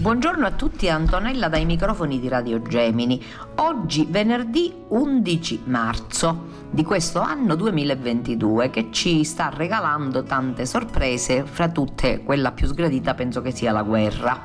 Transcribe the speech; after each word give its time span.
Buongiorno 0.00 0.46
a 0.46 0.52
tutti, 0.52 0.88
Antonella 0.88 1.48
dai 1.48 1.66
microfoni 1.66 2.18
di 2.18 2.28
Radio 2.28 2.62
Gemini. 2.62 3.22
Oggi 3.56 4.06
venerdì 4.08 4.72
11 4.88 5.64
marzo 5.64 6.46
di 6.70 6.82
questo 6.84 7.20
anno 7.20 7.54
2022 7.54 8.70
che 8.70 8.88
ci 8.92 9.22
sta 9.24 9.52
regalando 9.54 10.22
tante 10.22 10.64
sorprese, 10.64 11.44
fra 11.44 11.68
tutte 11.68 12.22
quella 12.22 12.52
più 12.52 12.66
sgradita 12.66 13.12
penso 13.12 13.42
che 13.42 13.50
sia 13.50 13.72
la 13.72 13.82
guerra. 13.82 14.42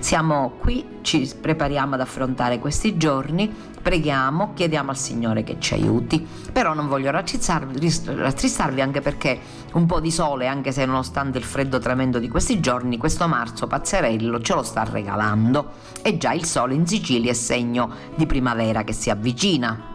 Siamo 0.00 0.54
qui, 0.58 0.84
ci 1.02 1.30
prepariamo 1.40 1.94
ad 1.94 2.00
affrontare 2.00 2.58
questi 2.58 2.96
giorni, 2.96 3.54
preghiamo, 3.82 4.52
chiediamo 4.54 4.90
al 4.90 4.96
Signore 4.96 5.42
che 5.42 5.56
ci 5.58 5.74
aiuti. 5.74 6.26
Però 6.52 6.72
non 6.72 6.88
voglio 6.88 7.10
rattristarvi 7.10 8.80
anche 8.80 9.00
perché 9.00 9.38
un 9.72 9.86
po' 9.86 10.00
di 10.00 10.10
sole, 10.10 10.46
anche 10.46 10.72
se 10.72 10.86
nonostante 10.86 11.38
il 11.38 11.44
freddo 11.44 11.78
tremendo 11.78 12.18
di 12.18 12.28
questi 12.28 12.60
giorni, 12.60 12.96
questo 12.96 13.26
marzo 13.26 13.66
pazzerello 13.66 14.40
ce 14.40 14.54
lo 14.54 14.62
sta 14.62 14.84
regalando. 14.84 15.72
E 16.02 16.16
già 16.16 16.32
il 16.32 16.44
sole 16.44 16.74
in 16.74 16.86
Sicilia 16.86 17.32
è 17.32 17.34
segno 17.34 17.90
di 18.14 18.26
primavera 18.26 18.84
che 18.84 18.92
si 18.92 19.10
avvicina. 19.10 19.90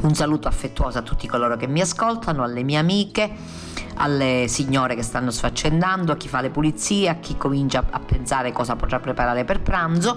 Un 0.00 0.14
saluto 0.14 0.48
affettuoso 0.48 0.98
a 0.98 1.02
tutti 1.02 1.26
coloro 1.26 1.56
che 1.56 1.66
mi 1.66 1.80
ascoltano, 1.80 2.42
alle 2.42 2.62
mie 2.62 2.78
amiche 2.78 3.34
alle 4.00 4.46
signore 4.48 4.94
che 4.94 5.02
stanno 5.02 5.32
sfaccendando, 5.32 6.12
a 6.12 6.16
chi 6.16 6.28
fa 6.28 6.40
le 6.40 6.50
pulizie, 6.50 7.08
a 7.08 7.16
chi 7.16 7.36
comincia 7.36 7.84
a 7.90 7.98
pensare 7.98 8.52
cosa 8.52 8.76
potrà 8.76 9.00
preparare 9.00 9.44
per 9.44 9.60
pranzo. 9.60 10.16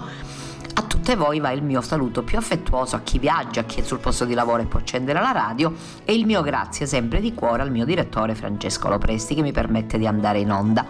A 0.74 0.82
tutte 0.82 1.16
voi 1.16 1.38
va 1.38 1.50
il 1.50 1.62
mio 1.62 1.82
saluto 1.82 2.22
più 2.22 2.38
affettuoso, 2.38 2.96
a 2.96 3.00
chi 3.00 3.18
viaggia, 3.18 3.60
a 3.60 3.64
chi 3.64 3.80
è 3.80 3.84
sul 3.84 3.98
posto 3.98 4.24
di 4.24 4.32
lavoro 4.32 4.62
e 4.62 4.66
può 4.66 4.80
accendere 4.80 5.20
la 5.20 5.32
radio 5.32 5.74
e 6.04 6.14
il 6.14 6.24
mio 6.24 6.40
grazie 6.40 6.86
sempre 6.86 7.20
di 7.20 7.34
cuore 7.34 7.62
al 7.62 7.70
mio 7.70 7.84
direttore 7.84 8.34
Francesco 8.34 8.88
Lopresti 8.88 9.34
che 9.34 9.42
mi 9.42 9.52
permette 9.52 9.98
di 9.98 10.06
andare 10.06 10.38
in 10.38 10.50
onda. 10.50 10.86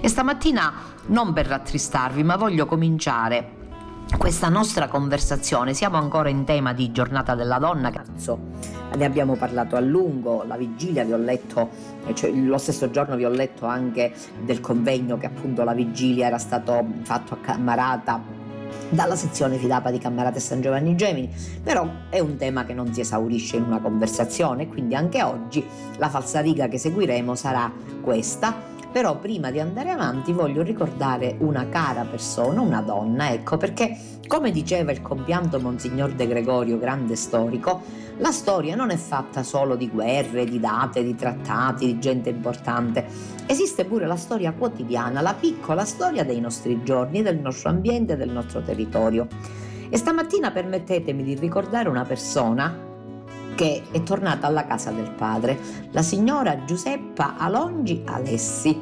E 0.00 0.08
stamattina 0.08 0.72
non 1.06 1.32
per 1.32 1.46
rattristarvi, 1.46 2.22
ma 2.22 2.36
voglio 2.36 2.66
cominciare 2.66 3.54
questa 4.16 4.48
nostra 4.48 4.86
conversazione. 4.86 5.74
Siamo 5.74 5.96
ancora 5.96 6.28
in 6.28 6.44
tema 6.44 6.72
di 6.72 6.92
giornata 6.92 7.34
della 7.34 7.58
donna, 7.58 7.90
cazzo, 7.90 8.38
ne 8.94 9.04
abbiamo 9.04 9.34
parlato 9.34 9.74
a 9.74 9.80
lungo, 9.80 10.44
la 10.46 10.56
vigilia 10.56 11.04
vi 11.04 11.12
ho 11.12 11.18
letto, 11.18 11.70
cioè, 12.14 12.30
lo 12.30 12.58
stesso 12.58 12.90
giorno 12.90 13.16
vi 13.16 13.24
ho 13.24 13.30
letto 13.30 13.66
anche 13.66 14.14
del 14.44 14.60
convegno 14.60 15.18
che 15.18 15.26
appunto 15.26 15.64
la 15.64 15.74
vigilia 15.74 16.28
era 16.28 16.38
stato 16.38 16.86
fatto 17.02 17.34
a 17.34 17.38
Cammarata 17.38 18.45
dalla 18.88 19.16
sezione 19.16 19.56
Fidapa 19.56 19.90
di 19.90 19.98
Cammarata 19.98 20.36
e 20.36 20.40
San 20.40 20.60
Giovanni 20.60 20.94
Gemini, 20.96 21.28
però 21.62 21.88
è 22.08 22.18
un 22.20 22.36
tema 22.36 22.64
che 22.64 22.74
non 22.74 22.92
si 22.92 23.00
esaurisce 23.00 23.56
in 23.56 23.64
una 23.64 23.80
conversazione, 23.80 24.68
quindi 24.68 24.94
anche 24.94 25.22
oggi 25.22 25.64
la 25.98 26.08
falsariga 26.08 26.68
che 26.68 26.78
seguiremo 26.78 27.34
sarà 27.34 27.72
questa 28.00 28.74
però 28.96 29.18
prima 29.18 29.50
di 29.50 29.60
andare 29.60 29.90
avanti 29.90 30.32
voglio 30.32 30.62
ricordare 30.62 31.36
una 31.40 31.68
cara 31.68 32.06
persona, 32.06 32.62
una 32.62 32.80
donna, 32.80 33.30
ecco 33.30 33.58
perché 33.58 33.94
come 34.26 34.50
diceva 34.50 34.90
il 34.90 35.02
compianto 35.02 35.60
Monsignor 35.60 36.12
De 36.12 36.26
Gregorio, 36.26 36.78
grande 36.78 37.14
storico, 37.14 37.82
la 38.16 38.32
storia 38.32 38.74
non 38.74 38.88
è 38.88 38.96
fatta 38.96 39.42
solo 39.42 39.76
di 39.76 39.90
guerre, 39.90 40.46
di 40.46 40.58
date, 40.58 41.04
di 41.04 41.14
trattati, 41.14 41.84
di 41.84 41.98
gente 41.98 42.30
importante. 42.30 43.04
Esiste 43.44 43.84
pure 43.84 44.06
la 44.06 44.16
storia 44.16 44.54
quotidiana, 44.54 45.20
la 45.20 45.34
piccola 45.34 45.84
storia 45.84 46.24
dei 46.24 46.40
nostri 46.40 46.82
giorni, 46.82 47.20
del 47.20 47.38
nostro 47.38 47.68
ambiente 47.68 48.16
del 48.16 48.30
nostro 48.30 48.62
territorio. 48.62 49.26
E 49.90 49.98
stamattina 49.98 50.52
permettetemi 50.52 51.22
di 51.22 51.34
ricordare 51.34 51.90
una 51.90 52.04
persona 52.06 52.85
che 53.56 53.82
è 53.90 54.02
tornata 54.02 54.46
alla 54.46 54.66
casa 54.66 54.90
del 54.92 55.10
padre, 55.10 55.58
la 55.90 56.02
signora 56.02 56.64
Giuseppa 56.64 57.36
Alongi 57.38 58.02
Alessi. 58.04 58.80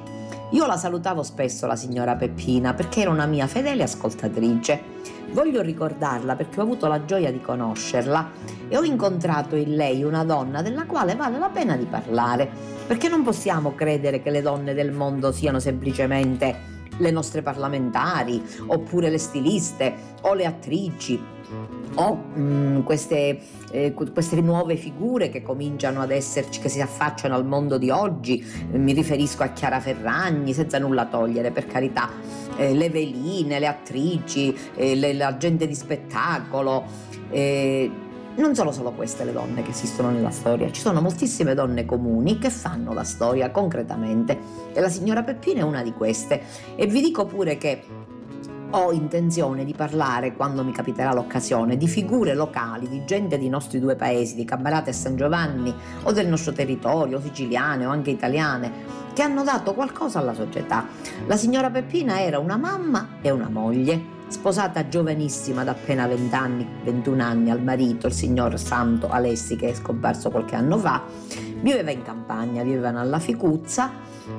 Io 0.51 0.67
la 0.67 0.77
salutavo 0.77 1.23
spesso, 1.23 1.67
la 1.67 1.77
signora 1.77 2.17
Peppina, 2.17 2.75
perché 2.75 3.01
era 3.01 3.11
una 3.11 3.25
mia 3.25 3.47
fedele 3.47 3.85
ascoltatrice. 3.85 4.93
Voglio 5.31 5.63
ricordarla 5.63 6.35
perché 6.35 6.61
ho 6.61 6.65
avuto 6.65 6.87
la 6.89 7.05
gioia 7.05 7.33
di 7.33 7.41
conoscerla 7.41 8.31
e 8.69 8.77
ho 8.77 8.83
incontrato 8.83 9.57
in 9.57 9.77
lei 9.77 10.03
una 10.03 10.25
donna 10.25 10.61
della 10.61 10.85
quale 10.87 11.15
vale 11.15 11.39
la 11.39 11.49
pena 11.49 11.77
di 11.77 11.87
parlare, 11.87 12.51
perché 12.87 13.09
non 13.09 13.23
possiamo 13.23 13.75
credere 13.75 14.21
che 14.21 14.31
le 14.31 14.43
donne 14.43 14.75
del 14.75 14.93
mondo 14.93 15.33
siano 15.33 15.61
semplicemente 15.61 16.74
le 16.99 17.11
nostre 17.11 17.43
parlamentari, 17.43 18.43
oppure 18.67 19.11
le 19.11 19.19
stiliste 19.19 19.95
o 20.23 20.35
le 20.35 20.47
attrici 20.47 21.33
o 21.97 22.15
mh, 22.15 22.41
mm, 22.41 22.81
queste, 22.83 23.39
eh, 23.71 23.93
queste, 23.93 24.41
nuove 24.41 24.77
figure 24.77 25.29
che 25.29 25.43
cominciano 25.43 26.01
ad 26.01 26.11
esserci, 26.11 26.61
che 26.61 26.69
si 26.69 26.81
affacciano 26.81 27.35
al 27.35 27.45
mondo 27.45 27.79
di 27.79 27.91
oggi, 27.91 28.45
mi 28.73 28.93
riferisco 28.93 29.43
a 29.43 29.49
Chiara 29.49 29.81
Ferragni, 29.81 30.53
senza 30.53 30.79
nulla 30.79 31.07
togliere 31.07 31.51
per 31.51 31.67
carità, 31.67 32.11
eh, 32.57 32.75
le 32.75 32.91
veline, 32.91 33.59
le 33.59 33.67
attrici, 33.67 34.57
eh, 34.75 34.95
le, 34.95 35.13
la 35.13 35.37
gente 35.37 35.67
di 35.67 35.75
spettacolo. 35.75 37.13
Non 38.37 38.55
sono 38.57 38.73
solo 38.73 38.91
queste 38.91 39.25
le 39.25 39.33
donne 39.33 39.63
che 39.63 39.71
esistono 39.71 40.11
nella 40.11 40.31
storia, 40.31 40.71
ci 40.73 40.81
sono 40.81 41.01
moltissime 41.01 41.55
donne 41.55 41.85
comuni 41.85 42.39
che 42.39 42.51
fanno 42.51 42.93
la 42.93 43.05
storia 43.05 43.53
concretamente. 43.53 44.37
E 44.73 44.81
la 44.81 44.89
signora 44.89 45.23
Peppina 45.23 45.61
è 45.61 45.63
una 45.63 45.83
di 45.83 45.93
queste. 45.93 46.43
E 46.75 46.87
vi 46.87 47.01
dico 47.01 47.27
pure 47.27 47.57
che 47.57 47.83
ho 48.71 48.91
intenzione 48.91 49.65
di 49.65 49.73
parlare, 49.73 50.35
quando 50.35 50.65
mi 50.65 50.73
capiterà 50.73 51.13
l'occasione, 51.13 51.77
di 51.77 51.87
figure 51.87 52.35
locali, 52.35 52.89
di 52.89 53.05
gente 53.05 53.39
dei 53.39 53.49
nostri 53.49 53.79
due 53.79 53.95
paesi, 53.95 54.35
di 54.35 54.45
Cammarata 54.45 54.91
e 54.91 54.93
San 54.93 55.15
Giovanni, 55.15 55.73
o 56.03 56.11
del 56.11 56.27
nostro 56.27 56.53
territorio, 56.53 57.21
siciliane 57.21 57.87
o 57.87 57.91
anche 57.91 58.11
italiane, 58.11 58.73
che 59.13 59.23
hanno 59.23 59.45
dato 59.45 59.75
qualcosa 59.75 60.19
alla 60.19 60.35
società. 60.35 60.87
La 61.27 61.37
signora 61.37 61.71
Peppina 61.71 62.21
era 62.21 62.41
una 62.41 62.57
mamma 62.57 63.19
e 63.23 63.31
una 63.31 63.49
moglie, 63.49 64.14
sposata 64.29 64.89
giovanissima 64.89 65.65
da 65.65 65.73
appena 65.73 66.07
20 66.07 66.35
anni, 66.35 66.69
21 66.85 67.23
anni 67.23 67.51
al 67.51 67.63
marito, 67.63 68.07
il 68.07 68.13
signor 68.13 68.59
Santo 68.59 69.09
Alessi, 69.09 69.57
che 69.57 69.71
è 69.71 69.75
scomparso 69.75 70.31
qualche 70.31 70.55
anno 70.55 70.79
fa, 70.79 71.03
viveva 71.61 71.91
in 71.91 72.03
campagna, 72.03 72.63
vivevano 72.63 73.01
alla 73.01 73.19
Ficuzza, 73.19 73.91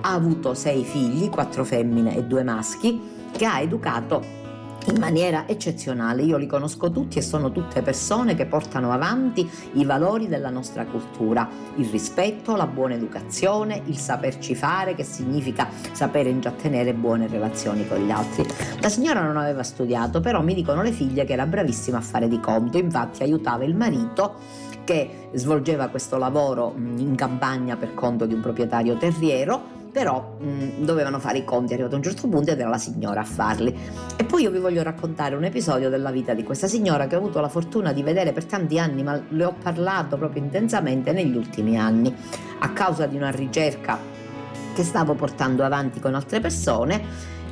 ha 0.01 0.13
avuto 0.13 0.53
sei 0.53 0.83
figli, 0.83 1.29
quattro 1.29 1.63
femmine 1.63 2.15
e 2.15 2.23
due 2.23 2.43
maschi, 2.43 3.01
che 3.31 3.45
ha 3.45 3.59
educato 3.59 4.43
in 4.87 4.99
maniera 4.99 5.47
eccezionale. 5.47 6.23
Io 6.23 6.37
li 6.37 6.47
conosco 6.47 6.91
tutti 6.91 7.17
e 7.17 7.21
sono 7.21 7.51
tutte 7.51 7.81
persone 7.81 8.35
che 8.35 8.45
portano 8.45 8.91
avanti 8.91 9.49
i 9.73 9.85
valori 9.85 10.27
della 10.27 10.49
nostra 10.49 10.85
cultura, 10.85 11.47
il 11.75 11.87
rispetto, 11.87 12.55
la 12.55 12.67
buona 12.67 12.95
educazione, 12.95 13.81
il 13.85 13.97
saperci 13.97 14.55
fare, 14.55 14.95
che 14.95 15.03
significa 15.03 15.67
sapere 15.91 16.29
intrattenere 16.29 16.93
buone 16.93 17.27
relazioni 17.27 17.87
con 17.87 17.99
gli 17.99 18.11
altri. 18.11 18.45
La 18.79 18.89
signora 18.89 19.21
non 19.21 19.37
aveva 19.37 19.63
studiato, 19.63 20.19
però 20.19 20.41
mi 20.41 20.53
dicono 20.53 20.81
le 20.81 20.91
figlie 20.91 21.25
che 21.25 21.33
era 21.33 21.45
bravissima 21.45 21.97
a 21.97 22.01
fare 22.01 22.27
di 22.27 22.39
conto, 22.39 22.77
infatti 22.77 23.23
aiutava 23.23 23.63
il 23.63 23.75
marito 23.75 24.35
che 24.83 25.29
svolgeva 25.33 25.88
questo 25.88 26.17
lavoro 26.17 26.73
in 26.77 27.15
campagna 27.15 27.75
per 27.75 27.93
conto 27.93 28.25
di 28.25 28.35
un 28.35 28.41
proprietario 28.41 28.95
terriero 28.97 29.75
però 29.95 30.36
mh, 30.38 30.83
dovevano 30.83 31.21
fare 31.21 31.38
i 31.38 31.45
conti, 31.45 31.71
è 31.71 31.75
arrivato 31.75 31.95
a 31.95 32.00
un 32.00 32.03
certo 32.03 32.27
punto 32.27 32.51
ed 32.51 32.59
era 32.59 32.68
la 32.68 32.77
signora 32.77 33.21
a 33.21 33.24
farli. 33.24 33.74
E 34.18 34.25
poi 34.25 34.42
io 34.42 34.51
vi 34.51 34.59
voglio 34.59 34.83
raccontare 34.83 35.36
un 35.36 35.45
episodio 35.45 35.89
della 35.89 36.12
vita 36.12 36.33
di 36.33 36.44
questa 36.44 36.68
signora 36.68 37.07
che 37.07 37.15
ho 37.15 37.19
avuto 37.19 37.39
la 37.39 37.47
fortuna 37.47 37.94
di 37.94 38.03
vedere 38.03 38.33
per 38.33 38.44
tanti 38.44 38.77
anni, 38.77 39.03
ma 39.03 39.18
le 39.30 39.45
ho 39.45 39.53
parlato 39.53 40.18
proprio 40.18 40.44
intensamente 40.44 41.13
negli 41.13 41.38
ultimi 41.38 41.80
anni, 41.80 42.13
a 42.59 42.74
causa 42.74 43.06
di 43.06 43.15
una 43.15 43.30
ricerca 43.30 43.97
che 44.74 44.83
stavo 44.83 45.13
portando 45.13 45.63
avanti 45.63 46.01
con 46.01 46.13
altre 46.13 46.41
persone 46.41 47.01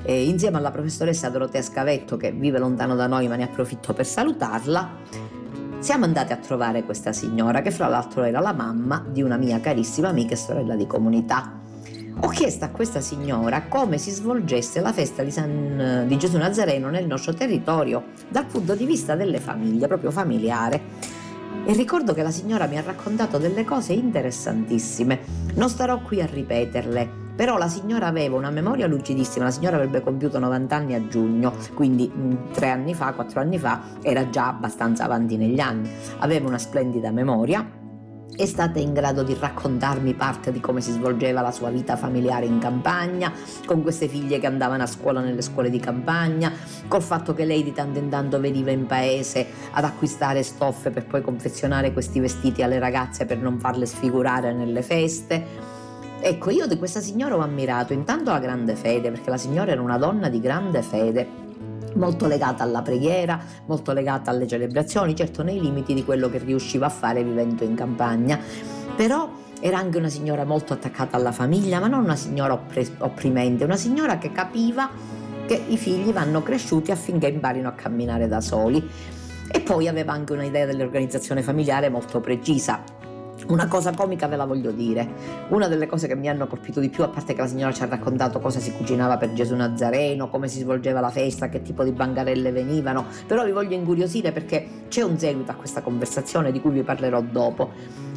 eh, 0.03 0.25
insieme 0.25 0.57
alla 0.57 0.71
professoressa 0.71 1.29
Dorotea 1.29 1.61
Scavetto 1.61 2.17
che 2.17 2.33
vive 2.33 2.59
lontano 2.59 2.95
da 2.95 3.07
noi 3.07 3.29
ma 3.29 3.37
ne 3.37 3.43
approfitto 3.43 3.93
per 3.93 4.05
salutarla. 4.05 4.89
Siamo 5.79 6.03
andati 6.03 6.33
a 6.33 6.37
trovare 6.37 6.83
questa 6.83 7.13
signora 7.13 7.61
che 7.61 7.71
fra 7.71 7.87
l'altro 7.87 8.23
era 8.23 8.41
la 8.41 8.51
mamma 8.51 9.01
di 9.07 9.21
una 9.21 9.37
mia 9.37 9.61
carissima 9.61 10.09
amica 10.09 10.33
e 10.33 10.37
sorella 10.37 10.75
di 10.75 10.85
comunità. 10.85 11.61
Ho 12.19 12.27
chiesto 12.29 12.65
a 12.65 12.69
questa 12.69 13.01
signora 13.01 13.63
come 13.63 13.97
si 13.97 14.11
svolgesse 14.11 14.79
la 14.81 14.93
festa 14.93 15.23
di, 15.23 15.31
San, 15.31 16.05
di 16.07 16.17
Gesù 16.17 16.37
Nazareno 16.37 16.89
nel 16.89 17.05
nostro 17.05 17.33
territorio 17.33 18.05
dal 18.29 18.45
punto 18.45 18.75
di 18.75 18.85
vista 18.85 19.15
delle 19.15 19.39
famiglie, 19.39 19.87
proprio 19.87 20.11
familiare. 20.11 20.81
E 21.65 21.73
ricordo 21.73 22.13
che 22.13 22.23
la 22.23 22.31
signora 22.31 22.67
mi 22.67 22.77
ha 22.77 22.81
raccontato 22.81 23.37
delle 23.37 23.65
cose 23.65 23.93
interessantissime. 23.93 25.19
Non 25.55 25.69
starò 25.69 25.99
qui 26.01 26.21
a 26.21 26.25
ripeterle, 26.25 27.21
però 27.35 27.57
la 27.57 27.67
signora 27.67 28.07
aveva 28.07 28.37
una 28.37 28.51
memoria 28.51 28.87
lucidissima, 28.87 29.45
la 29.45 29.51
signora 29.51 29.77
avrebbe 29.77 30.01
compiuto 30.01 30.39
90 30.39 30.75
anni 30.75 30.93
a 30.93 31.07
giugno, 31.07 31.53
quindi 31.73 32.07
mh, 32.07 32.51
tre 32.53 32.69
anni 32.69 32.93
fa, 32.93 33.13
quattro 33.13 33.39
anni 33.39 33.57
fa, 33.57 33.81
era 34.01 34.29
già 34.29 34.47
abbastanza 34.47 35.03
avanti 35.03 35.35
negli 35.35 35.59
anni, 35.59 35.89
aveva 36.19 36.47
una 36.47 36.59
splendida 36.59 37.11
memoria, 37.11 37.81
è 38.35 38.45
stata 38.45 38.79
in 38.79 38.93
grado 38.93 39.21
di 39.23 39.35
raccontarmi 39.39 40.13
parte 40.15 40.51
di 40.51 40.59
come 40.59 40.81
si 40.81 40.91
svolgeva 40.91 41.41
la 41.41 41.51
sua 41.51 41.69
vita 41.69 41.95
familiare 41.95 42.45
in 42.45 42.59
campagna, 42.59 43.31
con 43.65 43.81
queste 43.81 44.07
figlie 44.07 44.39
che 44.39 44.47
andavano 44.47 44.83
a 44.83 44.87
scuola 44.87 45.21
nelle 45.21 45.41
scuole 45.41 45.69
di 45.69 45.79
campagna, 45.79 46.51
col 46.87 47.01
fatto 47.01 47.33
che 47.33 47.45
lei 47.45 47.63
di 47.63 47.73
tanto 47.73 47.99
in 47.99 48.09
tanto 48.09 48.39
veniva 48.39 48.71
in 48.71 48.85
paese 48.85 49.45
ad 49.71 49.83
acquistare 49.83 50.41
stoffe 50.41 50.89
per 50.89 51.05
poi 51.05 51.21
confezionare 51.21 51.93
questi 51.93 52.19
vestiti 52.19 52.63
alle 52.63 52.79
ragazze 52.79 53.25
per 53.25 53.37
non 53.37 53.59
farle 53.59 53.85
sfigurare 53.85 54.53
nelle 54.53 54.81
feste. 54.81 55.71
Ecco, 56.19 56.49
io 56.49 56.65
di 56.67 56.77
questa 56.77 57.01
signora 57.01 57.35
ho 57.35 57.41
ammirato 57.41 57.93
intanto 57.93 58.31
la 58.31 58.39
grande 58.39 58.75
fede, 58.75 59.11
perché 59.11 59.29
la 59.29 59.37
signora 59.37 59.71
era 59.71 59.81
una 59.81 59.97
donna 59.97 60.29
di 60.29 60.39
grande 60.39 60.81
fede, 60.81 61.42
molto 61.95 62.27
legata 62.27 62.63
alla 62.63 62.81
preghiera, 62.81 63.39
molto 63.65 63.91
legata 63.93 64.31
alle 64.31 64.47
celebrazioni, 64.47 65.15
certo 65.15 65.43
nei 65.43 65.59
limiti 65.59 65.93
di 65.93 66.03
quello 66.03 66.29
che 66.29 66.39
riusciva 66.39 66.87
a 66.87 66.89
fare 66.89 67.23
vivendo 67.23 67.63
in 67.63 67.75
campagna, 67.75 68.39
però 68.95 69.29
era 69.59 69.77
anche 69.77 69.97
una 69.97 70.09
signora 70.09 70.43
molto 70.43 70.73
attaccata 70.73 71.15
alla 71.15 71.31
famiglia, 71.31 71.79
ma 71.79 71.87
non 71.87 72.03
una 72.03 72.15
signora 72.15 72.59
opprimente, 72.99 73.63
una 73.63 73.77
signora 73.77 74.17
che 74.17 74.31
capiva 74.31 74.89
che 75.45 75.61
i 75.67 75.77
figli 75.77 76.11
vanno 76.11 76.41
cresciuti 76.43 76.91
affinché 76.91 77.27
imparino 77.27 77.69
a 77.69 77.73
camminare 77.73 78.27
da 78.27 78.41
soli. 78.41 78.85
E 79.55 79.61
poi 79.61 79.87
aveva 79.87 80.13
anche 80.13 80.33
un'idea 80.33 80.65
dell'organizzazione 80.65 81.43
familiare 81.43 81.89
molto 81.89 82.19
precisa. 82.19 83.02
Una 83.47 83.67
cosa 83.67 83.91
comica 83.93 84.27
ve 84.27 84.37
la 84.37 84.45
voglio 84.45 84.71
dire. 84.71 85.07
Una 85.49 85.67
delle 85.67 85.85
cose 85.85 86.07
che 86.07 86.15
mi 86.15 86.29
hanno 86.29 86.47
colpito 86.47 86.79
di 86.79 86.89
più, 86.89 87.03
a 87.03 87.09
parte 87.09 87.33
che 87.33 87.41
la 87.41 87.47
signora 87.47 87.73
ci 87.73 87.83
ha 87.83 87.87
raccontato 87.87 88.39
cosa 88.39 88.59
si 88.59 88.71
cucinava 88.71 89.17
per 89.17 89.33
Gesù 89.33 89.55
Nazareno, 89.55 90.29
come 90.29 90.47
si 90.47 90.59
svolgeva 90.59 91.01
la 91.01 91.09
festa, 91.09 91.49
che 91.49 91.61
tipo 91.61 91.83
di 91.83 91.91
bangarelle 91.91 92.51
venivano, 92.51 93.05
però 93.27 93.43
vi 93.43 93.51
voglio 93.51 93.75
incuriosire 93.75 94.31
perché 94.31 94.85
c'è 94.87 95.01
un 95.01 95.17
seguito 95.17 95.51
a 95.51 95.55
questa 95.55 95.81
conversazione 95.81 96.51
di 96.51 96.61
cui 96.61 96.71
vi 96.71 96.83
parlerò 96.83 97.21
dopo. 97.21 97.71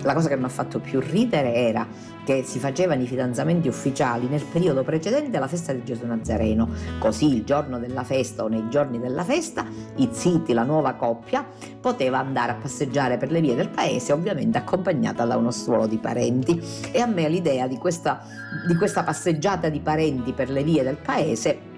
La 0.07 0.15
cosa 0.15 0.29
che 0.29 0.37
mi 0.37 0.45
ha 0.45 0.49
fatto 0.49 0.79
più 0.79 1.01
ridere 1.01 1.53
era 1.53 1.85
che 2.25 2.45
si 2.45 2.61
facevano 2.61 3.03
i 3.03 3.09
fidanzamenti 3.09 3.67
ufficiali 3.67 4.29
nel 4.29 4.45
periodo 4.45 4.85
precedente 4.85 5.37
alla 5.37 5.49
festa 5.49 5.73
di 5.73 5.83
Gesù 5.83 6.07
Nazareno. 6.07 6.69
Così 7.01 7.35
il 7.35 7.43
giorno 7.45 7.81
della 7.81 8.05
festa 8.05 8.45
o 8.45 8.49
nei 8.49 8.69
giorni 8.69 9.01
della 9.01 9.25
festa, 9.25 9.67
i 9.97 10.09
ziti, 10.13 10.53
la 10.53 10.63
nuova 10.63 10.95
coppia, 10.95 11.45
poteva 11.81 12.19
andare 12.19 12.53
a 12.53 12.55
passeggiare 12.55 13.17
per 13.17 13.33
le 13.33 13.41
vie 13.41 13.57
del 13.57 13.69
paese, 13.69 14.13
ovviamente 14.13 14.59
accompagnata 14.59 15.25
da 15.25 15.37
uno 15.37 15.51
stuolo 15.51 15.89
di 15.89 15.99
parenti. 15.99 16.63
E 16.93 17.01
a 17.01 17.07
me 17.07 17.29
l'idea 17.29 17.67
di 17.67 17.77
questa, 17.77 18.23
di 18.65 18.77
questa 18.77 19.03
passeggiata 19.03 19.69
di 19.69 19.81
parenti 19.81 20.33
per 20.33 20.51
le 20.51 20.63
vie 20.63 20.85
del 20.85 20.99
paese 20.99 21.75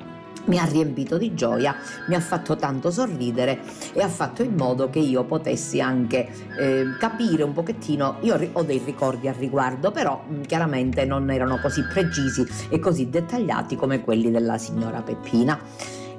mi 0.49 0.59
ha 0.59 0.65
riempito 0.65 1.17
di 1.17 1.35
gioia, 1.35 1.77
mi 2.09 2.15
ha 2.15 2.21
fatto 2.21 2.57
tanto 2.57 2.91
sorridere 2.91 3.61
e 3.93 4.03
ha 4.03 4.09
fatto 4.09 4.43
in 4.43 4.55
modo 4.55 4.91
che 4.91 4.99
io 4.99 5.25
potessi 5.25 5.81
anche 5.81 6.29
eh, 6.59 6.85
capire 6.99 7.43
un 7.43 7.53
pochettino, 7.53 8.17
io 8.21 8.39
ho 8.53 8.63
dei 8.63 8.83
ricordi 8.85 9.29
al 9.29 9.35
riguardo, 9.35 9.91
però 9.91 10.25
chiaramente 10.47 11.05
non 11.05 11.31
erano 11.31 11.59
così 11.59 11.83
precisi 11.85 12.47
e 12.69 12.79
così 12.79 13.09
dettagliati 13.09 13.77
come 13.77 14.03
quelli 14.03 14.31
della 14.31 14.59
signora 14.59 15.03
Peppina. 15.03 15.59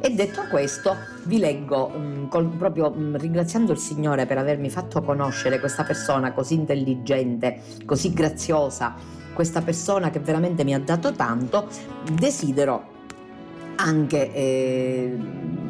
E 0.01 0.11
detto 0.11 0.43
questo, 0.49 0.95
vi 1.25 1.39
leggo 1.39 1.89
mh, 1.89 2.29
col, 2.29 2.47
proprio 2.47 2.89
mh, 2.89 3.17
ringraziando 3.17 3.73
il 3.73 3.77
Signore 3.77 4.25
per 4.25 4.37
avermi 4.37 4.69
fatto 4.69 5.01
conoscere 5.01 5.59
questa 5.59 5.83
persona 5.83 6.31
così 6.31 6.53
intelligente, 6.53 7.61
così 7.85 8.13
graziosa, 8.13 8.95
questa 9.33 9.61
persona 9.61 10.09
che 10.09 10.19
veramente 10.19 10.63
mi 10.63 10.73
ha 10.73 10.79
dato 10.79 11.11
tanto, 11.11 11.67
desidero 12.13 12.98
anche 13.79 14.33
eh, 14.33 15.17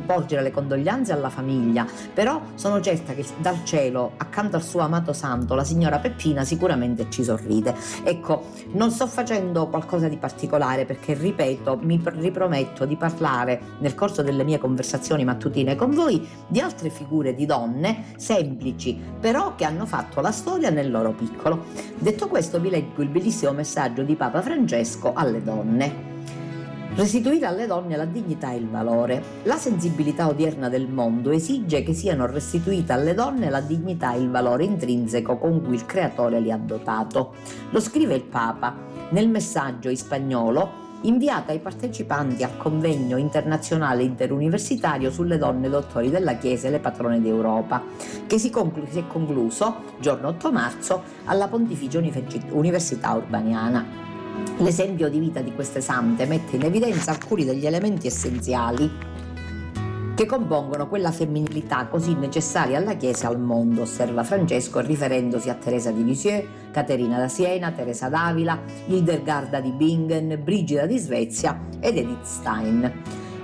porgere 0.10 0.42
le 0.42 0.50
condoglianze 0.50 1.14
alla 1.14 1.30
famiglia, 1.30 1.86
però 2.14 2.42
sono 2.56 2.82
certa 2.82 3.14
che 3.14 3.24
dal 3.38 3.64
cielo, 3.64 4.14
accanto 4.18 4.56
al 4.56 4.64
suo 4.64 4.80
amato 4.80 5.14
santo, 5.14 5.54
la 5.54 5.64
signora 5.64 6.00
Peppina 6.00 6.44
sicuramente 6.44 7.06
ci 7.10 7.24
sorride. 7.24 7.76
Ecco, 8.04 8.46
non 8.72 8.90
sto 8.90 9.06
facendo 9.06 9.68
qualcosa 9.68 10.08
di 10.08 10.18
particolare 10.18 10.86
perché, 10.86 11.14
ripeto, 11.14 11.78
mi 11.84 12.02
riprometto 12.04 12.86
di 12.86 12.96
parlare 12.96 13.62
nel 13.80 13.94
corso 13.94 14.24
delle 14.24 14.44
mie 14.44 14.58
conversazioni 14.58 15.24
mattutine 15.24 15.76
con 15.76 15.92
voi 15.92 16.28
di 16.48 16.60
altre 16.60 16.90
figure 16.90 17.36
di 17.36 17.46
donne 17.46 18.06
semplici, 18.18 19.00
però 19.20 19.54
che 19.54 19.66
hanno 19.66 19.86
fatto 19.86 20.22
la 20.22 20.32
storia 20.32 20.72
nel 20.72 20.90
loro 20.90 21.12
piccolo. 21.12 21.66
Detto 22.00 22.28
questo, 22.28 22.60
vi 22.60 22.72
leggo 22.72 23.04
il 23.04 23.10
bellissimo 23.10 23.52
messaggio 23.52 24.02
di 24.02 24.16
Papa 24.16 24.42
Francesco 24.42 25.14
alle 25.14 25.44
donne. 25.44 26.19
Restituire 26.96 27.46
alle 27.46 27.68
donne 27.68 27.96
la 27.96 28.06
dignità 28.06 28.52
e 28.52 28.58
il 28.58 28.68
valore. 28.68 29.24
La 29.44 29.58
sensibilità 29.58 30.28
odierna 30.28 30.70
del 30.70 30.88
mondo 30.88 31.30
esige 31.30 31.84
che 31.84 31.94
siano 31.94 32.26
restituite 32.26 32.94
alle 32.94 33.14
donne 33.14 33.50
la 33.50 33.62
dignità 33.62 34.14
e 34.14 34.20
il 34.20 34.30
valore 34.30 34.64
intrinseco 34.64 35.38
con 35.38 35.62
cui 35.62 35.76
il 35.76 35.86
Creatore 35.86 36.40
li 36.40 36.52
ha 36.52 36.58
dotato. 36.58 37.36
Lo 37.70 37.80
scrive 37.80 38.16
il 38.16 38.24
Papa 38.24 38.76
nel 39.12 39.30
messaggio 39.30 39.90
in 39.90 39.98
spagnolo 39.98 40.88
inviato 41.04 41.52
ai 41.52 41.60
partecipanti 41.60 42.44
al 42.44 42.58
convegno 42.58 43.18
internazionale 43.18 44.04
interuniversitario 44.04 45.12
sulle 45.12 45.38
donne 45.38 45.70
dottori 45.70 46.10
della 46.10 46.36
Chiesa 46.36 46.68
e 46.68 46.72
le 46.72 46.80
patrone 46.80 47.22
d'Europa, 47.22 47.82
che 48.28 48.38
si, 48.38 48.50
conclu- 48.50 48.90
si 48.90 49.00
è 49.00 49.08
concluso 49.08 49.84
giorno 50.00 50.30
8 50.30 50.52
marzo 50.52 51.04
alla 51.26 51.48
Pontificia 51.48 52.02
Università 52.52 53.14
Urbaniana. 53.14 54.09
L'esempio 54.58 55.10
di 55.10 55.20
vita 55.20 55.42
di 55.42 55.54
queste 55.54 55.82
sante 55.82 56.26
mette 56.26 56.56
in 56.56 56.64
evidenza 56.64 57.12
alcuni 57.12 57.46
degli 57.46 57.66
elementi 57.66 58.08
essenziali 58.08 59.18
che 60.20 60.26
compongono 60.26 60.90
quella 60.90 61.14
femminilità 61.14 61.88
così 61.88 62.14
necessaria 62.14 62.78
alla 62.78 62.98
Chiesa 62.98 63.30
e 63.30 63.32
al 63.32 63.40
mondo, 63.40 63.84
osserva 63.84 64.26
Francesco 64.26 64.82
riferendosi 64.82 65.50
a 65.50 65.54
Teresa 65.54 65.92
di 65.92 66.04
Lisieux, 66.04 66.46
Caterina 66.72 67.18
da 67.18 67.30
Siena, 67.30 67.72
Teresa 67.72 68.10
d'Avila, 68.10 68.60
Hildegarda 68.88 69.62
di 69.62 69.72
Bingen, 69.72 70.42
Brigida 70.44 70.86
di 70.86 70.98
Svezia 70.98 71.58
ed 71.80 71.96
Edith 71.96 72.26
Stein. 72.26 72.92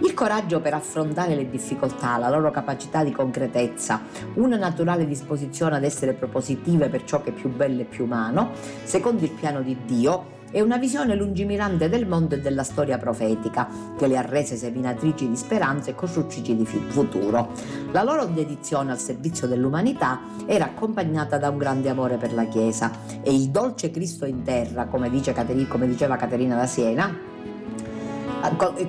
Il 0.02 0.14
coraggio 0.14 0.60
per 0.60 0.74
affrontare 0.74 1.34
le 1.34 1.50
difficoltà, 1.50 2.18
la 2.18 2.30
loro 2.30 2.52
capacità 2.52 3.06
di 3.06 3.14
concretezza, 3.14 4.02
una 4.34 4.58
naturale 4.58 5.08
disposizione 5.08 5.78
ad 5.78 5.86
essere 5.86 6.12
propositive 6.12 6.90
per 6.90 7.06
ciò 7.06 7.22
che 7.22 7.30
è 7.30 7.34
più 7.34 7.50
bello 7.50 7.84
e 7.84 7.86
più 7.86 8.04
umano, 8.04 8.52
secondo 8.84 9.24
il 9.24 9.32
piano 9.32 9.62
di 9.62 9.78
Dio, 9.86 10.34
e 10.56 10.62
una 10.62 10.78
visione 10.78 11.16
lungimirante 11.16 11.90
del 11.90 12.08
mondo 12.08 12.36
e 12.36 12.40
della 12.40 12.64
storia 12.64 12.98
profetica, 12.98 13.68
che 13.98 14.08
le 14.08 14.16
ha 14.18 14.22
rese 14.22 14.56
seminatrici 14.56 15.28
di 15.28 15.36
speranza 15.36 15.90
e 15.90 15.96
costruttrici 15.96 16.56
di 16.56 16.66
futuro. 16.66 17.50
La 17.92 18.04
loro 18.04 18.26
dedizione 18.28 18.92
al 18.92 18.98
servizio 18.98 19.48
dell'umanità 19.48 20.22
era 20.46 20.64
accompagnata 20.64 21.38
da 21.38 21.50
un 21.50 21.58
grande 21.58 21.90
amore 21.90 22.16
per 22.16 22.34
la 22.34 22.46
Chiesa 22.46 22.90
e 23.22 23.36
il 23.36 23.50
dolce 23.50 23.92
Cristo 23.92 24.26
in 24.26 24.44
terra, 24.44 24.86
come, 24.86 25.10
dice 25.10 25.34
come 25.68 25.88
diceva 25.88 26.16
Caterina 26.16 26.56
da 26.56 26.68
Siena, 26.68 27.35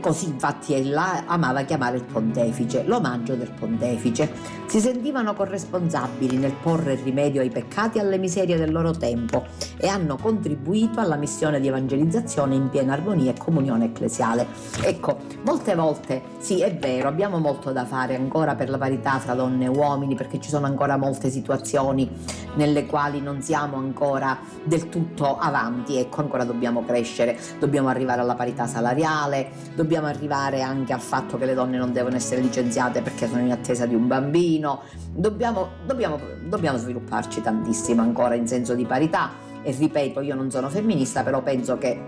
così 0.00 0.26
infatti 0.26 0.74
ella 0.74 1.24
amava 1.26 1.62
chiamare 1.62 1.96
il 1.96 2.04
pontefice, 2.04 2.84
l'omaggio 2.84 3.34
del 3.34 3.50
pontefice. 3.50 4.30
Si 4.66 4.80
sentivano 4.80 5.34
corresponsabili 5.34 6.36
nel 6.36 6.54
porre 6.60 6.96
rimedio 6.96 7.40
ai 7.40 7.50
peccati 7.50 7.98
e 7.98 8.00
alle 8.00 8.18
miserie 8.18 8.56
del 8.56 8.72
loro 8.72 8.90
tempo 8.90 9.44
e 9.76 9.86
hanno 9.86 10.16
contribuito 10.16 11.00
alla 11.00 11.16
missione 11.16 11.60
di 11.60 11.68
evangelizzazione 11.68 12.56
in 12.56 12.68
piena 12.68 12.94
armonia 12.94 13.30
e 13.30 13.38
comunione 13.38 13.86
ecclesiale. 13.86 14.46
Ecco, 14.82 15.18
molte 15.42 15.74
volte 15.74 16.22
sì, 16.38 16.60
è 16.60 16.74
vero, 16.76 17.08
abbiamo 17.08 17.38
molto 17.38 17.72
da 17.72 17.84
fare 17.84 18.16
ancora 18.16 18.54
per 18.54 18.68
la 18.68 18.78
parità 18.78 19.18
fra 19.18 19.34
donne 19.34 19.66
e 19.66 19.68
uomini 19.68 20.14
perché 20.14 20.40
ci 20.40 20.48
sono 20.48 20.66
ancora 20.66 20.96
molte 20.96 21.30
situazioni 21.30 22.10
nelle 22.54 22.86
quali 22.86 23.20
non 23.20 23.42
siamo 23.42 23.76
ancora 23.76 24.38
del 24.64 24.88
tutto 24.88 25.38
avanti, 25.38 25.96
ecco, 25.96 26.20
ancora 26.22 26.44
dobbiamo 26.44 26.84
crescere, 26.84 27.38
dobbiamo 27.58 27.88
arrivare 27.88 28.20
alla 28.20 28.34
parità 28.34 28.66
salariale, 28.66 29.45
dobbiamo 29.74 30.06
arrivare 30.06 30.62
anche 30.62 30.92
al 30.92 31.00
fatto 31.00 31.36
che 31.38 31.44
le 31.44 31.54
donne 31.54 31.76
non 31.78 31.92
devono 31.92 32.16
essere 32.16 32.40
licenziate 32.40 33.02
perché 33.02 33.28
sono 33.28 33.40
in 33.40 33.52
attesa 33.52 33.86
di 33.86 33.94
un 33.94 34.06
bambino, 34.06 34.82
dobbiamo, 35.12 35.68
dobbiamo, 35.84 36.18
dobbiamo 36.48 36.78
svilupparci 36.78 37.40
tantissimo 37.40 38.02
ancora 38.02 38.34
in 38.34 38.46
senso 38.46 38.74
di 38.74 38.84
parità. 38.84 39.44
E 39.62 39.72
ripeto, 39.72 40.20
io 40.20 40.34
non 40.34 40.50
sono 40.50 40.68
femminista, 40.68 41.22
però 41.22 41.42
penso 41.42 41.76
che 41.78 42.00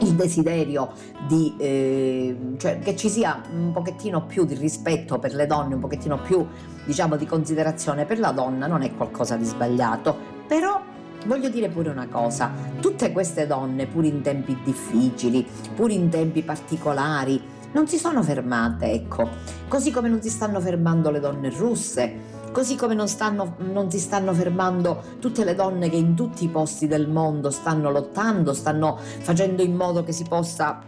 il 0.00 0.12
desiderio 0.14 0.92
di 1.26 1.54
eh, 1.58 2.36
cioè 2.56 2.78
che 2.78 2.94
ci 2.94 3.08
sia 3.08 3.40
un 3.52 3.72
pochettino 3.72 4.26
più 4.26 4.44
di 4.44 4.54
rispetto 4.54 5.18
per 5.18 5.34
le 5.34 5.46
donne, 5.46 5.74
un 5.74 5.80
pochettino 5.80 6.20
più 6.20 6.46
diciamo 6.84 7.16
di 7.16 7.26
considerazione 7.26 8.04
per 8.04 8.18
la 8.18 8.30
donna 8.30 8.66
non 8.66 8.82
è 8.82 8.94
qualcosa 8.94 9.36
di 9.36 9.44
sbagliato, 9.44 10.16
però 10.46 10.80
voglio 11.26 11.48
dire 11.48 11.68
pure 11.68 11.90
una 11.90 12.08
cosa, 12.08 12.50
tutte 12.80 13.12
queste 13.12 13.46
donne 13.46 13.86
pur 13.86 14.04
in 14.04 14.22
tempi 14.22 14.58
difficili, 14.62 15.46
pur 15.74 15.90
in 15.90 16.08
tempi 16.08 16.42
particolari, 16.42 17.56
non 17.72 17.86
si 17.86 17.98
sono 17.98 18.22
fermate, 18.22 18.92
ecco, 18.92 19.28
così 19.68 19.90
come 19.90 20.08
non 20.08 20.22
si 20.22 20.30
stanno 20.30 20.60
fermando 20.60 21.10
le 21.10 21.20
donne 21.20 21.50
russe, 21.50 22.36
così 22.50 22.76
come 22.76 22.94
non, 22.94 23.08
stanno, 23.08 23.56
non, 23.58 23.90
si 23.90 23.98
stanno 23.98 24.32
fermando 24.32 25.02
tutte 25.20 25.44
le 25.44 25.54
donne 25.54 25.90
che 25.90 25.96
in 25.96 26.14
tutti 26.14 26.44
i 26.44 26.48
posti 26.48 26.86
del 26.86 27.08
mondo 27.08 27.50
stanno 27.50 27.90
lottando, 27.90 28.54
stanno 28.54 28.98
facendo 28.98 29.62
in 29.62 29.74
modo 29.74 30.02
che 30.02 30.12
si 30.12 30.24
possa 30.24 30.80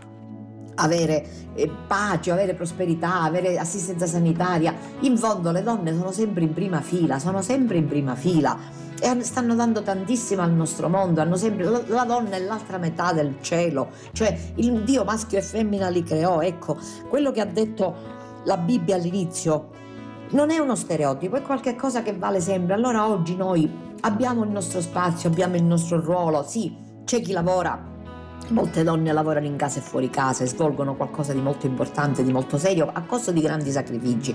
avere 0.76 1.26
eh, 1.54 1.70
pace, 1.86 2.30
avere 2.30 2.54
prosperità, 2.54 3.20
avere 3.20 3.58
assistenza 3.58 4.06
sanitaria. 4.06 4.74
In 5.00 5.18
fondo 5.18 5.50
le 5.50 5.62
donne 5.62 5.94
sono 5.94 6.12
sempre 6.12 6.44
in 6.44 6.54
prima 6.54 6.80
fila, 6.80 7.18
sono 7.18 7.42
sempre 7.42 7.76
in 7.76 7.86
prima 7.86 8.14
fila 8.14 8.88
e 9.00 9.22
stanno 9.22 9.54
dando 9.54 9.82
tantissimo 9.82 10.42
al 10.42 10.52
nostro 10.52 10.88
mondo, 10.88 11.20
hanno 11.20 11.36
sempre 11.36 11.64
la 11.86 12.04
donna 12.04 12.36
è 12.36 12.40
l'altra 12.40 12.78
metà 12.78 13.12
del 13.12 13.36
cielo, 13.40 13.88
cioè 14.12 14.52
il 14.56 14.82
Dio 14.82 15.04
maschio 15.04 15.38
e 15.38 15.42
femmina 15.42 15.88
li 15.88 16.02
creò, 16.02 16.40
ecco, 16.40 16.76
quello 17.08 17.30
che 17.32 17.40
ha 17.40 17.46
detto 17.46 18.18
la 18.44 18.56
Bibbia 18.56 18.96
all'inizio 18.96 19.70
non 20.30 20.50
è 20.50 20.58
uno 20.58 20.76
stereotipo, 20.76 21.36
è 21.36 21.42
qualcosa 21.42 22.02
che 22.02 22.16
vale 22.16 22.40
sempre. 22.40 22.74
Allora 22.74 23.08
oggi 23.08 23.34
noi 23.34 23.68
abbiamo 24.02 24.44
il 24.44 24.50
nostro 24.50 24.80
spazio, 24.80 25.28
abbiamo 25.28 25.56
il 25.56 25.64
nostro 25.64 26.00
ruolo, 26.00 26.44
sì, 26.46 26.76
c'è 27.04 27.20
chi 27.20 27.32
lavora 27.32 27.89
Molte 28.48 28.82
donne 28.82 29.12
lavorano 29.12 29.46
in 29.46 29.54
casa 29.54 29.78
e 29.78 29.82
fuori 29.82 30.10
casa 30.10 30.42
e 30.42 30.48
svolgono 30.48 30.96
qualcosa 30.96 31.32
di 31.32 31.40
molto 31.40 31.66
importante, 31.66 32.24
di 32.24 32.32
molto 32.32 32.58
serio, 32.58 32.90
a 32.92 33.02
costo 33.02 33.30
di 33.30 33.40
grandi 33.40 33.70
sacrifici. 33.70 34.34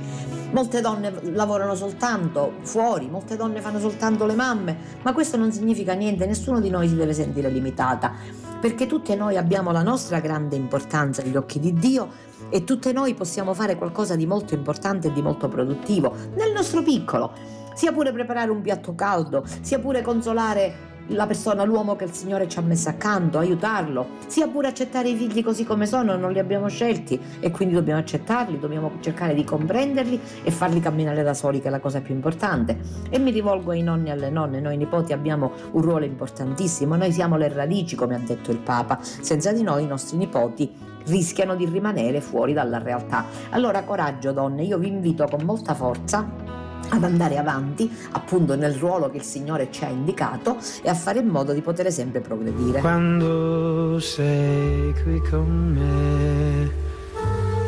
Molte 0.52 0.80
donne 0.80 1.12
lavorano 1.34 1.76
soltanto 1.76 2.54
fuori, 2.62 3.10
molte 3.10 3.36
donne 3.36 3.60
fanno 3.60 3.80
soltanto 3.80 4.26
le 4.26 4.36
mamme, 4.36 4.78
ma 5.02 5.12
questo 5.12 5.36
non 5.36 5.52
significa 5.52 5.94
niente, 5.94 6.26
nessuno 6.26 6.62
di 6.62 6.70
noi 6.70 6.88
si 6.88 6.96
deve 6.96 7.14
sentire 7.14 7.50
limitata, 7.50 8.14
perché 8.62 8.88
tutte 8.88 9.16
noi 9.16 9.36
abbiamo 9.36 9.72
la 9.72 9.84
nostra 9.84 10.20
grande 10.20 10.56
importanza 10.56 11.22
agli 11.22 11.36
occhi 11.36 11.60
di 11.60 11.74
Dio 11.74 12.10
e 12.50 12.64
tutte 12.64 12.94
noi 12.94 13.16
possiamo 13.16 13.54
fare 13.54 13.76
qualcosa 13.76 14.16
di 14.16 14.26
molto 14.26 14.54
importante 14.54 15.08
e 15.08 15.12
di 15.12 15.22
molto 15.22 15.50
produttivo, 15.50 16.16
nel 16.36 16.54
nostro 16.54 16.82
piccolo, 16.84 17.34
sia 17.74 17.92
pure 17.92 18.14
preparare 18.14 18.50
un 18.50 18.62
piatto 18.62 18.96
caldo, 18.96 19.44
sia 19.60 19.80
pure 19.80 20.02
consolare 20.02 20.94
la 21.08 21.28
persona, 21.28 21.64
l'uomo 21.64 21.96
che 21.96 22.06
il 22.06 22.12
Signore 22.12 22.48
ci 22.48 22.58
ha 22.58 22.62
messo 22.62 22.90
accanto, 22.90 23.38
aiutarlo, 23.38 24.08
sia 24.28 24.48
pure 24.48 24.68
accettare 24.68 25.10
i 25.10 25.16
figli 25.16 25.44
così 25.44 25.64
come 25.64 25.86
sono, 25.86 26.16
non 26.16 26.32
li 26.32 26.40
abbiamo 26.40 26.68
scelti. 26.68 27.20
E 27.40 27.52
quindi 27.52 27.76
dobbiamo 27.76 28.00
accettarli, 28.00 28.60
dobbiamo 28.60 28.92
cercare 29.00 29.34
di 29.34 29.44
comprenderli 29.44 30.20
e 30.44 30.52
farli 30.52 30.80
camminare 30.80 31.24
da 31.24 31.34
soli, 31.34 31.62
che 31.62 31.68
è 31.68 31.72
la 31.72 31.80
cosa 31.80 32.02
più 32.02 32.14
importante. 32.14 32.78
E 33.10 33.20
mi 33.20 33.32
rivolgo 33.32 33.72
ai 33.72 33.82
nonni 33.82 34.10
e 34.10 34.12
alle 34.12 34.30
nonne, 34.30 34.60
noi 34.60 34.78
nipoti 34.78 35.14
abbiamo 35.14 35.52
un 35.72 35.82
ruolo 35.82 36.06
importantissimo, 36.06 36.96
noi 36.96 37.12
siamo 37.12 37.38
le 37.38 37.50
radici, 37.50 37.96
come 37.96 38.16
ha 38.16 38.20
detto 38.20 38.52
il 38.52 38.60
Papa, 38.60 39.00
senza 39.02 39.52
di 39.52 39.62
noi 39.62 39.84
i 39.84 39.88
nostri 39.88 40.18
nipoti 40.18 40.94
rischiano 41.06 41.56
di 41.56 41.66
rimanere 41.66 42.20
fuori 42.22 42.54
dalla 42.54 42.80
realtà. 42.80 43.26
Allora 43.52 43.84
coraggio 43.84 44.32
donne, 44.32 44.64
io 44.64 44.78
vi 44.78 44.88
invito 44.88 45.28
con 45.30 45.44
molta 45.44 45.76
forza 45.76 46.64
ad 46.90 47.04
andare 47.04 47.38
avanti 47.38 47.90
appunto 48.12 48.56
nel 48.56 48.74
ruolo 48.76 49.10
che 49.10 49.18
il 49.18 49.24
Signore 49.24 49.68
ci 49.72 49.84
ha 49.84 49.90
indicato 49.90 50.58
e 50.82 50.90
a 50.90 50.94
fare 50.94 51.20
in 51.20 51.28
modo 51.28 51.54
di 51.54 51.62
poter 51.62 51.92
sempre 51.92 52.22
progredire. 52.22 52.80
Quando 52.80 54.00
sei 54.00 54.94
qui 55.04 55.20
con 55.30 55.74
me, 55.74 56.72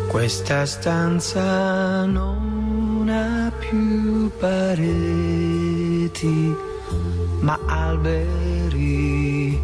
questa 0.07 0.65
stanza 0.65 2.05
non 2.05 3.07
ha 3.09 3.51
più 3.59 4.31
pareti, 4.39 4.55
ma 7.39 7.59
alberi, 7.65 9.59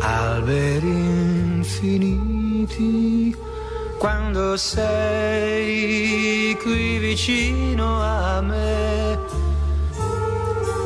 alberi 0.00 0.88
infiniti 1.56 3.46
quando 3.98 4.56
sei 4.56 6.56
qui 6.62 6.96
vicino 6.98 8.00
a 8.00 8.40
me. 8.40 9.18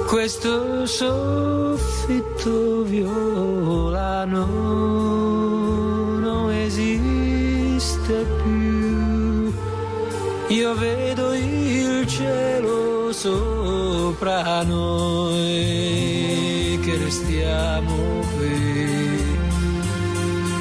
Questo 0.09 0.87
soffitto 0.87 2.83
violano 2.83 4.47
non 6.19 6.50
esiste 6.50 8.26
più. 8.42 9.52
Io 10.49 10.75
vedo 10.75 11.35
il 11.35 12.04
cielo 12.07 13.12
sopra 13.12 14.62
noi 14.64 16.78
che 16.83 16.97
restiamo 16.97 17.95
qui 18.37 19.23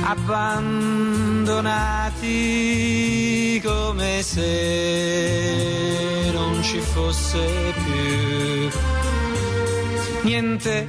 abbandonati 0.03 1.30
come 3.59 4.21
se 4.23 4.41
non 6.31 6.63
ci 6.63 6.79
fosse 6.79 7.73
più. 7.83 8.69
Niente, 10.23 10.87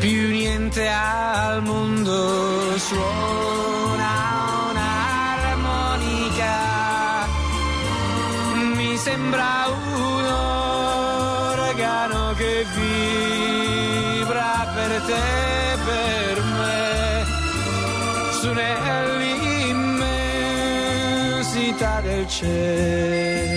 più 0.00 0.28
niente 0.30 0.88
al 0.88 1.62
mondo 1.62 2.76
suona 2.78 4.70
un'armonica, 4.70 6.06
mi 8.74 8.96
sembra 8.96 9.66
un 9.68 10.24
organo 11.54 12.34
che 12.34 12.66
vibra 12.74 14.66
per 14.74 15.02
te, 15.02 15.78
per 15.84 16.42
me. 16.42 17.24
Su 18.40 18.52
nell'immensità 18.52 19.13
del 22.04 22.28
cielo. 22.28 23.53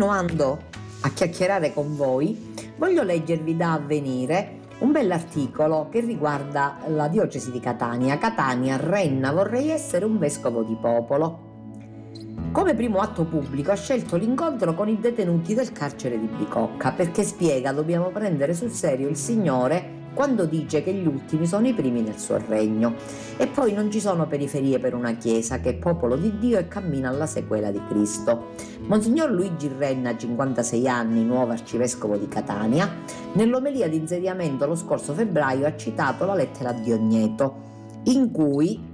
Continuando 0.00 0.58
a 1.02 1.10
chiacchierare 1.10 1.74
con 1.74 1.94
voi, 1.94 2.54
voglio 2.78 3.02
leggervi 3.02 3.54
da 3.54 3.74
avvenire 3.74 4.60
un 4.78 4.92
bell'articolo 4.92 5.88
che 5.90 6.00
riguarda 6.00 6.78
la 6.86 7.06
diocesi 7.06 7.50
di 7.50 7.60
Catania. 7.60 8.16
Catania, 8.16 8.78
Renna, 8.78 9.30
vorrei 9.30 9.68
essere 9.68 10.06
un 10.06 10.16
vescovo 10.16 10.62
di 10.62 10.74
popolo. 10.80 11.48
Come 12.50 12.74
primo 12.74 13.00
atto 13.00 13.26
pubblico 13.26 13.72
ha 13.72 13.76
scelto 13.76 14.16
l'incontro 14.16 14.72
con 14.72 14.88
i 14.88 14.98
detenuti 14.98 15.52
del 15.52 15.70
carcere 15.70 16.18
di 16.18 16.28
Bicocca 16.34 16.92
perché 16.92 17.22
spiega 17.22 17.70
dobbiamo 17.70 18.08
prendere 18.08 18.54
sul 18.54 18.70
serio 18.70 19.06
il 19.06 19.16
Signore 19.16 19.99
quando 20.14 20.44
dice 20.44 20.82
che 20.82 20.92
gli 20.92 21.06
ultimi 21.06 21.46
sono 21.46 21.68
i 21.68 21.72
primi 21.72 22.02
nel 22.02 22.18
suo 22.18 22.38
regno. 22.48 22.94
E 23.36 23.46
poi 23.46 23.72
non 23.72 23.90
ci 23.90 24.00
sono 24.00 24.26
periferie 24.26 24.78
per 24.78 24.94
una 24.94 25.12
Chiesa 25.12 25.60
che 25.60 25.70
è 25.70 25.74
popolo 25.74 26.16
di 26.16 26.38
Dio 26.38 26.58
e 26.58 26.68
cammina 26.68 27.08
alla 27.08 27.26
sequela 27.26 27.70
di 27.70 27.80
Cristo. 27.88 28.48
Monsignor 28.86 29.30
Luigi 29.30 29.70
Renna, 29.76 30.16
56 30.16 30.88
anni, 30.88 31.24
nuovo 31.24 31.52
arcivescovo 31.52 32.16
di 32.16 32.28
Catania, 32.28 32.88
nell'omelia 33.34 33.88
di 33.88 33.96
insediamento 33.96 34.66
lo 34.66 34.74
scorso 34.74 35.12
febbraio 35.12 35.66
ha 35.66 35.76
citato 35.76 36.24
la 36.24 36.34
lettera 36.34 36.72
di 36.72 36.92
Ogneto, 36.92 37.68
in 38.04 38.30
cui 38.30 38.89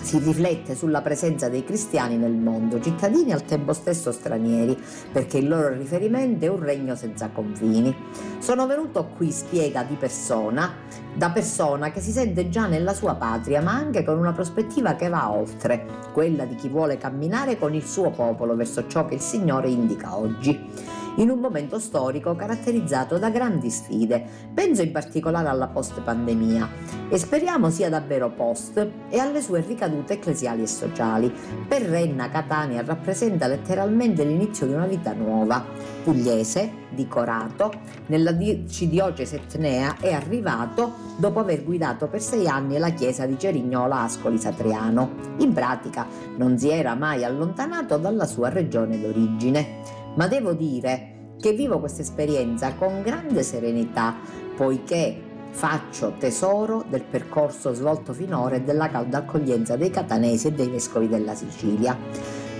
si 0.00 0.18
riflette 0.18 0.74
sulla 0.74 1.02
presenza 1.02 1.48
dei 1.48 1.64
cristiani 1.64 2.16
nel 2.16 2.32
mondo, 2.32 2.80
cittadini 2.80 3.32
al 3.32 3.44
tempo 3.44 3.72
stesso 3.72 4.12
stranieri, 4.12 4.76
perché 5.12 5.38
il 5.38 5.48
loro 5.48 5.68
riferimento 5.72 6.44
è 6.44 6.48
un 6.48 6.60
regno 6.60 6.94
senza 6.94 7.28
confini. 7.28 7.94
Sono 8.38 8.66
venuto 8.66 9.08
qui, 9.16 9.30
spiega 9.30 9.82
di 9.82 9.94
persona, 9.94 10.72
da 11.14 11.30
persona 11.30 11.90
che 11.90 12.00
si 12.00 12.12
sente 12.12 12.48
già 12.48 12.66
nella 12.66 12.94
sua 12.94 13.14
patria, 13.14 13.60
ma 13.60 13.72
anche 13.72 14.04
con 14.04 14.18
una 14.18 14.32
prospettiva 14.32 14.94
che 14.94 15.08
va 15.08 15.30
oltre, 15.30 15.86
quella 16.12 16.44
di 16.44 16.54
chi 16.54 16.68
vuole 16.68 16.96
camminare 16.96 17.58
con 17.58 17.74
il 17.74 17.84
suo 17.84 18.10
popolo 18.10 18.56
verso 18.56 18.86
ciò 18.86 19.06
che 19.06 19.14
il 19.14 19.20
Signore 19.20 19.68
indica 19.68 20.16
oggi 20.16 20.98
in 21.20 21.28
un 21.30 21.38
momento 21.38 21.78
storico 21.78 22.34
caratterizzato 22.34 23.18
da 23.18 23.30
grandi 23.30 23.70
sfide. 23.70 24.24
Penso 24.52 24.82
in 24.82 24.90
particolare 24.90 25.48
alla 25.48 25.68
post-pandemia 25.68 26.68
e 27.08 27.18
speriamo 27.18 27.70
sia 27.70 27.88
davvero 27.88 28.30
post 28.30 28.86
e 29.08 29.18
alle 29.18 29.42
sue 29.42 29.60
ricadute 29.60 30.14
ecclesiali 30.14 30.62
e 30.62 30.66
sociali. 30.66 31.32
Per 31.68 31.82
Renna 31.82 32.30
Catania 32.30 32.82
rappresenta 32.82 33.46
letteralmente 33.46 34.24
l'inizio 34.24 34.66
di 34.66 34.72
una 34.72 34.86
vita 34.86 35.12
nuova. 35.12 35.62
Pugliese, 36.02 36.78
di 36.88 37.06
Corato, 37.06 37.70
nella 38.06 38.32
diocesi 38.32 39.34
etnea 39.34 39.96
è 40.00 40.12
arrivato 40.12 40.92
dopo 41.18 41.38
aver 41.38 41.62
guidato 41.62 42.08
per 42.08 42.22
sei 42.22 42.48
anni 42.48 42.78
la 42.78 42.90
chiesa 42.90 43.26
di 43.26 43.38
Cerignola 43.38 44.00
Ascoli 44.00 44.38
Satriano. 44.38 45.10
In 45.38 45.52
pratica 45.52 46.06
non 46.36 46.58
si 46.58 46.70
era 46.70 46.94
mai 46.94 47.24
allontanato 47.24 47.98
dalla 47.98 48.24
sua 48.24 48.48
regione 48.48 48.98
d'origine 48.98 49.98
ma 50.20 50.28
devo 50.28 50.52
dire 50.52 51.36
che 51.40 51.52
vivo 51.54 51.78
questa 51.80 52.02
esperienza 52.02 52.74
con 52.74 53.00
grande 53.00 53.42
serenità 53.42 54.16
poiché 54.54 55.18
faccio 55.48 56.12
tesoro 56.18 56.84
del 56.86 57.04
percorso 57.04 57.72
svolto 57.72 58.12
finora 58.12 58.56
e 58.56 58.60
della 58.60 58.90
calda 58.90 59.18
accoglienza 59.18 59.76
dei 59.76 59.88
catanesi 59.88 60.48
e 60.48 60.52
dei 60.52 60.68
vescovi 60.68 61.08
della 61.08 61.34
Sicilia. 61.34 61.96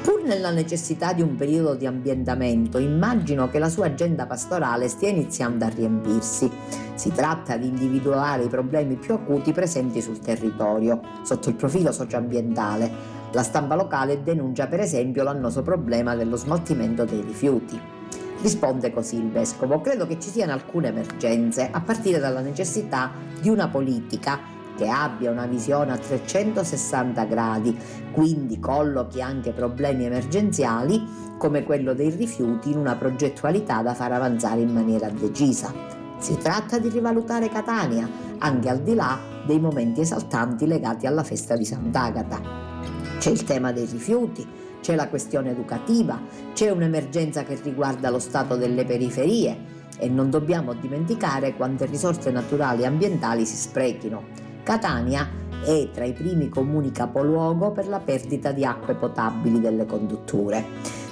Pur 0.02 0.22
nella 0.24 0.50
necessità 0.50 1.12
di 1.12 1.20
un 1.20 1.34
periodo 1.36 1.74
di 1.74 1.84
ambientamento, 1.84 2.78
immagino 2.78 3.50
che 3.50 3.58
la 3.58 3.68
sua 3.68 3.86
agenda 3.86 4.26
pastorale 4.26 4.88
stia 4.88 5.10
iniziando 5.10 5.66
a 5.66 5.68
riempirsi. 5.68 6.50
Si 6.94 7.12
tratta 7.12 7.58
di 7.58 7.66
individuare 7.66 8.44
i 8.44 8.48
problemi 8.48 8.96
più 8.96 9.12
acuti 9.12 9.52
presenti 9.52 10.00
sul 10.00 10.18
territorio, 10.18 11.00
sotto 11.22 11.50
il 11.50 11.54
profilo 11.54 11.92
socioambientale, 11.92 13.18
la 13.32 13.42
stampa 13.42 13.74
locale 13.74 14.22
denuncia 14.22 14.66
per 14.66 14.80
esempio 14.80 15.22
l'annoso 15.22 15.62
problema 15.62 16.14
dello 16.14 16.36
smaltimento 16.36 17.04
dei 17.04 17.20
rifiuti. 17.20 17.78
Risponde 18.40 18.92
così 18.92 19.16
il 19.16 19.30
vescovo, 19.30 19.82
credo 19.82 20.06
che 20.06 20.18
ci 20.18 20.30
siano 20.30 20.52
alcune 20.52 20.88
emergenze, 20.88 21.68
a 21.70 21.80
partire 21.82 22.18
dalla 22.18 22.40
necessità 22.40 23.10
di 23.38 23.50
una 23.50 23.68
politica 23.68 24.38
che 24.80 24.88
abbia 24.88 25.30
una 25.30 25.44
visione 25.44 25.92
a 25.92 25.98
360 25.98 27.24
gradi, 27.24 27.78
quindi 28.12 28.58
collochi 28.58 29.20
anche 29.20 29.52
problemi 29.52 30.06
emergenziali 30.06 31.06
come 31.36 31.64
quello 31.64 31.92
dei 31.92 32.08
rifiuti 32.08 32.70
in 32.70 32.78
una 32.78 32.96
progettualità 32.96 33.82
da 33.82 33.92
far 33.92 34.12
avanzare 34.12 34.62
in 34.62 34.72
maniera 34.72 35.10
decisa. 35.10 35.70
Si 36.16 36.34
tratta 36.38 36.78
di 36.78 36.88
rivalutare 36.88 37.50
Catania, 37.50 38.08
anche 38.38 38.70
al 38.70 38.80
di 38.80 38.94
là 38.94 39.18
dei 39.44 39.60
momenti 39.60 40.00
esaltanti 40.00 40.66
legati 40.66 41.06
alla 41.06 41.24
festa 41.24 41.56
di 41.58 41.66
Sant'Agata. 41.66 42.40
C'è 43.18 43.30
il 43.30 43.44
tema 43.44 43.72
dei 43.72 43.84
rifiuti, 43.84 44.46
c'è 44.80 44.94
la 44.94 45.08
questione 45.08 45.50
educativa, 45.50 46.18
c'è 46.54 46.70
un'emergenza 46.70 47.42
che 47.42 47.60
riguarda 47.62 48.08
lo 48.08 48.18
stato 48.18 48.56
delle 48.56 48.86
periferie 48.86 49.78
e 49.98 50.08
non 50.08 50.30
dobbiamo 50.30 50.72
dimenticare 50.72 51.54
quante 51.54 51.84
risorse 51.84 52.30
naturali 52.30 52.82
e 52.82 52.86
ambientali 52.86 53.44
si 53.44 53.56
sprechino. 53.56 54.48
Catania 54.70 55.28
è 55.64 55.90
tra 55.92 56.04
i 56.04 56.12
primi 56.12 56.48
comuni 56.48 56.92
capoluogo 56.92 57.72
per 57.72 57.88
la 57.88 57.98
perdita 57.98 58.52
di 58.52 58.64
acque 58.64 58.94
potabili 58.94 59.58
delle 59.58 59.84
condutture. 59.84 60.64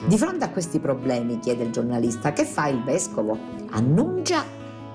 Di 0.06 0.16
fronte 0.16 0.44
a 0.44 0.50
questi 0.50 0.78
problemi, 0.78 1.40
chiede 1.40 1.64
il 1.64 1.72
giornalista, 1.72 2.32
che 2.32 2.44
fa 2.44 2.68
il 2.68 2.84
vescovo? 2.84 3.36
Annuncia 3.70 4.44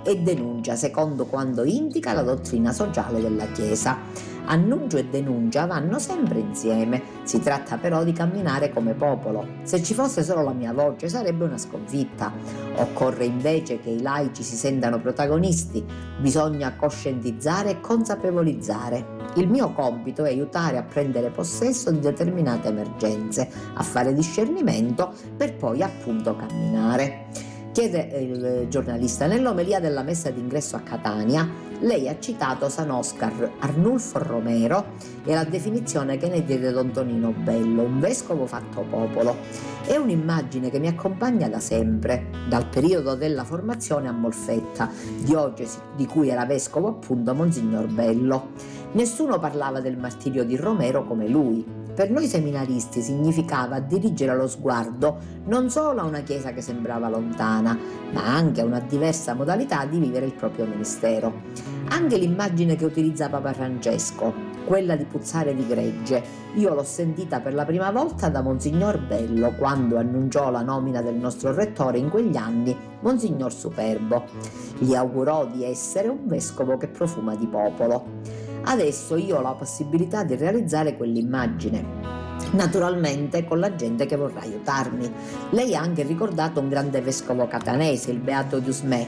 e 0.02 0.18
denuncia 0.22 0.78
secondo 0.78 1.26
quanto 1.26 1.66
indica 1.66 2.14
la 2.14 2.22
dottrina 2.22 2.72
sociale 2.72 3.20
della 3.20 3.48
Chiesa. 3.48 3.98
Annuncio 4.46 4.98
e 4.98 5.06
denuncia 5.06 5.66
vanno 5.66 6.00
sempre 6.00 6.40
insieme, 6.40 7.02
si 7.24 7.40
tratta 7.40 7.78
però 7.78 8.04
di 8.04 8.12
camminare 8.12 8.72
come 8.72 8.94
popolo. 8.94 9.48
Se 9.64 9.82
ci 9.82 9.94
fosse 9.94 10.24
solo 10.24 10.44
la 10.44 10.54
mia 10.54 10.74
voce 10.74 11.08
sarebbe 11.08 11.46
una 11.46 11.58
sconfitta. 11.58 12.32
Occorre 12.76 13.26
invece 13.26 13.80
che 13.80 13.90
i 13.90 14.02
laici 14.02 14.44
si 14.44 14.56
sentano 14.56 15.00
protagonisti, 15.00 15.84
bisogna 16.20 16.76
coscientizzare 16.76 17.72
e 17.72 17.80
consapevolizzare. 17.80 19.22
Il 19.36 19.48
mio 19.48 19.72
compito 19.72 20.26
è 20.26 20.30
aiutare 20.30 20.78
a 20.78 20.84
prendere 20.84 21.30
possesso 21.30 21.90
di 21.92 22.00
determinate 22.00 22.68
emergenze, 22.68 23.50
a 23.74 23.84
fare 23.84 24.14
discernimento 24.14 25.14
per 25.36 25.56
poi 25.56 25.82
appunto 25.82 26.36
camminare. 26.36 27.52
Chiede 27.74 28.02
il 28.20 28.68
giornalista, 28.70 29.26
nell'omelia 29.26 29.80
della 29.80 30.04
messa 30.04 30.30
d'ingresso 30.30 30.76
a 30.76 30.82
Catania, 30.82 31.50
lei 31.80 32.08
ha 32.08 32.20
citato 32.20 32.70
San 32.70 32.92
Oscar 32.92 33.54
Arnulfo 33.58 34.20
Romero 34.20 34.92
e 35.26 35.34
la 35.34 35.44
definizione 35.44 36.18
che 36.18 36.28
ne 36.28 36.46
diede 36.46 36.72
Don 36.72 36.92
Tonino 36.92 37.32
Bello, 37.32 37.82
un 37.82 38.00
vescovo 38.00 38.46
fatto 38.46 38.86
popolo. 38.88 39.38
È 39.88 39.96
un'immagine 39.96 40.70
che 40.70 40.78
mi 40.78 40.88
accompagna 40.88 41.50
da 41.50 41.60
sempre, 41.60 42.28
dal 42.48 42.68
periodo 42.68 43.16
della 43.16 43.44
formazione 43.44 44.08
a 44.08 44.12
Molfetta, 44.12 44.92
diocesi 45.24 45.80
di 45.96 46.06
cui 46.06 46.30
era 46.30 46.46
vescovo 46.46 46.90
appunto 46.90 47.34
Monsignor 47.34 47.88
Bello. 47.88 48.52
Nessuno 48.92 49.40
parlava 49.40 49.82
del 49.82 49.98
martirio 49.98 50.44
di 50.44 50.56
Romero 50.56 51.06
come 51.06 51.28
lui, 51.28 51.66
per 51.94 52.10
noi 52.10 52.28
seminaristi 52.28 53.02
significava 53.02 53.80
dirigere 53.80 54.36
lo 54.36 54.48
sguardo 54.48 55.18
non 55.46 55.70
solo 55.70 56.02
a 56.02 56.06
una 56.06 56.22
chiesa 56.22 56.52
che 56.52 56.62
sembrava 56.62 57.10
lontana, 57.10 57.78
ma 58.12 58.26
anche 58.26 58.62
a 58.62 58.66
una 58.66 58.80
diversa 58.80 59.34
modalità 59.34 59.86
di 59.86 60.00
vivere 60.00 60.26
il 60.26 60.34
proprio 60.34 60.66
ministero. 60.66 61.42
Anche 61.90 62.18
l'immagine 62.18 62.76
che 62.76 62.86
utilizza 62.86 63.30
Papa 63.30 63.54
Francesco, 63.54 64.34
quella 64.66 64.96
di 64.96 65.06
puzzare 65.06 65.54
di 65.54 65.68
gregge, 65.68 66.24
io 66.56 66.74
l'ho 66.74 66.84
sentita 66.84 67.42
per 67.42 67.54
la 67.54 67.66
prima 67.66 67.92
volta 67.92 68.30
da 68.30 68.42
Monsignor 68.42 69.00
Bello 69.00 69.54
quando 69.56 69.98
annunciò 69.98 70.50
la 70.50 70.62
nomina 70.62 71.02
del 71.02 71.16
nostro 71.16 71.54
rettore 71.54 71.98
in 71.98 72.10
quegli 72.10 72.38
anni, 72.38 72.76
Monsignor 73.02 73.52
Superbo. 73.52 74.24
Gli 74.78 74.96
augurò 74.96 75.46
di 75.46 75.64
essere 75.66 76.08
un 76.08 76.26
vescovo 76.26 76.78
che 76.78 76.88
profuma 76.88 77.36
di 77.36 77.48
popolo. 77.48 78.43
Adesso 78.64 79.18
io 79.18 79.38
ho 79.38 79.42
la 79.42 79.54
possibilità 79.54 80.24
di 80.24 80.36
realizzare 80.36 80.96
quell'immagine. 80.96 81.86
Naturalmente 82.52 83.46
con 83.46 83.60
la 83.60 83.76
gente 83.76 84.06
che 84.06 84.16
vorrà 84.16 84.42
aiutarmi. 84.42 85.12
Lei 85.52 85.76
ha 85.76 85.82
anche 85.82 86.04
ricordato 86.04 86.60
un 86.60 86.70
grande 86.70 87.02
vescovo 87.02 87.48
catanese, 87.48 88.12
il 88.12 88.20
Beato 88.20 88.60
Diusmè, 88.60 89.08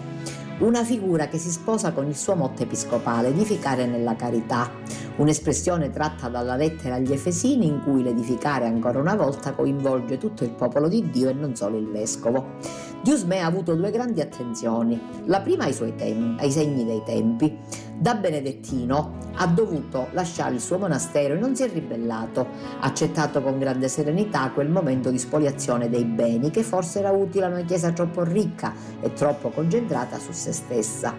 una 0.59 0.83
figura 0.83 1.27
che 1.27 1.37
si 1.37 1.51
sposa 1.51 1.91
con 1.91 2.07
il 2.07 2.15
suo 2.15 2.35
motto 2.35 2.63
episcopale, 2.63 3.27
edificare 3.27 3.85
nella 3.85 4.15
carità, 4.15 4.71
un'espressione 5.17 5.89
tratta 5.89 6.29
dalla 6.29 6.55
lettera 6.55 6.95
agli 6.95 7.11
Efesini 7.11 7.67
in 7.67 7.81
cui 7.83 8.03
l'edificare 8.03 8.65
ancora 8.65 8.99
una 8.99 9.15
volta 9.15 9.53
coinvolge 9.53 10.17
tutto 10.17 10.43
il 10.43 10.51
popolo 10.51 10.87
di 10.87 11.09
Dio 11.09 11.29
e 11.29 11.33
non 11.33 11.55
solo 11.55 11.77
il 11.77 11.89
vescovo. 11.89 12.53
Diusmè 13.01 13.39
ha 13.39 13.45
avuto 13.45 13.75
due 13.75 13.91
grandi 13.91 14.21
attenzioni, 14.21 14.99
la 15.25 15.41
prima 15.41 15.65
ai 15.65 15.73
suoi 15.73 15.93
tempi, 15.95 16.41
ai 16.41 16.51
segni 16.51 16.85
dei 16.85 17.03
tempi. 17.05 17.57
Da 17.97 18.13
benedettino 18.13 19.17
ha 19.35 19.47
dovuto 19.47 20.09
lasciare 20.11 20.55
il 20.55 20.61
suo 20.61 20.77
monastero 20.77 21.33
e 21.33 21.37
non 21.37 21.55
si 21.55 21.63
è 21.63 21.69
ribellato, 21.69 22.47
ha 22.79 22.85
accettato 22.85 23.41
con 23.41 23.57
grande 23.57 23.87
serenità 23.87 24.51
quel 24.51 24.69
momento 24.69 25.09
di 25.09 25.17
spoliazione 25.17 25.89
dei 25.89 26.05
beni 26.05 26.51
che 26.51 26.61
forse 26.61 26.99
era 26.99 27.11
utile 27.11 27.45
a 27.45 27.49
una 27.49 27.63
chiesa 27.63 27.91
troppo 27.91 28.23
ricca 28.23 28.73
e 29.01 29.13
troppo 29.13 29.49
concentrata 29.49 30.19
su 30.19 30.31
se 30.31 30.51
stessa. 30.51 31.13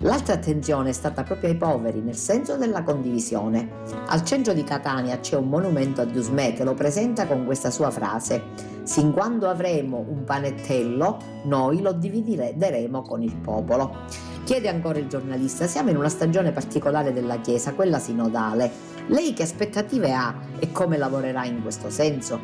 L'altra 0.00 0.34
attenzione 0.34 0.90
è 0.90 0.92
stata 0.92 1.22
proprio 1.22 1.50
ai 1.50 1.56
poveri, 1.56 2.00
nel 2.00 2.16
senso 2.16 2.56
della 2.56 2.82
condivisione. 2.82 3.68
Al 4.08 4.24
centro 4.24 4.52
di 4.52 4.64
Catania 4.64 5.20
c'è 5.20 5.36
un 5.36 5.48
monumento 5.48 6.00
a 6.00 6.04
Dusmè 6.04 6.52
che 6.54 6.64
lo 6.64 6.74
presenta 6.74 7.26
con 7.26 7.44
questa 7.46 7.70
sua 7.70 7.90
frase: 7.90 8.74
Sin 8.86 9.10
quando 9.10 9.50
avremo 9.50 10.04
un 10.08 10.22
panettello, 10.22 11.18
noi 11.46 11.82
lo 11.82 11.90
divideremo 11.90 13.02
con 13.02 13.20
il 13.20 13.34
popolo. 13.34 14.04
Chiede 14.44 14.68
ancora 14.68 15.00
il 15.00 15.08
giornalista, 15.08 15.66
siamo 15.66 15.90
in 15.90 15.96
una 15.96 16.08
stagione 16.08 16.52
particolare 16.52 17.12
della 17.12 17.40
Chiesa, 17.40 17.74
quella 17.74 17.98
sinodale. 17.98 18.70
Lei 19.08 19.32
che 19.32 19.42
aspettative 19.42 20.12
ha 20.12 20.32
e 20.60 20.70
come 20.70 20.98
lavorerà 20.98 21.44
in 21.44 21.62
questo 21.62 21.90
senso? 21.90 22.38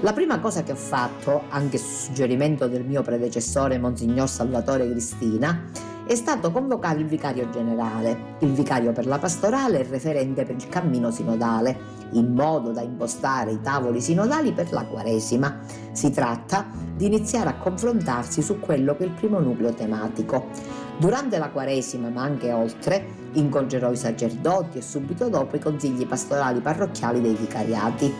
La 0.00 0.12
prima 0.12 0.40
cosa 0.40 0.64
che 0.64 0.72
ho 0.72 0.76
fatto, 0.76 1.42
anche 1.50 1.78
su 1.78 2.06
suggerimento 2.06 2.66
del 2.66 2.84
mio 2.84 3.02
predecessore 3.02 3.78
Monsignor 3.78 4.28
Salvatore 4.28 4.90
Cristina, 4.90 5.70
è 6.06 6.14
stato 6.14 6.50
convocare 6.50 7.00
il 7.00 7.06
vicario 7.06 7.48
generale, 7.48 8.36
il 8.40 8.52
vicario 8.52 8.92
per 8.92 9.06
la 9.06 9.18
pastorale 9.18 9.78
e 9.78 9.82
il 9.82 9.88
referente 9.88 10.44
per 10.44 10.54
il 10.56 10.68
cammino 10.68 11.10
sinodale, 11.10 11.78
in 12.12 12.34
modo 12.34 12.72
da 12.72 12.82
impostare 12.82 13.52
i 13.52 13.60
tavoli 13.62 14.02
sinodali 14.02 14.52
per 14.52 14.70
la 14.70 14.84
Quaresima. 14.84 15.60
Si 15.92 16.10
tratta 16.10 16.66
di 16.94 17.06
iniziare 17.06 17.48
a 17.48 17.56
confrontarsi 17.56 18.42
su 18.42 18.60
quello 18.60 18.96
che 18.96 19.04
è 19.04 19.06
il 19.06 19.12
primo 19.12 19.38
nucleo 19.38 19.72
tematico. 19.72 20.48
Durante 20.98 21.38
la 21.38 21.48
Quaresima, 21.50 22.10
ma 22.10 22.22
anche 22.22 22.52
oltre, 22.52 23.04
incontrerò 23.32 23.90
i 23.90 23.96
sacerdoti 23.96 24.78
e 24.78 24.82
subito 24.82 25.28
dopo 25.28 25.56
i 25.56 25.60
consigli 25.60 26.06
pastorali 26.06 26.60
parrocchiali 26.60 27.20
dei 27.20 27.34
vicariati. 27.34 28.12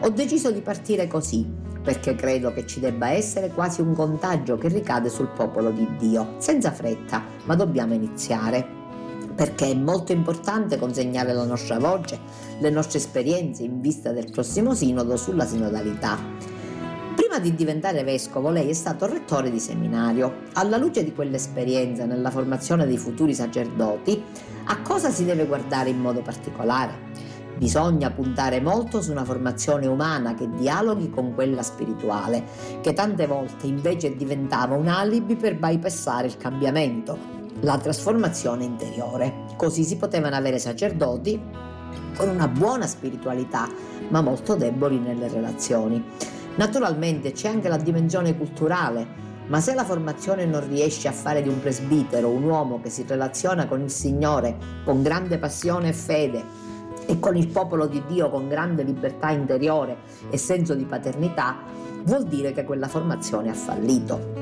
Ho 0.00 0.08
deciso 0.10 0.50
di 0.50 0.60
partire 0.60 1.08
così, 1.08 1.46
perché 1.82 2.14
credo 2.14 2.52
che 2.52 2.66
ci 2.66 2.80
debba 2.80 3.10
essere 3.10 3.50
quasi 3.50 3.80
un 3.80 3.94
contagio 3.94 4.56
che 4.56 4.68
ricade 4.68 5.08
sul 5.08 5.28
popolo 5.28 5.70
di 5.70 5.88
Dio, 5.98 6.34
senza 6.38 6.70
fretta, 6.70 7.22
ma 7.44 7.54
dobbiamo 7.54 7.94
iniziare 7.94 8.80
perché 9.34 9.70
è 9.70 9.74
molto 9.74 10.12
importante 10.12 10.78
consegnare 10.78 11.32
la 11.32 11.44
nostra 11.44 11.78
voce, 11.78 12.18
le 12.58 12.70
nostre 12.70 12.98
esperienze 12.98 13.62
in 13.62 13.80
vista 13.80 14.12
del 14.12 14.30
prossimo 14.30 14.74
sinodo 14.74 15.16
sulla 15.16 15.46
sinodalità. 15.46 16.18
Prima 17.14 17.38
di 17.38 17.54
diventare 17.54 18.04
vescovo 18.04 18.50
lei 18.50 18.68
è 18.68 18.74
stato 18.74 19.06
rettore 19.06 19.50
di 19.50 19.58
seminario. 19.58 20.42
Alla 20.54 20.76
luce 20.76 21.02
di 21.02 21.14
quell'esperienza 21.14 22.04
nella 22.04 22.30
formazione 22.30 22.86
dei 22.86 22.98
futuri 22.98 23.34
sacerdoti, 23.34 24.22
a 24.64 24.80
cosa 24.82 25.10
si 25.10 25.24
deve 25.24 25.46
guardare 25.46 25.90
in 25.90 25.98
modo 25.98 26.20
particolare? 26.20 27.30
Bisogna 27.56 28.10
puntare 28.10 28.60
molto 28.60 29.02
su 29.02 29.10
una 29.10 29.24
formazione 29.24 29.86
umana 29.86 30.34
che 30.34 30.48
dialoghi 30.48 31.10
con 31.10 31.34
quella 31.34 31.62
spirituale, 31.62 32.44
che 32.80 32.92
tante 32.92 33.26
volte 33.26 33.66
invece 33.66 34.16
diventava 34.16 34.74
un 34.74 34.88
alibi 34.88 35.36
per 35.36 35.58
bypassare 35.58 36.26
il 36.26 36.36
cambiamento, 36.36 37.16
la 37.60 37.78
trasformazione 37.78 38.64
interiore. 38.64 39.44
Così 39.56 39.84
si 39.84 39.96
potevano 39.96 40.34
avere 40.34 40.58
sacerdoti 40.58 41.40
con 42.16 42.28
una 42.28 42.48
buona 42.48 42.86
spiritualità, 42.86 43.68
ma 44.08 44.20
molto 44.20 44.56
deboli 44.56 44.98
nelle 44.98 45.28
relazioni. 45.28 46.02
Naturalmente 46.56 47.32
c'è 47.32 47.48
anche 47.48 47.68
la 47.68 47.76
dimensione 47.76 48.36
culturale, 48.36 49.20
ma 49.46 49.60
se 49.60 49.74
la 49.74 49.84
formazione 49.84 50.46
non 50.46 50.66
riesce 50.68 51.08
a 51.08 51.12
fare 51.12 51.42
di 51.42 51.48
un 51.48 51.60
presbitero 51.60 52.28
un 52.28 52.44
uomo 52.44 52.80
che 52.80 52.90
si 52.90 53.04
relaziona 53.06 53.66
con 53.66 53.80
il 53.80 53.90
Signore 53.90 54.56
con 54.84 55.02
grande 55.02 55.38
passione 55.38 55.88
e 55.88 55.92
fede, 55.92 56.44
e 57.12 57.20
con 57.20 57.36
il 57.36 57.48
popolo 57.48 57.86
di 57.86 58.02
Dio 58.06 58.30
con 58.30 58.48
grande 58.48 58.82
libertà 58.82 59.28
interiore 59.28 59.98
e 60.30 60.38
senso 60.38 60.74
di 60.74 60.86
paternità, 60.86 61.58
vuol 62.04 62.24
dire 62.24 62.52
che 62.52 62.64
quella 62.64 62.88
formazione 62.88 63.50
ha 63.50 63.54
fallito. 63.54 64.40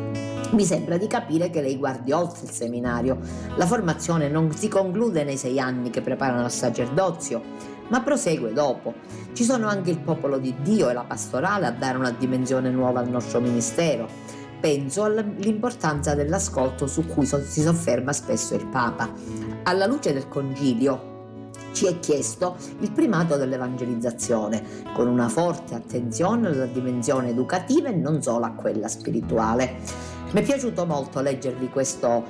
Mi 0.52 0.64
sembra 0.64 0.96
di 0.96 1.08
capire 1.08 1.50
che 1.50 1.62
lei 1.62 1.76
guardi 1.76 2.12
oltre 2.12 2.44
il 2.44 2.50
seminario. 2.50 3.18
La 3.56 3.66
formazione 3.66 4.28
non 4.28 4.52
si 4.52 4.68
conclude 4.68 5.24
nei 5.24 5.36
sei 5.36 5.58
anni 5.58 5.90
che 5.90 6.00
preparano 6.00 6.44
al 6.44 6.52
sacerdozio, 6.52 7.42
ma 7.88 8.02
prosegue 8.02 8.52
dopo. 8.52 8.94
Ci 9.32 9.42
sono 9.42 9.66
anche 9.66 9.90
il 9.90 9.98
popolo 9.98 10.38
di 10.38 10.54
Dio 10.62 10.88
e 10.90 10.92
la 10.92 11.02
pastorale 11.04 11.66
a 11.66 11.72
dare 11.72 11.98
una 11.98 12.12
dimensione 12.12 12.70
nuova 12.70 13.00
al 13.00 13.08
nostro 13.08 13.40
ministero. 13.40 14.06
Penso 14.60 15.02
all'importanza 15.02 16.14
dell'ascolto 16.14 16.86
su 16.86 17.04
cui 17.04 17.26
si 17.26 17.62
sofferma 17.62 18.12
spesso 18.12 18.54
il 18.54 18.66
Papa. 18.66 19.10
Alla 19.64 19.86
luce 19.86 20.12
del 20.12 20.28
concilio, 20.28 21.09
ci 21.72 21.86
è 21.86 21.98
chiesto 21.98 22.56
il 22.80 22.90
primato 22.92 23.36
dell'evangelizzazione, 23.36 24.62
con 24.92 25.06
una 25.06 25.28
forte 25.28 25.74
attenzione 25.74 26.48
alla 26.48 26.66
dimensione 26.66 27.30
educativa 27.30 27.88
e 27.88 27.94
non 27.94 28.22
solo 28.22 28.44
a 28.44 28.50
quella 28.50 28.88
spirituale. 28.88 29.76
Mi 30.32 30.40
è 30.40 30.42
piaciuto 30.42 30.86
molto 30.86 31.20
leggervi 31.20 31.68
questo 31.68 32.24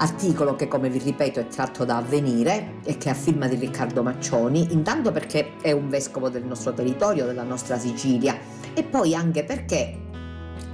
articolo 0.00 0.54
che 0.54 0.68
come 0.68 0.88
vi 0.88 0.98
ripeto 0.98 1.40
è 1.40 1.48
tratto 1.48 1.84
da 1.84 1.96
Avvenire 1.96 2.74
e 2.84 2.98
che 2.98 3.10
ha 3.10 3.14
firma 3.14 3.48
di 3.48 3.56
Riccardo 3.56 4.02
Maccioni, 4.02 4.72
intanto 4.72 5.12
perché 5.12 5.52
è 5.60 5.72
un 5.72 5.88
vescovo 5.88 6.28
del 6.28 6.44
nostro 6.44 6.72
territorio, 6.72 7.26
della 7.26 7.42
nostra 7.42 7.78
Sicilia, 7.78 8.36
e 8.74 8.84
poi 8.84 9.14
anche 9.14 9.44
perché 9.44 10.06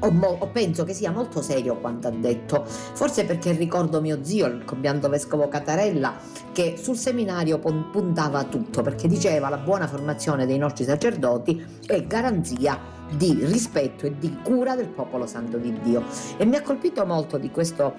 o, 0.05 0.11
mo, 0.11 0.37
o, 0.39 0.47
penso 0.49 0.85
che 0.85 0.93
sia 0.93 1.11
molto 1.11 1.43
serio 1.43 1.77
quanto 1.79 2.09
ha 2.09 2.11
detto, 2.11 2.65
forse 2.65 3.25
perché 3.25 3.53
ricordo 3.53 4.01
mio 4.01 4.19
zio, 4.23 4.47
il 4.47 4.65
compianto 4.65 5.09
vescovo 5.09 5.49
Catarella, 5.49 6.15
che 6.53 6.77
sul 6.81 6.97
seminario 6.97 7.59
puntava 7.59 8.45
tutto, 8.45 8.83
perché 8.83 9.09
diceva 9.09 9.49
la 9.49 9.59
buona 9.59 9.87
formazione 9.87 10.47
dei 10.47 10.59
nostri 10.59 10.85
sacerdoti 10.85 11.65
è 11.87 12.07
garanzia 12.07 12.93
di 13.17 13.39
rispetto 13.45 14.07
e 14.07 14.17
di 14.19 14.39
cura 14.43 14.75
del 14.75 14.89
popolo 14.89 15.27
santo 15.27 15.57
di 15.59 15.73
Dio. 15.83 16.05
E 16.37 16.45
mi 16.45 16.57
ha 16.57 16.63
colpito 16.63 17.05
molto 17.07 17.39
di 17.39 17.51
questo, 17.51 17.95